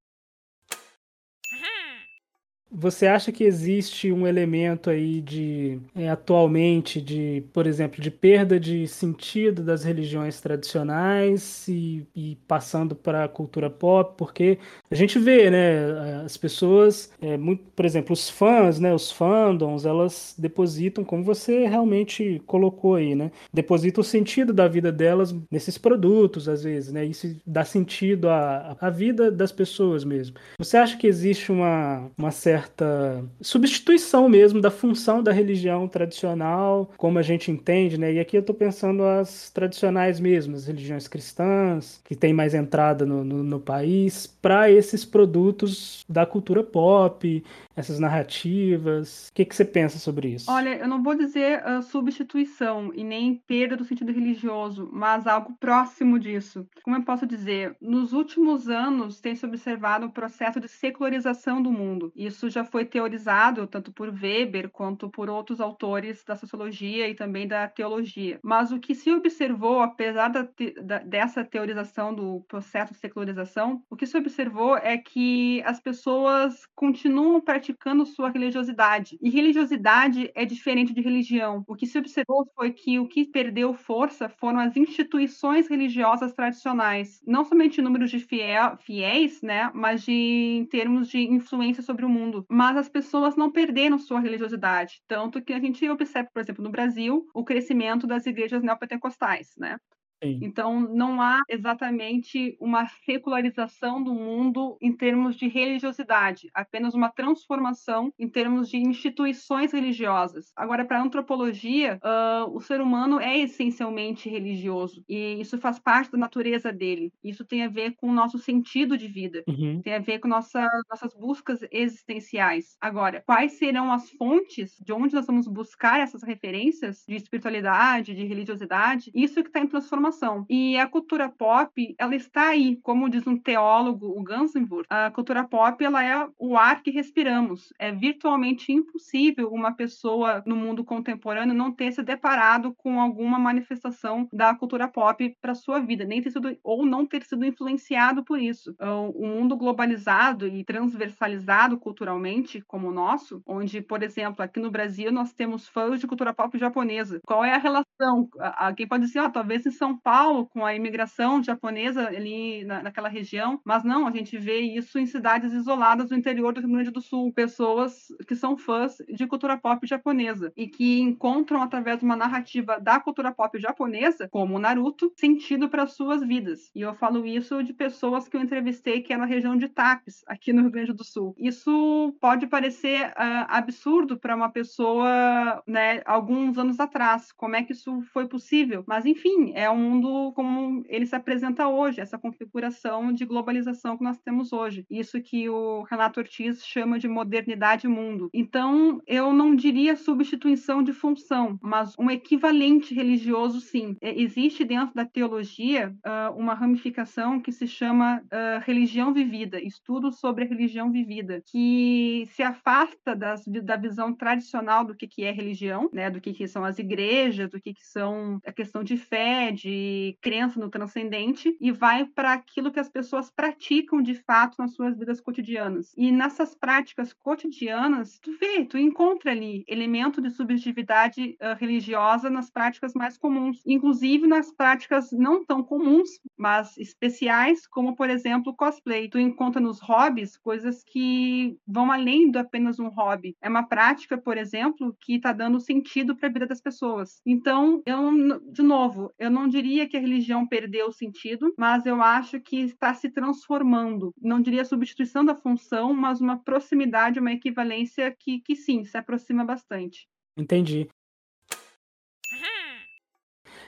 Você 2.74 3.06
acha 3.06 3.30
que 3.30 3.44
existe 3.44 4.11
um 4.11 4.26
elemento 4.26 4.88
aí 4.88 5.20
de 5.20 5.78
é, 5.94 6.08
atualmente 6.08 7.02
de, 7.02 7.44
por 7.52 7.66
exemplo, 7.66 8.00
de 8.00 8.11
perda 8.11 8.58
de 8.58 8.88
sentido 8.88 9.62
das 9.62 9.85
religiões 9.85 10.40
tradicionais 10.40 11.68
e, 11.68 12.06
e 12.16 12.37
passando 12.48 12.94
para 12.96 13.24
a 13.24 13.28
cultura 13.28 13.68
pop? 13.68 14.14
Porque 14.16 14.58
a 14.90 14.94
gente 14.94 15.18
vê, 15.18 15.50
né, 15.50 16.22
as 16.24 16.38
pessoas, 16.38 17.12
é, 17.20 17.37
muito, 17.37 17.62
por 17.76 17.85
exemplo, 17.85 18.14
os 18.14 18.30
fãs, 18.30 18.80
né, 18.80 18.94
os 18.94 19.12
fandoms, 19.12 19.85
elas 19.85 20.35
depositam, 20.38 21.04
como 21.04 21.22
você 21.22 21.66
realmente 21.66 22.40
colocou 22.46 22.94
aí, 22.94 23.14
né, 23.14 23.30
depositam 23.52 24.00
o 24.00 24.04
sentido 24.04 24.52
da 24.52 24.66
vida 24.66 24.90
delas 24.90 25.35
nesses 25.50 25.76
produtos, 25.76 26.48
às 26.48 26.62
vezes, 26.62 26.90
né? 26.90 27.04
Isso 27.04 27.37
dá 27.46 27.64
sentido 27.64 28.30
à, 28.30 28.76
à 28.80 28.88
vida 28.88 29.30
das 29.30 29.52
pessoas 29.52 30.04
mesmo. 30.04 30.37
Você 30.58 30.76
acha 30.78 30.96
que 30.96 31.06
existe 31.06 31.52
uma, 31.52 32.11
uma 32.16 32.30
certa 32.30 32.62
certa 32.62 33.25
substituição 33.40 34.29
mesmo 34.29 34.61
da 34.61 34.70
função 34.70 35.22
da 35.22 35.33
religião 35.33 35.88
tradicional, 35.88 36.90
como 36.96 37.18
a 37.18 37.22
gente 37.22 37.51
entende, 37.51 37.98
né? 37.98 38.12
E 38.12 38.20
aqui 38.20 38.37
eu 38.37 38.40
estou 38.40 38.55
pensando 38.55 39.03
as 39.05 39.51
tradicionais 39.51 40.20
mesmo, 40.20 40.55
as 40.55 40.66
religiões 40.66 41.09
cristãs, 41.09 42.01
que 42.05 42.14
tem 42.14 42.33
mais 42.33 42.55
entrada 42.55 43.05
no, 43.05 43.25
no, 43.25 43.42
no 43.42 43.61
país, 43.61 44.27
para 44.27 44.70
esses 44.70 45.05
produtos 45.05 46.05
da 46.09 46.25
cultura 46.25 46.62
pop, 46.62 47.42
essas 47.75 47.98
narrativas. 47.98 49.29
O 49.29 49.35
que, 49.35 49.44
que 49.44 49.55
você 49.55 49.64
pensa 49.64 49.98
sobre 49.98 50.29
isso? 50.29 50.51
Olha, 50.51 50.77
eu 50.77 50.87
não 50.87 51.03
vou 51.03 51.14
dizer 51.14 51.62
uh, 51.64 51.83
substituição 51.83 52.92
e 52.94 53.03
nem 53.03 53.42
perda 53.46 53.77
do 53.77 53.85
sentido 53.85 54.12
religioso, 54.12 54.88
mas 54.92 55.27
algo 55.27 55.57
próximo 55.59 56.18
disso. 56.18 56.66
Como 56.83 56.96
eu 56.96 57.03
posso 57.03 57.27
dizer? 57.27 57.77
Nos 57.81 58.12
últimos 58.12 58.68
anos 58.68 59.20
tem 59.20 59.35
se 59.35 59.46
observado 59.46 60.07
um 60.07 60.11
processo 60.11 60.61
de 60.61 60.68
secularização 60.68 61.62
do 61.62 61.72
mundo. 61.72 62.12
Isso 62.14 62.51
já 62.52 62.64
foi 62.64 62.84
teorizado 62.84 63.66
tanto 63.66 63.92
por 63.92 64.08
Weber 64.08 64.70
quanto 64.70 65.10
por 65.10 65.28
outros 65.30 65.60
autores 65.60 66.24
da 66.24 66.36
sociologia 66.36 67.08
e 67.08 67.14
também 67.14 67.46
da 67.48 67.68
teologia. 67.68 68.38
Mas 68.42 68.70
o 68.72 68.78
que 68.78 68.94
se 68.94 69.10
observou, 69.12 69.80
apesar 69.80 70.28
da 70.28 70.42
da, 70.82 70.98
dessa 70.98 71.44
teorização 71.44 72.14
do 72.14 72.40
processo 72.48 72.92
de 72.92 72.98
secularização, 72.98 73.82
o 73.90 73.96
que 73.96 74.06
se 74.06 74.16
observou 74.16 74.76
é 74.76 74.96
que 74.98 75.62
as 75.64 75.80
pessoas 75.80 76.66
continuam 76.74 77.40
praticando 77.40 78.06
sua 78.06 78.30
religiosidade. 78.30 79.18
E 79.20 79.30
religiosidade 79.30 80.30
é 80.34 80.44
diferente 80.44 80.92
de 80.92 81.00
religião. 81.00 81.64
O 81.66 81.74
que 81.74 81.86
se 81.86 81.98
observou 81.98 82.46
foi 82.54 82.72
que 82.72 82.98
o 82.98 83.06
que 83.06 83.24
perdeu 83.24 83.74
força 83.74 84.28
foram 84.28 84.58
as 84.58 84.76
instituições 84.76 85.68
religiosas 85.68 86.32
tradicionais, 86.32 87.22
não 87.26 87.44
somente 87.44 87.80
em 87.80 87.84
números 87.84 88.10
de 88.10 88.18
fiel, 88.18 88.76
fiéis, 88.78 89.40
né, 89.42 89.70
mas 89.74 90.02
de, 90.04 90.12
em 90.12 90.64
termos 90.66 91.08
de 91.08 91.20
influência 91.20 91.82
sobre 91.82 92.04
o 92.04 92.08
mundo 92.08 92.41
mas 92.50 92.76
as 92.76 92.88
pessoas 92.88 93.37
não 93.37 93.50
perderam 93.50 93.98
sua 93.98 94.20
religiosidade, 94.20 95.02
tanto 95.07 95.42
que 95.42 95.52
a 95.52 95.61
gente 95.61 95.88
observa, 95.88 96.31
por 96.33 96.40
exemplo, 96.40 96.64
no 96.64 96.70
Brasil, 96.70 97.26
o 97.35 97.44
crescimento 97.44 98.07
das 98.07 98.26
igrejas 98.26 98.62
neopentecostais, 98.62 99.52
né? 99.57 99.78
Sim. 100.22 100.38
Então, 100.40 100.80
não 100.80 101.20
há 101.20 101.42
exatamente 101.48 102.56
uma 102.61 102.87
secularização 103.04 104.02
do 104.02 104.14
mundo 104.14 104.76
em 104.80 104.92
termos 104.96 105.37
de 105.37 105.48
religiosidade, 105.48 106.48
apenas 106.54 106.94
uma 106.94 107.11
transformação 107.11 108.12
em 108.16 108.28
termos 108.28 108.68
de 108.68 108.76
instituições 108.76 109.72
religiosas. 109.72 110.52
Agora, 110.56 110.85
para 110.85 111.00
a 111.00 111.02
antropologia, 111.02 111.98
uh, 112.04 112.56
o 112.56 112.61
ser 112.61 112.80
humano 112.80 113.18
é 113.18 113.37
essencialmente 113.38 114.28
religioso 114.28 115.04
e 115.08 115.40
isso 115.40 115.58
faz 115.58 115.80
parte 115.80 116.12
da 116.12 116.18
natureza 116.18 116.72
dele. 116.72 117.12
Isso 117.24 117.44
tem 117.44 117.64
a 117.64 117.68
ver 117.68 117.96
com 117.96 118.08
o 118.08 118.12
nosso 118.12 118.38
sentido 118.38 118.96
de 118.96 119.08
vida, 119.08 119.42
uhum. 119.48 119.80
tem 119.82 119.94
a 119.94 119.98
ver 119.98 120.20
com 120.20 120.28
nossa, 120.28 120.64
nossas 120.88 121.12
buscas 121.14 121.61
existenciais. 121.72 122.76
Agora, 122.80 123.22
quais 123.26 123.52
serão 123.52 123.90
as 123.90 124.08
fontes 124.12 124.76
de 124.80 124.92
onde 124.92 125.14
nós 125.14 125.26
vamos 125.26 125.48
buscar 125.48 125.98
essas 125.98 126.22
referências 126.22 127.02
de 127.08 127.16
espiritualidade, 127.16 128.14
de 128.14 128.24
religiosidade? 128.24 129.11
Isso 129.12 129.42
que 129.42 129.48
está 129.48 129.58
em 129.58 129.66
transformação 129.66 130.12
informação. 130.12 130.44
E 130.48 130.77
a 130.77 130.87
cultura 130.87 131.29
pop, 131.29 131.94
ela 131.98 132.14
está 132.14 132.48
aí, 132.48 132.77
como 132.83 133.09
diz 133.09 133.27
um 133.27 133.37
teólogo, 133.37 134.07
o 134.07 134.22
Gansenburg, 134.22 134.87
a 134.88 135.11
cultura 135.11 135.44
pop 135.44 135.83
ela 135.83 136.05
é 136.05 136.29
o 136.38 136.57
ar 136.57 136.83
que 136.83 136.90
respiramos. 136.90 137.72
É 137.79 137.90
virtualmente 137.90 138.72
impossível 138.72 139.51
uma 139.51 139.75
pessoa 139.75 140.42
no 140.46 140.55
mundo 140.55 140.85
contemporâneo 140.85 141.55
não 141.55 141.72
ter 141.72 141.92
se 141.92 142.03
deparado 142.03 142.75
com 142.75 143.01
alguma 143.01 143.38
manifestação 143.38 144.29
da 144.33 144.55
cultura 144.55 144.87
pop 144.88 145.37
para 145.40 145.55
sua 145.55 145.81
vida, 145.81 146.05
nem 146.05 146.22
ter 146.22 146.31
sido 146.31 146.57
ou 146.62 146.85
não 146.85 147.07
ter 147.07 147.25
sido 147.25 147.44
influenciado 147.44 148.25
por 148.25 148.38
isso. 148.38 148.75
O 149.14 149.27
mundo 149.27 149.57
globalizado 149.57 150.46
e 150.46 150.64
transversalizado 150.64 151.79
culturalmente 151.79 152.62
como 152.66 152.88
o 152.88 152.92
nosso, 152.92 153.42
onde, 153.46 153.81
por 153.81 154.03
exemplo, 154.03 154.42
aqui 154.42 154.61
no 154.61 154.70
Brasil 154.70 155.11
nós 155.11 155.33
temos 155.33 155.68
fãs 155.68 156.01
de 156.01 156.07
cultura 156.07 156.35
pop 156.35 156.57
japonesa. 156.59 157.20
Qual 157.27 157.44
é 157.44 157.55
a 157.55 157.59
relação? 157.59 158.29
Alguém 158.38 158.87
pode 158.87 159.07
dizer, 159.07 159.20
ah, 159.20 159.31
talvez 159.31 159.64
em 159.66 159.70
São 159.70 159.98
Paulo, 160.02 160.46
com 160.46 160.64
a 160.64 160.74
imigração 160.74 161.42
japonesa 161.42 162.08
ali 162.08 162.64
na, 162.64 162.82
naquela 162.82 163.08
região, 163.08 163.60
mas 163.64 163.84
não, 163.84 164.06
a 164.06 164.10
gente 164.10 164.36
vê 164.38 164.60
isso 164.60 164.98
em 164.98 165.06
cidades 165.06 165.52
isoladas 165.52 166.08
do 166.08 166.16
interior 166.16 166.52
do 166.52 166.60
Rio 166.60 166.70
Grande 166.70 166.90
do 166.90 167.00
Sul, 167.00 167.32
pessoas 167.32 168.08
que 168.26 168.34
são 168.34 168.56
fãs 168.56 168.96
de 169.08 169.26
cultura 169.26 169.56
pop 169.56 169.86
japonesa 169.86 170.52
e 170.56 170.66
que 170.66 171.00
encontram 171.00 171.62
através 171.62 171.98
de 171.98 172.04
uma 172.04 172.16
narrativa 172.16 172.80
da 172.80 172.98
cultura 173.00 173.32
pop 173.32 173.58
japonesa, 173.58 174.28
como 174.28 174.58
Naruto, 174.58 175.12
sentido 175.16 175.68
para 175.68 175.86
suas 175.86 176.22
vidas. 176.26 176.70
E 176.74 176.80
eu 176.80 176.94
falo 176.94 177.26
isso 177.26 177.62
de 177.62 177.72
pessoas 177.72 178.28
que 178.28 178.36
eu 178.36 178.40
entrevistei 178.40 179.00
que 179.00 179.12
é 179.12 179.16
na 179.16 179.26
região 179.26 179.56
de 179.56 179.68
Tapes, 179.68 180.22
aqui 180.26 180.52
no 180.52 180.62
Rio 180.62 180.70
Grande 180.70 180.92
do 180.92 181.04
Sul. 181.04 181.34
Isso 181.38 182.14
pode 182.20 182.46
parecer 182.46 183.08
uh, 183.08 183.46
absurdo 183.48 184.18
para 184.18 184.34
uma 184.34 184.50
pessoa, 184.50 185.62
né, 185.66 186.02
alguns 186.04 186.58
anos 186.58 186.80
atrás. 186.80 187.32
Como 187.32 187.56
é 187.56 187.62
que 187.62 187.72
isso 187.72 188.02
foi 188.12 188.26
possível? 188.26 188.84
Mas 188.86 189.06
enfim, 189.06 189.52
é 189.54 189.70
um 189.70 189.91
mundo 189.92 190.33
como 190.33 190.85
ele 190.88 191.07
se 191.07 191.14
apresenta 191.14 191.68
hoje, 191.68 192.00
essa 192.00 192.18
configuração 192.18 193.12
de 193.12 193.24
globalização 193.24 193.96
que 193.96 194.05
nós 194.05 194.18
temos 194.18 194.52
hoje. 194.52 194.87
Isso 194.90 195.20
que 195.20 195.48
o 195.48 195.83
Renato 195.83 196.20
Ortiz 196.20 196.64
chama 196.64 196.98
de 196.98 197.09
modernidade 197.09 197.87
mundo. 197.87 198.31
Então, 198.33 199.00
eu 199.07 199.33
não 199.33 199.55
diria 199.55 199.96
substituição 199.96 200.83
de 200.83 200.92
função, 200.92 201.59
mas 201.62 201.94
um 201.98 202.11
equivalente 202.11 202.94
religioso, 202.94 203.61
sim. 203.61 203.96
É, 204.00 204.18
existe 204.20 204.64
dentro 204.64 204.94
da 204.94 205.05
teologia 205.05 205.94
uh, 206.07 206.37
uma 206.38 206.55
ramificação 206.55 207.40
que 207.40 207.52
se 207.52 207.66
chama 207.66 208.18
uh, 208.18 208.61
religião 208.64 209.12
vivida, 209.12 209.61
estudo 209.61 210.11
sobre 210.12 210.44
a 210.44 210.48
religião 210.48 210.90
vivida, 210.90 211.42
que 211.46 212.26
se 212.33 212.42
afasta 212.42 213.14
das, 213.14 213.44
da 213.46 213.76
visão 213.76 214.14
tradicional 214.14 214.85
do 214.85 214.94
que, 214.94 215.07
que 215.07 215.24
é 215.24 215.31
religião, 215.31 215.90
né, 215.92 216.11
do 216.11 216.20
que, 216.20 216.33
que 216.33 216.46
são 216.46 216.64
as 216.64 216.78
igrejas, 216.78 217.50
do 217.50 217.61
que, 217.61 217.74
que 217.74 217.87
são 217.87 218.40
a 218.46 218.52
questão 218.52 218.83
de 218.83 218.96
fé, 218.96 219.50
de 219.50 219.81
crença 220.20 220.58
no 220.58 220.68
transcendente 220.68 221.56
e 221.60 221.70
vai 221.70 222.04
para 222.04 222.32
aquilo 222.32 222.70
que 222.70 222.80
as 222.80 222.88
pessoas 222.88 223.30
praticam 223.30 224.02
de 224.02 224.14
fato 224.14 224.56
nas 224.58 224.74
suas 224.74 224.98
vidas 224.98 225.20
cotidianas. 225.20 225.92
E 225.96 226.10
nessas 226.10 226.54
práticas 226.54 227.12
cotidianas, 227.12 228.18
tu 228.20 228.36
vê, 228.38 228.64
tu 228.64 228.78
encontra 228.78 229.30
ali 229.30 229.64
elemento 229.68 230.20
de 230.20 230.30
subjetividade 230.30 231.36
uh, 231.40 231.56
religiosa 231.58 232.28
nas 232.30 232.50
práticas 232.50 232.94
mais 232.94 233.16
comuns, 233.16 233.62
inclusive 233.66 234.26
nas 234.26 234.52
práticas 234.52 235.12
não 235.12 235.44
tão 235.44 235.62
comuns, 235.62 236.08
mas 236.36 236.76
especiais, 236.78 237.66
como 237.66 237.94
por 237.96 238.10
exemplo 238.10 238.54
cosplay. 238.54 239.08
Tu 239.08 239.18
encontra 239.18 239.60
nos 239.60 239.80
hobbies 239.80 240.36
coisas 240.36 240.82
que 240.84 241.56
vão 241.66 241.90
além 241.90 242.30
do 242.30 242.38
apenas 242.38 242.78
um 242.78 242.88
hobby. 242.88 243.36
É 243.40 243.48
uma 243.48 243.66
prática, 243.66 244.18
por 244.18 244.36
exemplo, 244.36 244.96
que 245.00 245.16
está 245.16 245.32
dando 245.32 245.60
sentido 245.60 246.16
para 246.16 246.28
a 246.28 246.32
vida 246.32 246.46
das 246.46 246.60
pessoas. 246.60 247.20
Então, 247.24 247.82
eu 247.86 248.12
de 248.50 248.62
novo, 248.62 249.12
eu 249.18 249.30
não 249.30 249.48
diria 249.48 249.62
diria 249.62 249.88
que 249.88 249.96
a 249.96 250.01
religião 250.01 250.46
perdeu 250.46 250.88
o 250.88 250.92
sentido, 250.92 251.55
mas 251.57 251.87
eu 251.87 252.03
acho 252.03 252.40
que 252.40 252.57
está 252.57 252.92
se 252.92 253.09
transformando. 253.09 254.12
Não 254.20 254.40
diria 254.40 254.64
substituição 254.64 255.25
da 255.25 255.35
função, 255.35 255.94
mas 255.94 256.20
uma 256.20 256.37
proximidade, 256.37 257.20
uma 257.20 257.33
equivalência 257.33 258.14
que, 258.18 258.40
que 258.40 258.57
sim, 258.57 258.85
se 258.85 258.96
aproxima 258.98 259.44
bastante. 259.44 260.09
Entendi. 260.37 260.88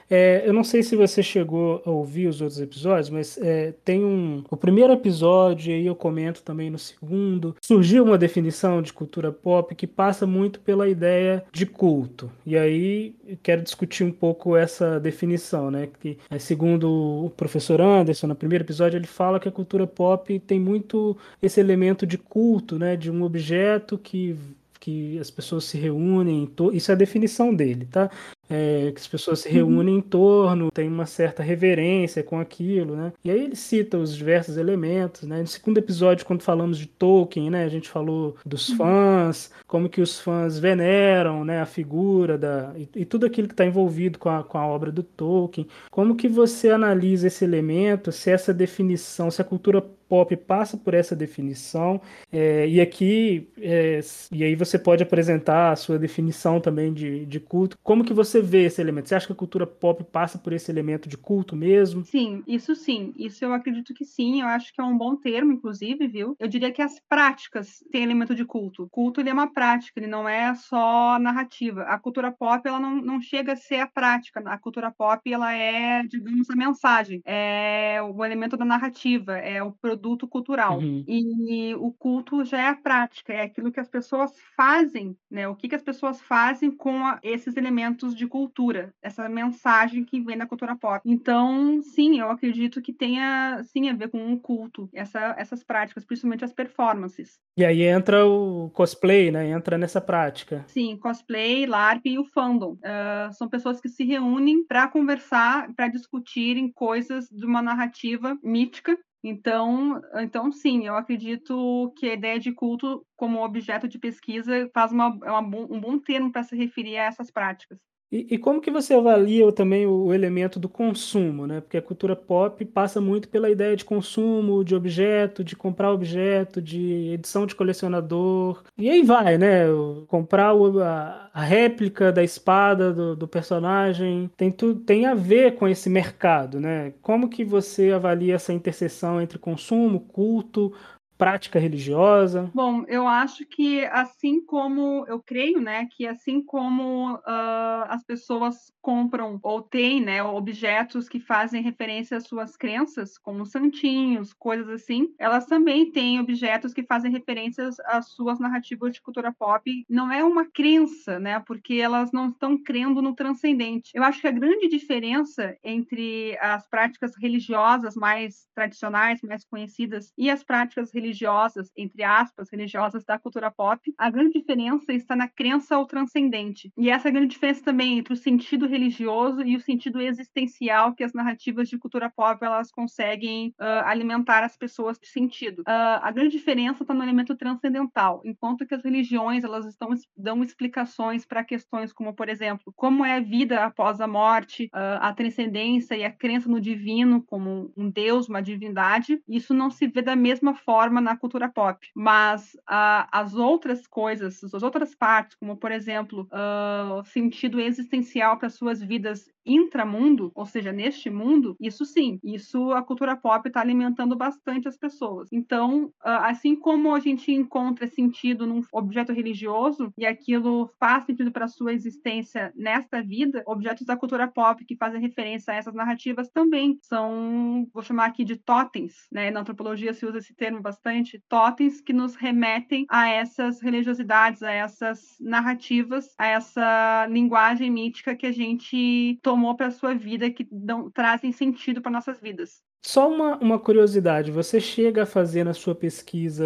É, 0.09 0.43
eu 0.45 0.53
não 0.53 0.63
sei 0.63 0.83
se 0.83 0.95
você 0.95 1.23
chegou 1.23 1.81
a 1.85 1.89
ouvir 1.89 2.27
os 2.27 2.41
outros 2.41 2.59
episódios, 2.59 3.09
mas 3.09 3.37
é, 3.37 3.73
tem 3.83 4.03
um. 4.03 4.43
O 4.49 4.57
primeiro 4.57 4.93
episódio, 4.93 5.71
e 5.71 5.75
aí 5.75 5.85
eu 5.85 5.95
comento 5.95 6.43
também 6.43 6.69
no 6.69 6.77
segundo, 6.77 7.55
surgiu 7.61 8.03
uma 8.03 8.17
definição 8.17 8.81
de 8.81 8.93
cultura 8.93 9.31
pop 9.31 9.73
que 9.73 9.87
passa 9.87 10.27
muito 10.27 10.59
pela 10.59 10.87
ideia 10.87 11.43
de 11.51 11.65
culto. 11.65 12.31
E 12.45 12.55
aí 12.57 13.15
quero 13.41 13.61
discutir 13.61 14.03
um 14.03 14.11
pouco 14.11 14.55
essa 14.55 14.99
definição, 14.99 15.71
né? 15.71 15.89
Que, 15.99 16.17
é, 16.29 16.37
segundo 16.37 16.89
o 17.25 17.29
professor 17.31 17.81
Anderson, 17.81 18.27
no 18.27 18.35
primeiro 18.35 18.63
episódio, 18.63 18.97
ele 18.97 19.07
fala 19.07 19.39
que 19.39 19.49
a 19.49 19.51
cultura 19.51 19.87
pop 19.87 20.39
tem 20.39 20.59
muito 20.59 21.17
esse 21.41 21.59
elemento 21.59 22.05
de 22.05 22.17
culto, 22.17 22.77
né? 22.77 22.95
De 22.95 23.09
um 23.09 23.23
objeto 23.23 23.97
que 23.97 24.37
que 24.85 25.17
as 25.17 25.31
pessoas 25.31 25.63
se 25.63 25.79
reúnem, 25.79 26.47
isso 26.71 26.91
é 26.91 26.93
a 26.93 26.97
definição 26.97 27.51
dele, 27.51 27.87
tá? 27.89 28.11
É, 28.49 28.91
que 28.91 28.99
as 28.99 29.07
pessoas 29.07 29.39
se 29.39 29.49
reúnem 29.49 29.97
em 29.97 30.01
torno, 30.01 30.71
tem 30.71 30.87
uma 30.87 31.05
certa 31.05 31.41
reverência 31.41 32.23
com 32.23 32.39
aquilo, 32.39 32.95
né? 32.95 33.13
E 33.23 33.31
aí 33.31 33.43
ele 33.43 33.55
cita 33.55 33.97
os 33.97 34.15
diversos 34.15 34.57
elementos, 34.57 35.23
né? 35.23 35.41
No 35.41 35.47
segundo 35.47 35.77
episódio, 35.77 36.25
quando 36.25 36.41
falamos 36.41 36.77
de 36.77 36.85
Tolkien, 36.85 37.49
né? 37.49 37.63
A 37.63 37.69
gente 37.69 37.89
falou 37.89 38.35
dos 38.45 38.69
uhum. 38.69 38.77
fãs, 38.77 39.51
como 39.67 39.89
que 39.89 40.01
os 40.01 40.19
fãs 40.19 40.59
veneram, 40.59 41.43
né? 41.43 41.61
A 41.61 41.65
figura 41.65 42.37
da... 42.37 42.73
E, 42.75 42.87
e 42.95 43.05
tudo 43.05 43.25
aquilo 43.25 43.47
que 43.47 43.53
está 43.53 43.65
envolvido 43.65 44.19
com 44.19 44.29
a, 44.29 44.43
com 44.43 44.57
a 44.57 44.65
obra 44.65 44.91
do 44.91 45.03
Tolkien. 45.03 45.67
Como 45.89 46.15
que 46.15 46.27
você 46.27 46.69
analisa 46.69 47.27
esse 47.27 47.43
elemento, 47.43 48.11
se 48.11 48.29
essa 48.29 48.53
definição, 48.53 49.31
se 49.31 49.41
a 49.41 49.45
cultura 49.45 49.83
pop 50.07 50.35
passa 50.37 50.77
por 50.77 50.93
essa 50.93 51.15
definição 51.15 52.01
é, 52.31 52.67
e 52.67 52.79
aqui 52.79 53.49
é, 53.57 53.99
e 54.31 54.43
aí 54.43 54.55
você 54.55 54.77
pode 54.77 55.03
apresentar 55.03 55.71
a 55.71 55.75
sua 55.75 55.97
definição 55.97 56.59
também 56.59 56.93
de, 56.93 57.25
de 57.25 57.39
culto. 57.39 57.77
Como 57.83 58.03
que 58.03 58.13
você 58.13 58.41
vê 58.41 58.65
esse 58.65 58.81
elemento? 58.81 59.09
Você 59.09 59.15
acha 59.15 59.27
que 59.27 59.33
a 59.33 59.35
cultura 59.35 59.65
pop 59.65 60.03
passa 60.03 60.37
por 60.37 60.53
esse 60.53 60.71
elemento 60.71 61.09
de 61.09 61.17
culto 61.17 61.55
mesmo? 61.55 62.03
Sim 62.03 62.43
isso 62.47 62.75
sim. 62.75 63.13
Isso 63.17 63.43
eu 63.43 63.53
acredito 63.53 63.93
que 63.93 64.05
sim. 64.05 64.41
Eu 64.41 64.47
acho 64.47 64.73
que 64.73 64.81
é 64.81 64.83
um 64.83 64.97
bom 64.97 65.15
termo 65.15 65.51
inclusive 65.51 66.07
viu? 66.07 66.35
Eu 66.39 66.47
diria 66.47 66.71
que 66.71 66.81
as 66.81 66.99
práticas 67.07 67.83
têm 67.91 68.03
elemento 68.03 68.35
de 68.35 68.45
culto. 68.45 68.87
Culto 68.91 69.21
ele 69.21 69.29
é 69.29 69.33
uma 69.33 69.51
prática 69.51 69.99
ele 69.99 70.07
não 70.07 70.27
é 70.27 70.53
só 70.55 71.17
narrativa. 71.19 71.83
A 71.83 71.97
cultura 71.97 72.31
pop 72.31 72.67
ela 72.67 72.79
não, 72.79 72.95
não 73.01 73.21
chega 73.21 73.53
a 73.53 73.55
ser 73.55 73.79
a 73.79 73.87
prática. 73.87 74.41
A 74.45 74.57
cultura 74.57 74.91
pop 74.91 75.31
ela 75.31 75.53
é 75.53 76.03
digamos 76.03 76.49
a 76.49 76.55
mensagem. 76.55 77.21
É 77.25 77.99
o 78.01 78.23
elemento 78.23 78.55
da 78.55 78.65
narrativa 78.65 79.37
é 79.37 79.61
o 79.63 79.71
produto 79.71 79.94
cultural. 80.27 80.79
Uhum. 80.79 81.03
E 81.07 81.75
o 81.75 81.91
culto 81.91 82.43
já 82.43 82.59
é 82.59 82.67
a 82.69 82.75
prática, 82.75 83.33
é 83.33 83.41
aquilo 83.41 83.71
que 83.71 83.79
as 83.79 83.89
pessoas 83.89 84.31
fazem, 84.55 85.15
né? 85.29 85.47
O 85.47 85.55
que, 85.55 85.67
que 85.67 85.75
as 85.75 85.81
pessoas 85.81 86.21
fazem 86.21 86.71
com 86.71 87.05
a, 87.05 87.19
esses 87.23 87.57
elementos 87.57 88.15
de 88.15 88.27
cultura, 88.27 88.93
essa 89.01 89.27
mensagem 89.29 90.03
que 90.03 90.21
vem 90.21 90.37
da 90.37 90.45
cultura 90.45 90.75
pop. 90.75 91.01
Então, 91.05 91.81
sim, 91.81 92.19
eu 92.19 92.29
acredito 92.29 92.81
que 92.81 92.93
tenha 92.93 93.61
sim 93.63 93.89
a 93.89 93.93
ver 93.93 94.09
com 94.09 94.33
o 94.33 94.39
culto, 94.39 94.89
essa, 94.93 95.35
essas 95.37 95.63
práticas, 95.63 96.05
principalmente 96.05 96.45
as 96.45 96.53
performances. 96.53 97.39
E 97.57 97.63
aí 97.63 97.83
entra 97.83 98.25
o 98.25 98.69
cosplay, 98.71 99.31
né? 99.31 99.49
Entra 99.49 99.77
nessa 99.77 100.01
prática. 100.01 100.63
Sim, 100.67 100.97
cosplay, 100.97 101.65
LARP 101.65 102.05
e 102.05 102.19
o 102.19 102.25
fandom. 102.25 102.73
Uh, 102.73 103.33
são 103.33 103.47
pessoas 103.47 103.79
que 103.79 103.89
se 103.89 104.03
reúnem 104.03 104.65
para 104.65 104.87
conversar, 104.87 105.73
para 105.73 105.87
discutirem 105.87 106.71
coisas 106.71 107.29
de 107.29 107.45
uma 107.45 107.61
narrativa 107.61 108.37
mítica 108.43 108.97
então, 109.27 110.01
então, 110.15 110.51
sim, 110.51 110.85
eu 110.85 110.95
acredito 110.95 111.91
que 111.97 112.07
a 112.09 112.13
ideia 112.13 112.39
de 112.39 112.53
culto 112.53 113.05
como 113.15 113.43
objeto 113.43 113.87
de 113.87 113.97
pesquisa 113.99 114.69
faz 114.73 114.91
uma, 114.91 115.17
é 115.23 115.31
uma, 115.31 115.39
um 115.41 115.81
bom 115.81 115.99
termo 115.99 116.31
para 116.31 116.43
se 116.43 116.55
referir 116.55 116.97
a 116.97 117.05
essas 117.05 117.31
práticas. 117.31 117.79
E, 118.15 118.35
e, 118.35 118.37
como 118.37 118.61
que 118.61 118.71
você 118.71 118.93
avalia 118.93 119.51
também 119.51 119.85
o, 119.85 120.13
elemento 120.13 120.57
do 120.57 120.69
consumo, 120.69 121.45
né? 121.45 121.59
Porque 121.59 121.75
a 121.75 121.81
cultura 121.81 122.15
pop 122.15 122.63
passa 122.63 123.01
muito 123.01 123.27
pela 123.27 123.49
ideia 123.49 123.75
de 123.75 123.83
consumo, 123.83 124.63
de 124.63 124.73
objeto, 124.73 125.43
de 125.43 125.53
comprar 125.53 125.91
objeto, 125.91 126.61
de 126.61 127.11
edição 127.11 127.45
de 127.45 127.53
colecionador. 127.53 128.63
E 128.77 128.89
aí 128.89 129.03
vai, 129.03 129.37
né? 129.37 129.65
Comprar 130.07 130.53
o, 130.53 130.81
a, 130.81 131.29
a, 131.33 131.41
réplica 131.41 132.09
da 132.09 132.23
espada 132.23 132.93
do, 132.93 133.17
do, 133.17 133.27
personagem 133.27 134.31
tem, 134.37 134.49
tudo, 134.49 134.79
tem 134.79 135.05
a 135.05 135.13
ver 135.13 135.55
com 135.55 135.67
esse 135.67 135.89
mercado, 135.89 136.57
né? 136.57 136.93
Como 137.01 137.27
que 137.27 137.43
você 137.43 137.91
avalia 137.91 138.35
essa 138.35 138.53
interseção 138.53 139.21
entre 139.21 139.37
consumo, 139.37 139.99
culto, 139.99 140.71
prática 141.17 141.59
religiosa? 141.59 142.49
Bom, 142.53 142.83
eu 142.87 143.07
acho 143.07 143.45
que 143.45 143.85
assim 143.85 144.43
como 144.45 145.05
eu 145.07 145.21
creio, 145.21 145.61
né, 145.61 145.87
que 145.91 146.05
assim 146.05 146.41
como 146.41 147.15
uh, 147.15 147.85
as 147.87 148.03
pessoas 148.03 148.73
compram 148.81 149.39
ou 149.41 149.61
têm, 149.61 150.01
né, 150.01 150.21
objetos 150.21 151.09
que 151.09 151.19
fazem 151.19 151.61
referência 151.61 152.17
às 152.17 152.25
suas 152.25 152.55
crenças, 152.55 153.17
como 153.17 153.45
santinhos, 153.45 154.33
coisas 154.33 154.69
assim, 154.69 155.13
elas 155.17 155.45
também 155.45 155.91
têm 155.91 156.19
objetos 156.19 156.73
que 156.73 156.83
fazem 156.83 157.11
referências 157.11 157.79
às 157.85 158.09
suas 158.09 158.39
narrativas 158.39 158.93
de 158.93 159.01
cultura 159.01 159.33
pop. 159.33 159.85
Não 159.89 160.11
é 160.11 160.23
uma 160.23 160.45
crença, 160.45 161.19
né, 161.19 161.39
porque 161.39 161.75
elas 161.75 162.11
não 162.11 162.29
estão 162.29 162.57
crendo 162.61 163.01
no 163.01 163.15
transcendente. 163.15 163.91
Eu 163.93 164.03
acho 164.03 164.21
que 164.21 164.27
a 164.27 164.31
grande 164.31 164.67
diferença 164.67 165.57
entre 165.63 166.37
as 166.39 166.67
práticas 166.67 167.13
religiosas 167.17 167.95
mais 167.95 168.47
tradicionais, 168.53 169.21
mais 169.21 169.45
conhecidas, 169.45 170.11
e 170.17 170.29
as 170.29 170.43
práticas 170.43 170.91
religiosas 170.93 171.04
religiosas, 171.05 171.71
entre 171.77 172.03
aspas, 172.03 172.49
religiosas 172.49 173.05
da 173.05 173.19
cultura 173.19 173.51
pop, 173.51 173.93
a 173.97 174.09
grande 174.09 174.39
diferença 174.39 174.91
está 174.91 175.15
na 175.15 175.27
crença 175.27 175.75
ao 175.75 175.85
transcendente. 175.85 176.71
E 176.77 176.89
essa 176.89 177.07
é 177.07 177.09
a 177.09 177.13
grande 177.13 177.27
diferença 177.27 177.63
também 177.63 177.99
entre 177.99 178.13
o 178.13 178.17
sentido 178.17 178.65
religioso 178.65 179.41
e 179.43 179.55
o 179.55 179.59
sentido 179.59 180.01
existencial 180.01 180.93
que 180.93 181.03
as 181.03 181.13
narrativas 181.13 181.69
de 181.69 181.77
cultura 181.77 182.09
pop 182.09 182.43
elas 182.43 182.71
conseguem 182.71 183.49
uh, 183.59 183.85
alimentar 183.85 184.43
as 184.43 184.57
pessoas 184.57 184.97
de 184.97 185.07
sentido. 185.07 185.61
Uh, 185.61 186.01
a 186.01 186.11
grande 186.11 186.31
diferença 186.31 186.83
está 186.83 186.93
no 186.93 187.03
elemento 187.03 187.35
transcendental, 187.35 188.21
enquanto 188.25 188.65
que 188.65 188.73
as 188.73 188.83
religiões 188.83 189.43
elas 189.43 189.65
estão 189.65 189.89
dão 190.17 190.43
explicações 190.43 191.25
para 191.25 191.43
questões 191.43 191.93
como, 191.93 192.13
por 192.13 192.29
exemplo, 192.29 192.73
como 192.75 193.05
é 193.05 193.17
a 193.17 193.19
vida 193.19 193.63
após 193.63 194.01
a 194.01 194.07
morte, 194.07 194.65
uh, 194.65 194.99
a 195.01 195.13
transcendência 195.13 195.95
e 195.95 196.03
a 196.03 196.11
crença 196.11 196.49
no 196.49 196.59
divino 196.59 197.23
como 197.23 197.71
um 197.77 197.89
Deus, 197.89 198.27
uma 198.27 198.41
divindade. 198.41 199.21
Isso 199.27 199.53
não 199.53 199.69
se 199.69 199.87
vê 199.87 200.01
da 200.01 200.15
mesma 200.15 200.55
forma 200.55 200.94
forma 200.95 201.01
na 201.01 201.17
cultura 201.17 201.49
pop. 201.49 201.87
Mas 201.93 202.53
uh, 202.69 203.07
as 203.11 203.35
outras 203.35 203.85
coisas, 203.85 204.43
as 204.43 204.63
outras 204.63 204.95
partes, 204.95 205.35
como 205.35 205.57
por 205.57 205.71
exemplo, 205.71 206.27
uh, 206.31 207.03
sentido 207.05 207.59
existencial 207.59 208.37
para 208.37 208.49
suas 208.49 208.81
vidas 208.81 209.29
intramundo, 209.45 210.31
ou 210.33 210.45
seja, 210.45 210.71
neste 210.71 211.09
mundo, 211.09 211.55
isso 211.59 211.85
sim, 211.85 212.19
isso 212.23 212.71
a 212.71 212.81
cultura 212.81 213.15
pop 213.15 213.47
está 213.47 213.61
alimentando 213.61 214.15
bastante 214.15 214.67
as 214.67 214.77
pessoas. 214.77 215.29
Então, 215.31 215.91
ah, 216.03 216.29
assim 216.29 216.55
como 216.55 216.93
a 216.93 216.99
gente 216.99 217.31
encontra 217.31 217.87
sentido 217.87 218.47
num 218.47 218.61
objeto 218.71 219.13
religioso 219.13 219.93
e 219.97 220.05
aquilo 220.05 220.69
faz 220.79 221.05
sentido 221.05 221.31
para 221.31 221.47
sua 221.47 221.73
existência 221.73 222.51
nesta 222.55 223.01
vida, 223.01 223.43
objetos 223.45 223.85
da 223.85 223.95
cultura 223.95 224.27
pop 224.27 224.65
que 224.65 224.75
fazem 224.75 225.01
referência 225.01 225.53
a 225.53 225.57
essas 225.57 225.73
narrativas 225.73 226.29
também 226.29 226.77
são, 226.81 227.67
vou 227.73 227.83
chamar 227.83 228.05
aqui 228.05 228.23
de 228.23 228.35
totens, 228.35 229.07
né? 229.11 229.29
Na 229.29 229.41
antropologia 229.41 229.93
se 229.93 230.05
usa 230.05 230.17
esse 230.17 230.35
termo 230.35 230.61
bastante, 230.61 231.21
totens 231.29 231.81
que 231.81 231.93
nos 231.93 232.15
remetem 232.15 232.85
a 232.89 233.07
essas 233.09 233.61
religiosidades, 233.61 234.41
a 234.41 234.51
essas 234.51 235.17
narrativas, 235.19 236.13
a 236.17 236.27
essa 236.27 237.07
linguagem 237.09 237.69
mítica 237.69 238.15
que 238.15 238.25
a 238.25 238.31
gente 238.31 239.19
toma 239.21 239.34
tomou 239.35 239.53
para 239.53 239.67
a 239.67 239.71
sua 239.71 239.93
vida 239.93 240.31
que 240.31 240.47
dão, 240.49 240.89
trazem 240.89 241.33
sentido 241.33 241.81
para 241.81 241.91
nossas 241.91 242.19
vidas. 242.21 242.63
Só 242.81 243.11
uma, 243.11 243.37
uma 243.37 243.59
curiosidade, 243.59 244.31
você 244.31 244.61
chega 244.61 245.03
a 245.03 245.05
fazer 245.05 245.43
na 245.43 245.53
sua 245.53 245.75
pesquisa 245.75 246.45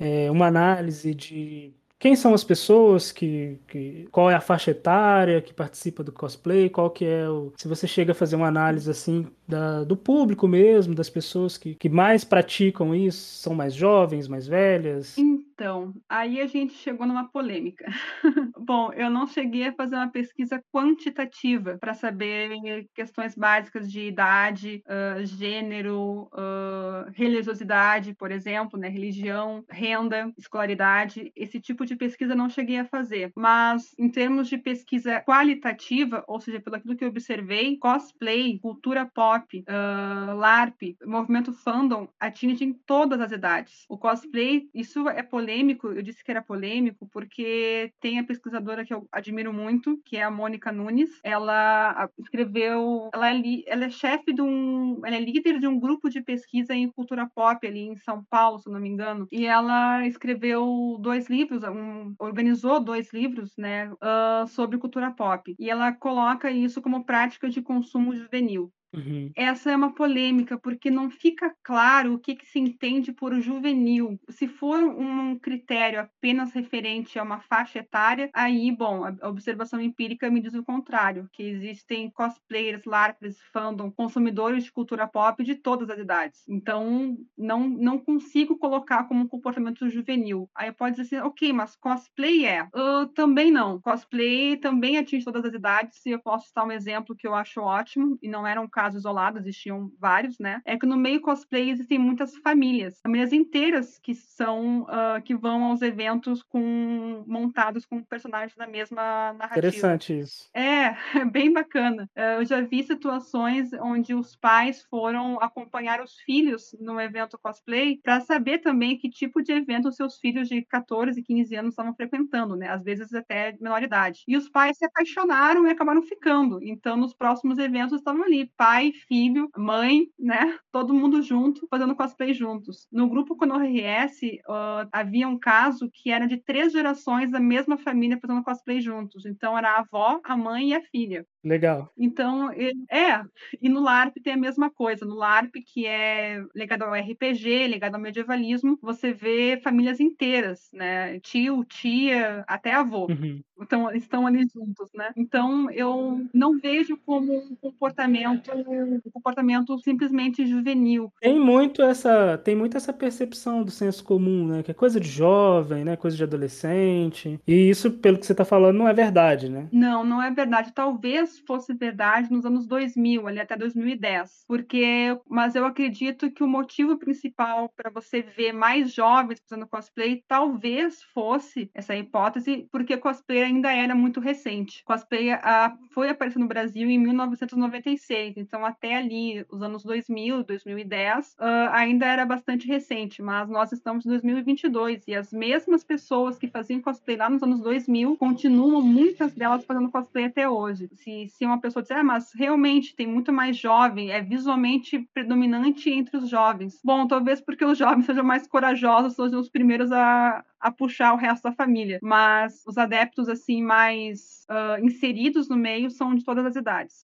é, 0.00 0.28
uma 0.30 0.46
análise 0.46 1.14
de 1.14 1.72
quem 1.96 2.16
são 2.16 2.34
as 2.34 2.42
pessoas 2.42 3.12
que, 3.12 3.58
que, 3.68 4.08
qual 4.10 4.30
é 4.30 4.34
a 4.34 4.40
faixa 4.40 4.72
etária 4.72 5.40
que 5.40 5.54
participa 5.54 6.02
do 6.02 6.10
cosplay, 6.10 6.68
qual 6.68 6.90
que 6.90 7.04
é 7.04 7.28
o 7.28 7.52
se 7.56 7.68
você 7.68 7.86
chega 7.86 8.12
a 8.12 8.14
fazer 8.14 8.36
uma 8.36 8.48
análise 8.48 8.90
assim 8.90 9.26
da, 9.46 9.84
do 9.84 9.96
público 9.96 10.48
mesmo, 10.48 10.94
das 10.94 11.08
pessoas 11.08 11.56
que, 11.56 11.74
que 11.74 11.88
mais 11.88 12.24
praticam 12.24 12.94
isso, 12.94 13.40
são 13.40 13.54
mais 13.54 13.74
jovens, 13.74 14.26
mais 14.26 14.46
velhas? 14.46 15.16
Então, 15.54 15.94
aí 16.08 16.40
a 16.40 16.48
gente 16.48 16.74
chegou 16.74 17.06
numa 17.06 17.28
polêmica. 17.28 17.86
Bom, 18.58 18.92
eu 18.92 19.08
não 19.08 19.24
cheguei 19.24 19.68
a 19.68 19.72
fazer 19.72 19.94
uma 19.94 20.10
pesquisa 20.10 20.60
quantitativa 20.72 21.78
para 21.78 21.94
saber 21.94 22.88
questões 22.92 23.36
básicas 23.36 23.90
de 23.90 24.00
idade, 24.00 24.82
uh, 24.84 25.24
gênero, 25.24 26.28
uh, 26.32 27.08
religiosidade, 27.12 28.14
por 28.14 28.32
exemplo, 28.32 28.76
né, 28.76 28.88
religião, 28.88 29.64
renda, 29.70 30.32
escolaridade. 30.36 31.30
Esse 31.36 31.60
tipo 31.60 31.86
de 31.86 31.94
pesquisa 31.94 32.34
não 32.34 32.50
cheguei 32.50 32.78
a 32.78 32.84
fazer. 32.84 33.30
Mas, 33.36 33.94
em 33.96 34.10
termos 34.10 34.48
de 34.48 34.58
pesquisa 34.58 35.20
qualitativa, 35.20 36.24
ou 36.26 36.40
seja, 36.40 36.60
pelo 36.60 36.74
aquilo 36.74 36.96
que 36.96 37.04
eu 37.04 37.08
observei, 37.08 37.78
cosplay, 37.78 38.58
cultura 38.58 39.06
pop, 39.06 39.64
uh, 39.68 40.34
LARP, 40.34 40.96
movimento 41.06 41.52
fandom 41.52 42.08
atingem 42.18 42.72
todas 42.84 43.20
as 43.20 43.30
idades. 43.30 43.84
O 43.88 43.96
cosplay, 43.96 44.68
isso 44.74 45.08
é 45.08 45.22
polêmico 45.22 45.43
polêmico, 45.44 45.88
eu 45.88 46.02
disse 46.02 46.24
que 46.24 46.30
era 46.30 46.42
polêmico 46.42 47.06
porque 47.12 47.92
tem 48.00 48.18
a 48.18 48.24
pesquisadora 48.24 48.84
que 48.84 48.94
eu 48.94 49.06
admiro 49.12 49.52
muito, 49.52 50.00
que 50.04 50.16
é 50.16 50.22
a 50.22 50.30
Mônica 50.30 50.72
Nunes. 50.72 51.20
Ela 51.22 52.08
escreveu, 52.18 53.10
ela 53.12 53.30
é, 53.30 53.42
ela 53.66 53.84
é 53.84 53.90
chefe 53.90 54.32
de 54.32 54.40
um, 54.40 55.00
ela 55.04 55.16
é 55.16 55.20
líder 55.20 55.60
de 55.60 55.66
um 55.66 55.78
grupo 55.78 56.08
de 56.08 56.22
pesquisa 56.22 56.74
em 56.74 56.88
cultura 56.88 57.28
pop 57.34 57.66
ali 57.66 57.80
em 57.80 57.96
São 57.98 58.24
Paulo, 58.24 58.58
se 58.58 58.70
não 58.70 58.80
me 58.80 58.88
engano. 58.88 59.28
E 59.30 59.44
ela 59.44 60.06
escreveu 60.06 60.96
dois 61.00 61.28
livros, 61.28 61.62
um, 61.64 62.14
organizou 62.18 62.80
dois 62.80 63.12
livros, 63.12 63.52
né, 63.58 63.90
uh, 63.92 64.46
sobre 64.48 64.78
cultura 64.78 65.10
pop. 65.10 65.54
E 65.58 65.68
ela 65.68 65.92
coloca 65.92 66.50
isso 66.50 66.80
como 66.80 67.04
prática 67.04 67.50
de 67.50 67.60
consumo 67.60 68.16
juvenil. 68.16 68.72
Uhum. 68.94 69.30
Essa 69.36 69.70
é 69.72 69.76
uma 69.76 69.94
polêmica, 69.94 70.58
porque 70.58 70.90
não 70.90 71.10
fica 71.10 71.54
claro 71.62 72.14
o 72.14 72.18
que, 72.18 72.34
que 72.34 72.46
se 72.46 72.58
entende 72.58 73.12
por 73.12 73.34
juvenil. 73.40 74.18
Se 74.28 74.46
for 74.46 74.82
um 74.82 75.38
critério 75.38 76.00
apenas 76.00 76.52
referente 76.52 77.18
a 77.18 77.22
uma 77.22 77.40
faixa 77.40 77.80
etária, 77.80 78.30
aí, 78.32 78.70
bom, 78.70 79.04
a 79.04 79.28
observação 79.28 79.80
empírica 79.80 80.30
me 80.30 80.40
diz 80.40 80.54
o 80.54 80.64
contrário, 80.64 81.28
que 81.32 81.42
existem 81.42 82.10
cosplayers, 82.10 82.84
larpers, 82.84 83.38
fandom, 83.52 83.90
consumidores 83.90 84.64
de 84.64 84.72
cultura 84.72 85.06
pop 85.06 85.42
de 85.42 85.54
todas 85.54 85.90
as 85.90 85.98
idades. 85.98 86.44
Então, 86.48 87.16
não, 87.36 87.68
não 87.68 87.98
consigo 87.98 88.56
colocar 88.58 89.04
como 89.04 89.22
um 89.22 89.28
comportamento 89.28 89.88
juvenil. 89.88 90.48
Aí 90.54 90.70
pode 90.72 90.96
dizer 90.96 91.16
assim, 91.16 91.26
ok, 91.26 91.52
mas 91.52 91.76
cosplay 91.76 92.46
é? 92.46 92.64
Uh, 92.64 93.06
também 93.14 93.50
não. 93.50 93.80
Cosplay 93.80 94.56
também 94.56 94.98
atinge 94.98 95.24
todas 95.24 95.44
as 95.44 95.54
idades, 95.54 96.04
e 96.06 96.10
eu 96.10 96.20
posso 96.20 96.46
citar 96.46 96.66
um 96.66 96.72
exemplo 96.72 97.16
que 97.16 97.26
eu 97.26 97.34
acho 97.34 97.60
ótimo, 97.60 98.18
e 98.22 98.28
não 98.28 98.46
era 98.46 98.60
um 98.60 98.68
caso 98.68 98.83
isolado, 98.92 99.38
existiam 99.38 99.90
vários, 99.98 100.38
né? 100.38 100.60
É 100.64 100.76
que 100.76 100.86
no 100.86 100.96
meio 100.96 101.20
cosplay 101.20 101.70
existem 101.70 101.98
muitas 101.98 102.36
famílias, 102.36 103.00
famílias 103.02 103.32
inteiras 103.32 103.98
que 103.98 104.14
são, 104.14 104.82
uh, 104.82 105.22
que 105.24 105.34
vão 105.34 105.64
aos 105.64 105.80
eventos 105.80 106.42
com 106.42 107.24
montados 107.26 107.86
com 107.86 108.02
personagens 108.02 108.56
da 108.56 108.66
mesma 108.66 109.32
narrativa. 109.32 109.58
Interessante 109.58 110.18
isso. 110.18 110.50
É, 110.52 110.94
é 111.20 111.24
bem 111.24 111.52
bacana. 111.52 112.08
Uh, 112.16 112.40
eu 112.40 112.44
já 112.44 112.60
vi 112.60 112.82
situações 112.82 113.72
onde 113.74 114.14
os 114.14 114.36
pais 114.36 114.82
foram 114.90 115.40
acompanhar 115.40 116.02
os 116.02 116.16
filhos 116.20 116.76
no 116.80 117.00
evento 117.00 117.38
cosplay 117.38 117.98
para 118.02 118.20
saber 118.20 118.58
também 118.58 118.98
que 118.98 119.08
tipo 119.08 119.42
de 119.42 119.52
evento 119.52 119.88
os 119.88 119.96
seus 119.96 120.18
filhos 120.18 120.48
de 120.48 120.62
14, 120.62 121.22
15 121.22 121.56
anos 121.56 121.70
estavam 121.70 121.94
frequentando, 121.94 122.56
né? 122.56 122.68
Às 122.68 122.82
vezes 122.82 123.12
até 123.14 123.52
de 123.52 123.62
menor 123.62 123.82
idade. 123.82 124.22
E 124.26 124.36
os 124.36 124.48
pais 124.48 124.76
se 124.76 124.84
apaixonaram 124.84 125.66
e 125.66 125.70
acabaram 125.70 126.02
ficando. 126.02 126.58
Então, 126.62 126.96
nos 126.96 127.14
próximos 127.14 127.58
eventos 127.58 127.98
estavam 127.98 128.24
ali, 128.24 128.50
pai, 128.74 128.92
filho, 129.06 129.48
mãe, 129.56 130.06
né? 130.18 130.58
Todo 130.72 130.92
mundo 130.92 131.22
junto, 131.22 131.66
fazendo 131.68 131.94
cosplay 131.94 132.32
juntos. 132.34 132.88
No 132.90 133.08
grupo 133.08 133.36
Konoha 133.36 133.64
RS, 133.64 134.40
uh, 134.48 134.88
havia 134.92 135.28
um 135.28 135.38
caso 135.38 135.88
que 135.92 136.10
era 136.10 136.26
de 136.26 136.38
três 136.38 136.72
gerações 136.72 137.30
da 137.30 137.38
mesma 137.38 137.78
família 137.78 138.18
fazendo 138.20 138.42
cosplay 138.42 138.80
juntos. 138.80 139.24
Então, 139.26 139.56
era 139.56 139.76
a 139.76 139.80
avó, 139.80 140.20
a 140.24 140.36
mãe 140.36 140.70
e 140.70 140.74
a 140.74 140.82
filha. 140.82 141.24
Legal. 141.44 141.92
Então, 141.96 142.50
é. 142.50 143.22
E 143.60 143.68
no 143.68 143.80
LARP 143.80 144.16
tem 144.22 144.32
a 144.32 144.36
mesma 144.36 144.70
coisa. 144.70 145.04
No 145.04 145.14
LARP, 145.14 145.56
que 145.64 145.86
é 145.86 146.42
ligado 146.54 146.82
ao 146.82 146.94
RPG, 146.94 147.68
ligado 147.68 147.94
ao 147.96 148.00
medievalismo, 148.00 148.78
você 148.80 149.12
vê 149.12 149.60
famílias 149.62 150.00
inteiras, 150.00 150.70
né? 150.72 151.20
Tio, 151.20 151.64
tia, 151.64 152.44
até 152.48 152.72
avô. 152.72 153.06
Uhum. 153.06 153.42
Então, 153.60 153.90
estão 153.92 154.26
ali 154.26 154.46
juntos, 154.52 154.88
né? 154.94 155.12
Então, 155.16 155.70
eu 155.70 156.26
não 156.32 156.58
vejo 156.58 156.96
como 157.04 157.32
um 157.36 157.54
comportamento, 157.56 158.50
um 158.52 159.10
comportamento 159.12 159.78
simplesmente 159.78 160.46
juvenil. 160.46 161.12
Tem 161.20 161.38
muito 161.38 161.82
essa, 161.82 162.38
tem 162.38 162.56
muito 162.56 162.76
essa 162.76 162.92
percepção 162.92 163.62
do 163.62 163.70
senso 163.70 164.02
comum, 164.02 164.46
né? 164.48 164.62
Que 164.62 164.70
é 164.70 164.74
coisa 164.74 164.98
de 164.98 165.08
jovem, 165.08 165.84
né? 165.84 165.96
Coisa 165.96 166.16
de 166.16 166.22
adolescente. 166.22 167.38
E 167.46 167.68
isso, 167.68 167.90
pelo 167.92 168.18
que 168.18 168.26
você 168.26 168.32
está 168.32 168.44
falando, 168.44 168.78
não 168.78 168.88
é 168.88 168.94
verdade, 168.94 169.48
né? 169.48 169.68
Não, 169.70 170.04
não 170.04 170.22
é 170.22 170.30
verdade. 170.30 170.72
Talvez 170.72 171.33
fosse 171.40 171.74
verdade 171.74 172.30
nos 172.30 172.44
anos 172.44 172.66
2000, 172.66 173.26
ali 173.26 173.40
até 173.40 173.56
2010, 173.56 174.44
porque, 174.46 175.18
mas 175.28 175.54
eu 175.54 175.64
acredito 175.64 176.30
que 176.30 176.42
o 176.42 176.48
motivo 176.48 176.98
principal 176.98 177.70
para 177.76 177.90
você 177.90 178.22
ver 178.22 178.52
mais 178.52 178.92
jovens 178.92 179.40
fazendo 179.48 179.66
cosplay 179.66 180.22
talvez 180.26 181.02
fosse 181.14 181.70
essa 181.74 181.96
hipótese, 181.96 182.68
porque 182.70 182.96
cosplay 182.96 183.42
ainda 183.42 183.72
era 183.72 183.94
muito 183.94 184.20
recente. 184.20 184.82
Cosplay 184.84 185.32
a, 185.32 185.76
foi 185.92 186.08
aparecer 186.08 186.38
no 186.38 186.46
Brasil 186.46 186.88
em 186.88 186.98
1996, 186.98 188.36
então 188.36 188.64
até 188.64 188.96
ali, 188.96 189.44
os 189.50 189.62
anos 189.62 189.84
2000, 189.84 190.44
2010, 190.44 191.28
uh, 191.32 191.70
ainda 191.72 192.06
era 192.06 192.24
bastante 192.24 192.66
recente, 192.66 193.22
mas 193.22 193.48
nós 193.48 193.72
estamos 193.72 194.04
em 194.04 194.08
2022 194.08 195.06
e 195.08 195.14
as 195.14 195.32
mesmas 195.32 195.84
pessoas 195.84 196.38
que 196.38 196.48
faziam 196.48 196.80
cosplay 196.80 197.16
lá 197.16 197.28
nos 197.28 197.42
anos 197.42 197.60
2000 197.60 198.16
continuam, 198.16 198.82
muitas 198.82 199.34
delas, 199.34 199.64
fazendo 199.64 199.90
cosplay 199.90 200.24
até 200.26 200.48
hoje. 200.48 200.88
Se 200.94 201.23
se, 201.28 201.44
uma 201.44 201.60
pessoa 201.60 201.82
disser, 201.82 201.98
ah, 201.98 202.04
mas 202.04 202.32
realmente 202.34 202.94
tem 202.94 203.06
muito 203.06 203.32
mais 203.32 203.56
jovem, 203.56 204.10
é 204.10 204.20
visualmente 204.20 204.98
predominante 205.12 205.90
entre 205.90 206.16
os 206.16 206.28
jovens. 206.28 206.80
Bom, 206.84 207.06
talvez 207.06 207.40
porque 207.40 207.64
os 207.64 207.76
jovens 207.78 208.06
sejam 208.06 208.24
mais 208.24 208.46
corajosos, 208.46 209.14
sejam 209.14 209.40
os 209.40 209.48
primeiros 209.48 209.90
a, 209.92 210.44
a 210.60 210.70
puxar 210.70 211.12
o 211.12 211.16
resto 211.16 211.44
da 211.44 211.52
família. 211.52 211.98
Mas 212.02 212.64
os 212.66 212.78
adeptos, 212.78 213.28
assim, 213.28 213.62
mais 213.62 214.46
uh, 214.50 214.84
inseridos 214.84 215.48
no 215.48 215.56
meio 215.56 215.90
são 215.90 216.14
de 216.14 216.24
todas 216.24 216.46
as 216.46 216.56
idades. 216.56 217.06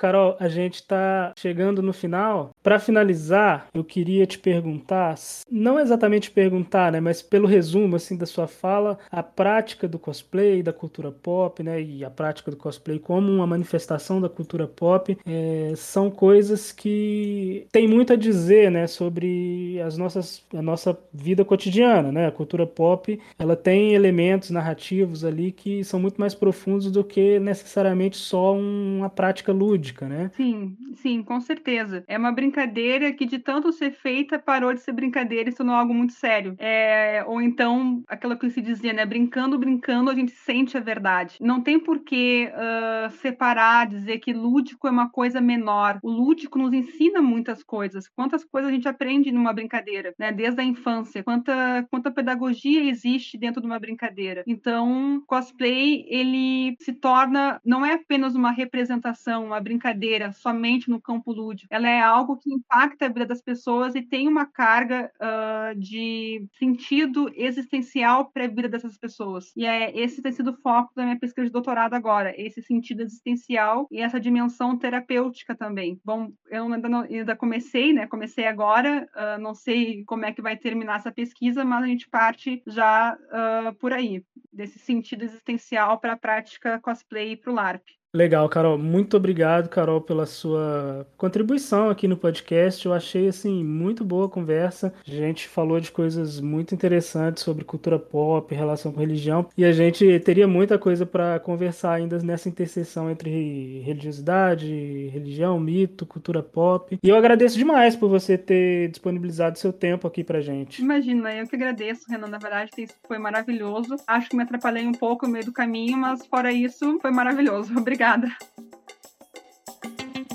Carol, 0.00 0.34
a 0.40 0.48
gente 0.48 0.76
está 0.76 1.34
chegando 1.36 1.82
no 1.82 1.92
final. 1.92 2.52
Para 2.62 2.78
finalizar, 2.78 3.66
eu 3.74 3.84
queria 3.84 4.26
te 4.26 4.38
perguntar, 4.38 5.14
não 5.50 5.78
exatamente 5.78 6.30
perguntar, 6.30 6.90
né, 6.90 7.00
mas 7.00 7.20
pelo 7.20 7.46
resumo 7.46 7.96
assim 7.96 8.16
da 8.16 8.24
sua 8.24 8.46
fala, 8.46 8.98
a 9.10 9.22
prática 9.22 9.86
do 9.86 9.98
cosplay, 9.98 10.62
da 10.62 10.72
cultura 10.72 11.12
pop, 11.12 11.62
né, 11.62 11.82
e 11.82 12.02
a 12.02 12.08
prática 12.08 12.50
do 12.50 12.56
cosplay 12.56 12.98
como 12.98 13.30
uma 13.30 13.46
manifestação 13.46 14.22
da 14.22 14.28
cultura 14.30 14.66
pop, 14.66 15.18
é, 15.26 15.74
são 15.76 16.10
coisas 16.10 16.72
que 16.72 17.66
tem 17.70 17.86
muito 17.86 18.14
a 18.14 18.16
dizer, 18.16 18.70
né, 18.70 18.86
sobre 18.86 19.78
as 19.82 19.98
nossas, 19.98 20.42
a 20.54 20.62
nossa 20.62 20.98
vida 21.12 21.44
cotidiana, 21.44 22.10
né? 22.10 22.26
A 22.26 22.32
cultura 22.32 22.66
pop, 22.66 23.20
ela 23.38 23.54
tem 23.56 23.92
elementos 23.92 24.50
narrativos 24.50 25.24
ali 25.24 25.52
que 25.52 25.84
são 25.84 26.00
muito 26.00 26.18
mais 26.18 26.34
profundos 26.34 26.90
do 26.90 27.04
que 27.04 27.38
necessariamente 27.38 28.16
só 28.16 28.54
uma 28.54 29.10
prática 29.10 29.52
lúdica 29.52 29.89
lúdica, 29.90 30.08
né? 30.08 30.30
Sim, 30.34 30.76
sim, 30.94 31.22
com 31.22 31.40
certeza. 31.40 32.04
É 32.06 32.16
uma 32.16 32.32
brincadeira 32.32 33.12
que 33.12 33.26
de 33.26 33.38
tanto 33.38 33.72
ser 33.72 33.92
feita 33.92 34.38
parou 34.38 34.72
de 34.72 34.80
ser 34.80 34.92
brincadeira 34.92 35.48
e 35.48 35.52
se 35.52 35.58
tornou 35.58 35.74
algo 35.74 35.92
muito 35.92 36.12
sério. 36.12 36.54
É, 36.58 37.24
ou 37.26 37.40
então, 37.40 38.02
aquela 38.08 38.36
que 38.36 38.48
se 38.50 38.60
dizia, 38.60 38.92
né? 38.92 39.04
Brincando, 39.04 39.58
brincando, 39.58 40.10
a 40.10 40.14
gente 40.14 40.32
sente 40.32 40.76
a 40.76 40.80
verdade. 40.80 41.36
Não 41.40 41.60
tem 41.60 41.78
por 41.78 42.00
que 42.00 42.50
uh, 42.50 43.10
separar, 43.16 43.86
dizer 43.86 44.18
que 44.18 44.32
lúdico 44.32 44.86
é 44.86 44.90
uma 44.90 45.10
coisa 45.10 45.40
menor. 45.40 45.98
O 46.02 46.10
lúdico 46.10 46.58
nos 46.58 46.72
ensina 46.72 47.20
muitas 47.20 47.62
coisas. 47.62 48.08
Quantas 48.08 48.44
coisas 48.44 48.70
a 48.70 48.74
gente 48.74 48.88
aprende 48.88 49.32
numa 49.32 49.52
brincadeira, 49.52 50.14
né? 50.18 50.32
Desde 50.32 50.60
a 50.60 50.64
infância. 50.64 51.22
Quanta, 51.22 51.86
quanta 51.90 52.10
pedagogia 52.10 52.84
existe 52.84 53.38
dentro 53.38 53.60
de 53.60 53.66
uma 53.66 53.78
brincadeira. 53.78 54.42
Então, 54.46 55.22
cosplay, 55.26 56.04
ele 56.08 56.76
se 56.80 56.92
torna, 56.92 57.60
não 57.64 57.84
é 57.84 57.94
apenas 57.94 58.34
uma 58.34 58.50
representação, 58.50 59.44
uma 59.44 59.60
brincadeira 59.60 59.69
brincadeira 59.70 60.32
somente 60.32 60.90
no 60.90 61.00
campo 61.00 61.32
lúdico. 61.32 61.68
Ela 61.70 61.88
é 61.88 62.00
algo 62.00 62.36
que 62.36 62.52
impacta 62.52 63.06
a 63.06 63.08
vida 63.08 63.26
das 63.26 63.40
pessoas 63.40 63.94
e 63.94 64.02
tem 64.02 64.26
uma 64.26 64.44
carga 64.44 65.10
uh, 65.16 65.78
de 65.78 66.44
sentido 66.58 67.30
existencial 67.36 68.30
para 68.32 68.44
a 68.44 68.48
vida 68.48 68.68
dessas 68.68 68.98
pessoas. 68.98 69.52
E 69.56 69.64
é 69.64 69.96
esse 69.96 70.20
tem 70.20 70.32
sido 70.32 70.50
o 70.50 70.56
foco 70.60 70.92
da 70.96 71.04
minha 71.04 71.18
pesquisa 71.18 71.46
de 71.46 71.52
doutorado 71.52 71.94
agora, 71.94 72.34
esse 72.36 72.60
sentido 72.62 73.02
existencial 73.02 73.86
e 73.90 74.00
essa 74.00 74.18
dimensão 74.18 74.76
terapêutica 74.76 75.54
também. 75.54 76.00
Bom, 76.04 76.32
eu 76.50 76.64
ainda, 76.72 76.88
não, 76.88 77.02
ainda 77.02 77.36
comecei, 77.36 77.92
né? 77.92 78.08
Comecei 78.08 78.46
agora, 78.46 79.08
uh, 79.14 79.40
não 79.40 79.54
sei 79.54 80.04
como 80.04 80.24
é 80.24 80.32
que 80.32 80.42
vai 80.42 80.56
terminar 80.56 80.96
essa 80.96 81.12
pesquisa, 81.12 81.64
mas 81.64 81.84
a 81.84 81.86
gente 81.86 82.08
parte 82.08 82.60
já 82.66 83.14
uh, 83.14 83.74
por 83.74 83.92
aí, 83.92 84.24
desse 84.52 84.80
sentido 84.80 85.22
existencial 85.22 86.00
para 86.00 86.14
a 86.14 86.18
prática 86.18 86.80
cosplay 86.80 87.32
e 87.32 87.36
para 87.36 87.52
o 87.52 87.54
LARP. 87.54 87.99
Legal, 88.12 88.48
Carol. 88.48 88.76
Muito 88.76 89.16
obrigado, 89.16 89.68
Carol, 89.68 90.00
pela 90.00 90.26
sua 90.26 91.06
contribuição 91.16 91.88
aqui 91.88 92.08
no 92.08 92.16
podcast. 92.16 92.84
Eu 92.84 92.92
achei 92.92 93.28
assim 93.28 93.62
muito 93.62 94.04
boa 94.04 94.26
a 94.26 94.28
conversa. 94.28 94.92
A 95.06 95.10
gente 95.10 95.46
falou 95.46 95.78
de 95.78 95.92
coisas 95.92 96.40
muito 96.40 96.74
interessantes 96.74 97.44
sobre 97.44 97.64
cultura 97.64 98.00
pop, 98.00 98.52
relação 98.52 98.90
com 98.90 98.98
religião, 98.98 99.48
e 99.56 99.64
a 99.64 99.70
gente 99.70 100.18
teria 100.20 100.48
muita 100.48 100.76
coisa 100.76 101.06
para 101.06 101.38
conversar 101.38 101.92
ainda 101.92 102.18
nessa 102.18 102.48
interseção 102.48 103.08
entre 103.08 103.78
religiosidade, 103.82 105.08
religião, 105.12 105.60
mito, 105.60 106.04
cultura 106.04 106.42
pop. 106.42 106.98
E 107.00 107.08
eu 107.08 107.14
agradeço 107.14 107.56
demais 107.56 107.94
por 107.94 108.08
você 108.08 108.36
ter 108.36 108.88
disponibilizado 108.88 109.56
seu 109.56 109.72
tempo 109.72 110.08
aqui 110.08 110.24
pra 110.24 110.40
gente. 110.40 110.82
Imagina, 110.82 111.32
eu 111.32 111.46
que 111.46 111.54
agradeço, 111.54 112.06
Renan. 112.08 112.26
Na 112.26 112.38
verdade, 112.38 112.72
isso 112.76 112.94
foi 113.06 113.18
maravilhoso. 113.18 113.94
Acho 114.04 114.28
que 114.28 114.36
me 114.36 114.42
atrapalhei 114.42 114.84
um 114.84 114.92
pouco 114.92 115.26
no 115.26 115.32
meio 115.32 115.44
do 115.44 115.52
caminho, 115.52 115.96
mas 115.96 116.26
fora 116.26 116.52
isso, 116.52 116.98
foi 117.00 117.12
maravilhoso. 117.12 117.70
Obrigada 117.78 117.99
Obrigada. 118.00 118.32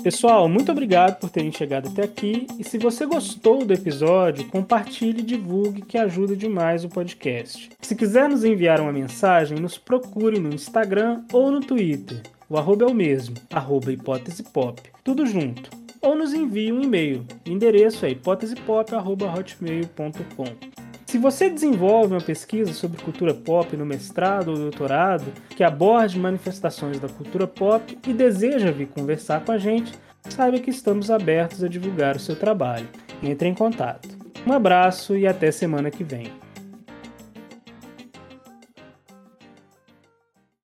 Pessoal, 0.00 0.48
muito 0.48 0.70
obrigado 0.70 1.18
por 1.18 1.28
terem 1.30 1.50
chegado 1.50 1.88
até 1.88 2.04
aqui. 2.04 2.46
E 2.60 2.62
se 2.62 2.78
você 2.78 3.04
gostou 3.04 3.64
do 3.64 3.72
episódio, 3.72 4.46
compartilhe 4.46 5.18
e 5.18 5.24
divulgue, 5.24 5.82
que 5.82 5.98
ajuda 5.98 6.36
demais 6.36 6.84
o 6.84 6.88
podcast. 6.88 7.70
Se 7.80 7.96
quiser 7.96 8.28
nos 8.28 8.44
enviar 8.44 8.80
uma 8.80 8.92
mensagem, 8.92 9.58
nos 9.58 9.76
procure 9.76 10.38
no 10.38 10.54
Instagram 10.54 11.24
ou 11.32 11.50
no 11.50 11.60
Twitter. 11.60 12.22
O 12.48 12.56
arroba 12.56 12.84
é 12.84 12.88
o 12.88 12.94
mesmo, 12.94 13.34
arroba 13.50 13.90
hipótese 13.90 14.44
pop. 14.44 14.80
Tudo 15.02 15.26
junto. 15.26 15.68
Ou 16.00 16.14
nos 16.14 16.32
envie 16.32 16.72
um 16.72 16.80
e-mail. 16.80 17.26
O 17.44 17.50
endereço 17.50 18.06
é 18.06 18.10
hipótesepop.hotmail.com. 18.10 20.85
Se 21.16 21.20
você 21.22 21.48
desenvolve 21.48 22.12
uma 22.12 22.20
pesquisa 22.20 22.74
sobre 22.74 23.02
cultura 23.02 23.32
pop 23.32 23.74
no 23.74 23.86
mestrado 23.86 24.48
ou 24.48 24.56
doutorado 24.58 25.32
que 25.48 25.64
aborde 25.64 26.18
manifestações 26.18 27.00
da 27.00 27.08
cultura 27.08 27.46
pop 27.46 27.98
e 28.06 28.12
deseja 28.12 28.70
vir 28.70 28.88
conversar 28.88 29.42
com 29.42 29.50
a 29.50 29.56
gente, 29.56 29.94
saiba 30.28 30.58
que 30.58 30.68
estamos 30.68 31.10
abertos 31.10 31.64
a 31.64 31.68
divulgar 31.68 32.16
o 32.16 32.20
seu 32.20 32.36
trabalho. 32.36 32.86
Entre 33.22 33.48
em 33.48 33.54
contato. 33.54 34.10
Um 34.46 34.52
abraço 34.52 35.16
e 35.16 35.26
até 35.26 35.50
semana 35.50 35.90
que 35.90 36.04
vem. 36.04 36.30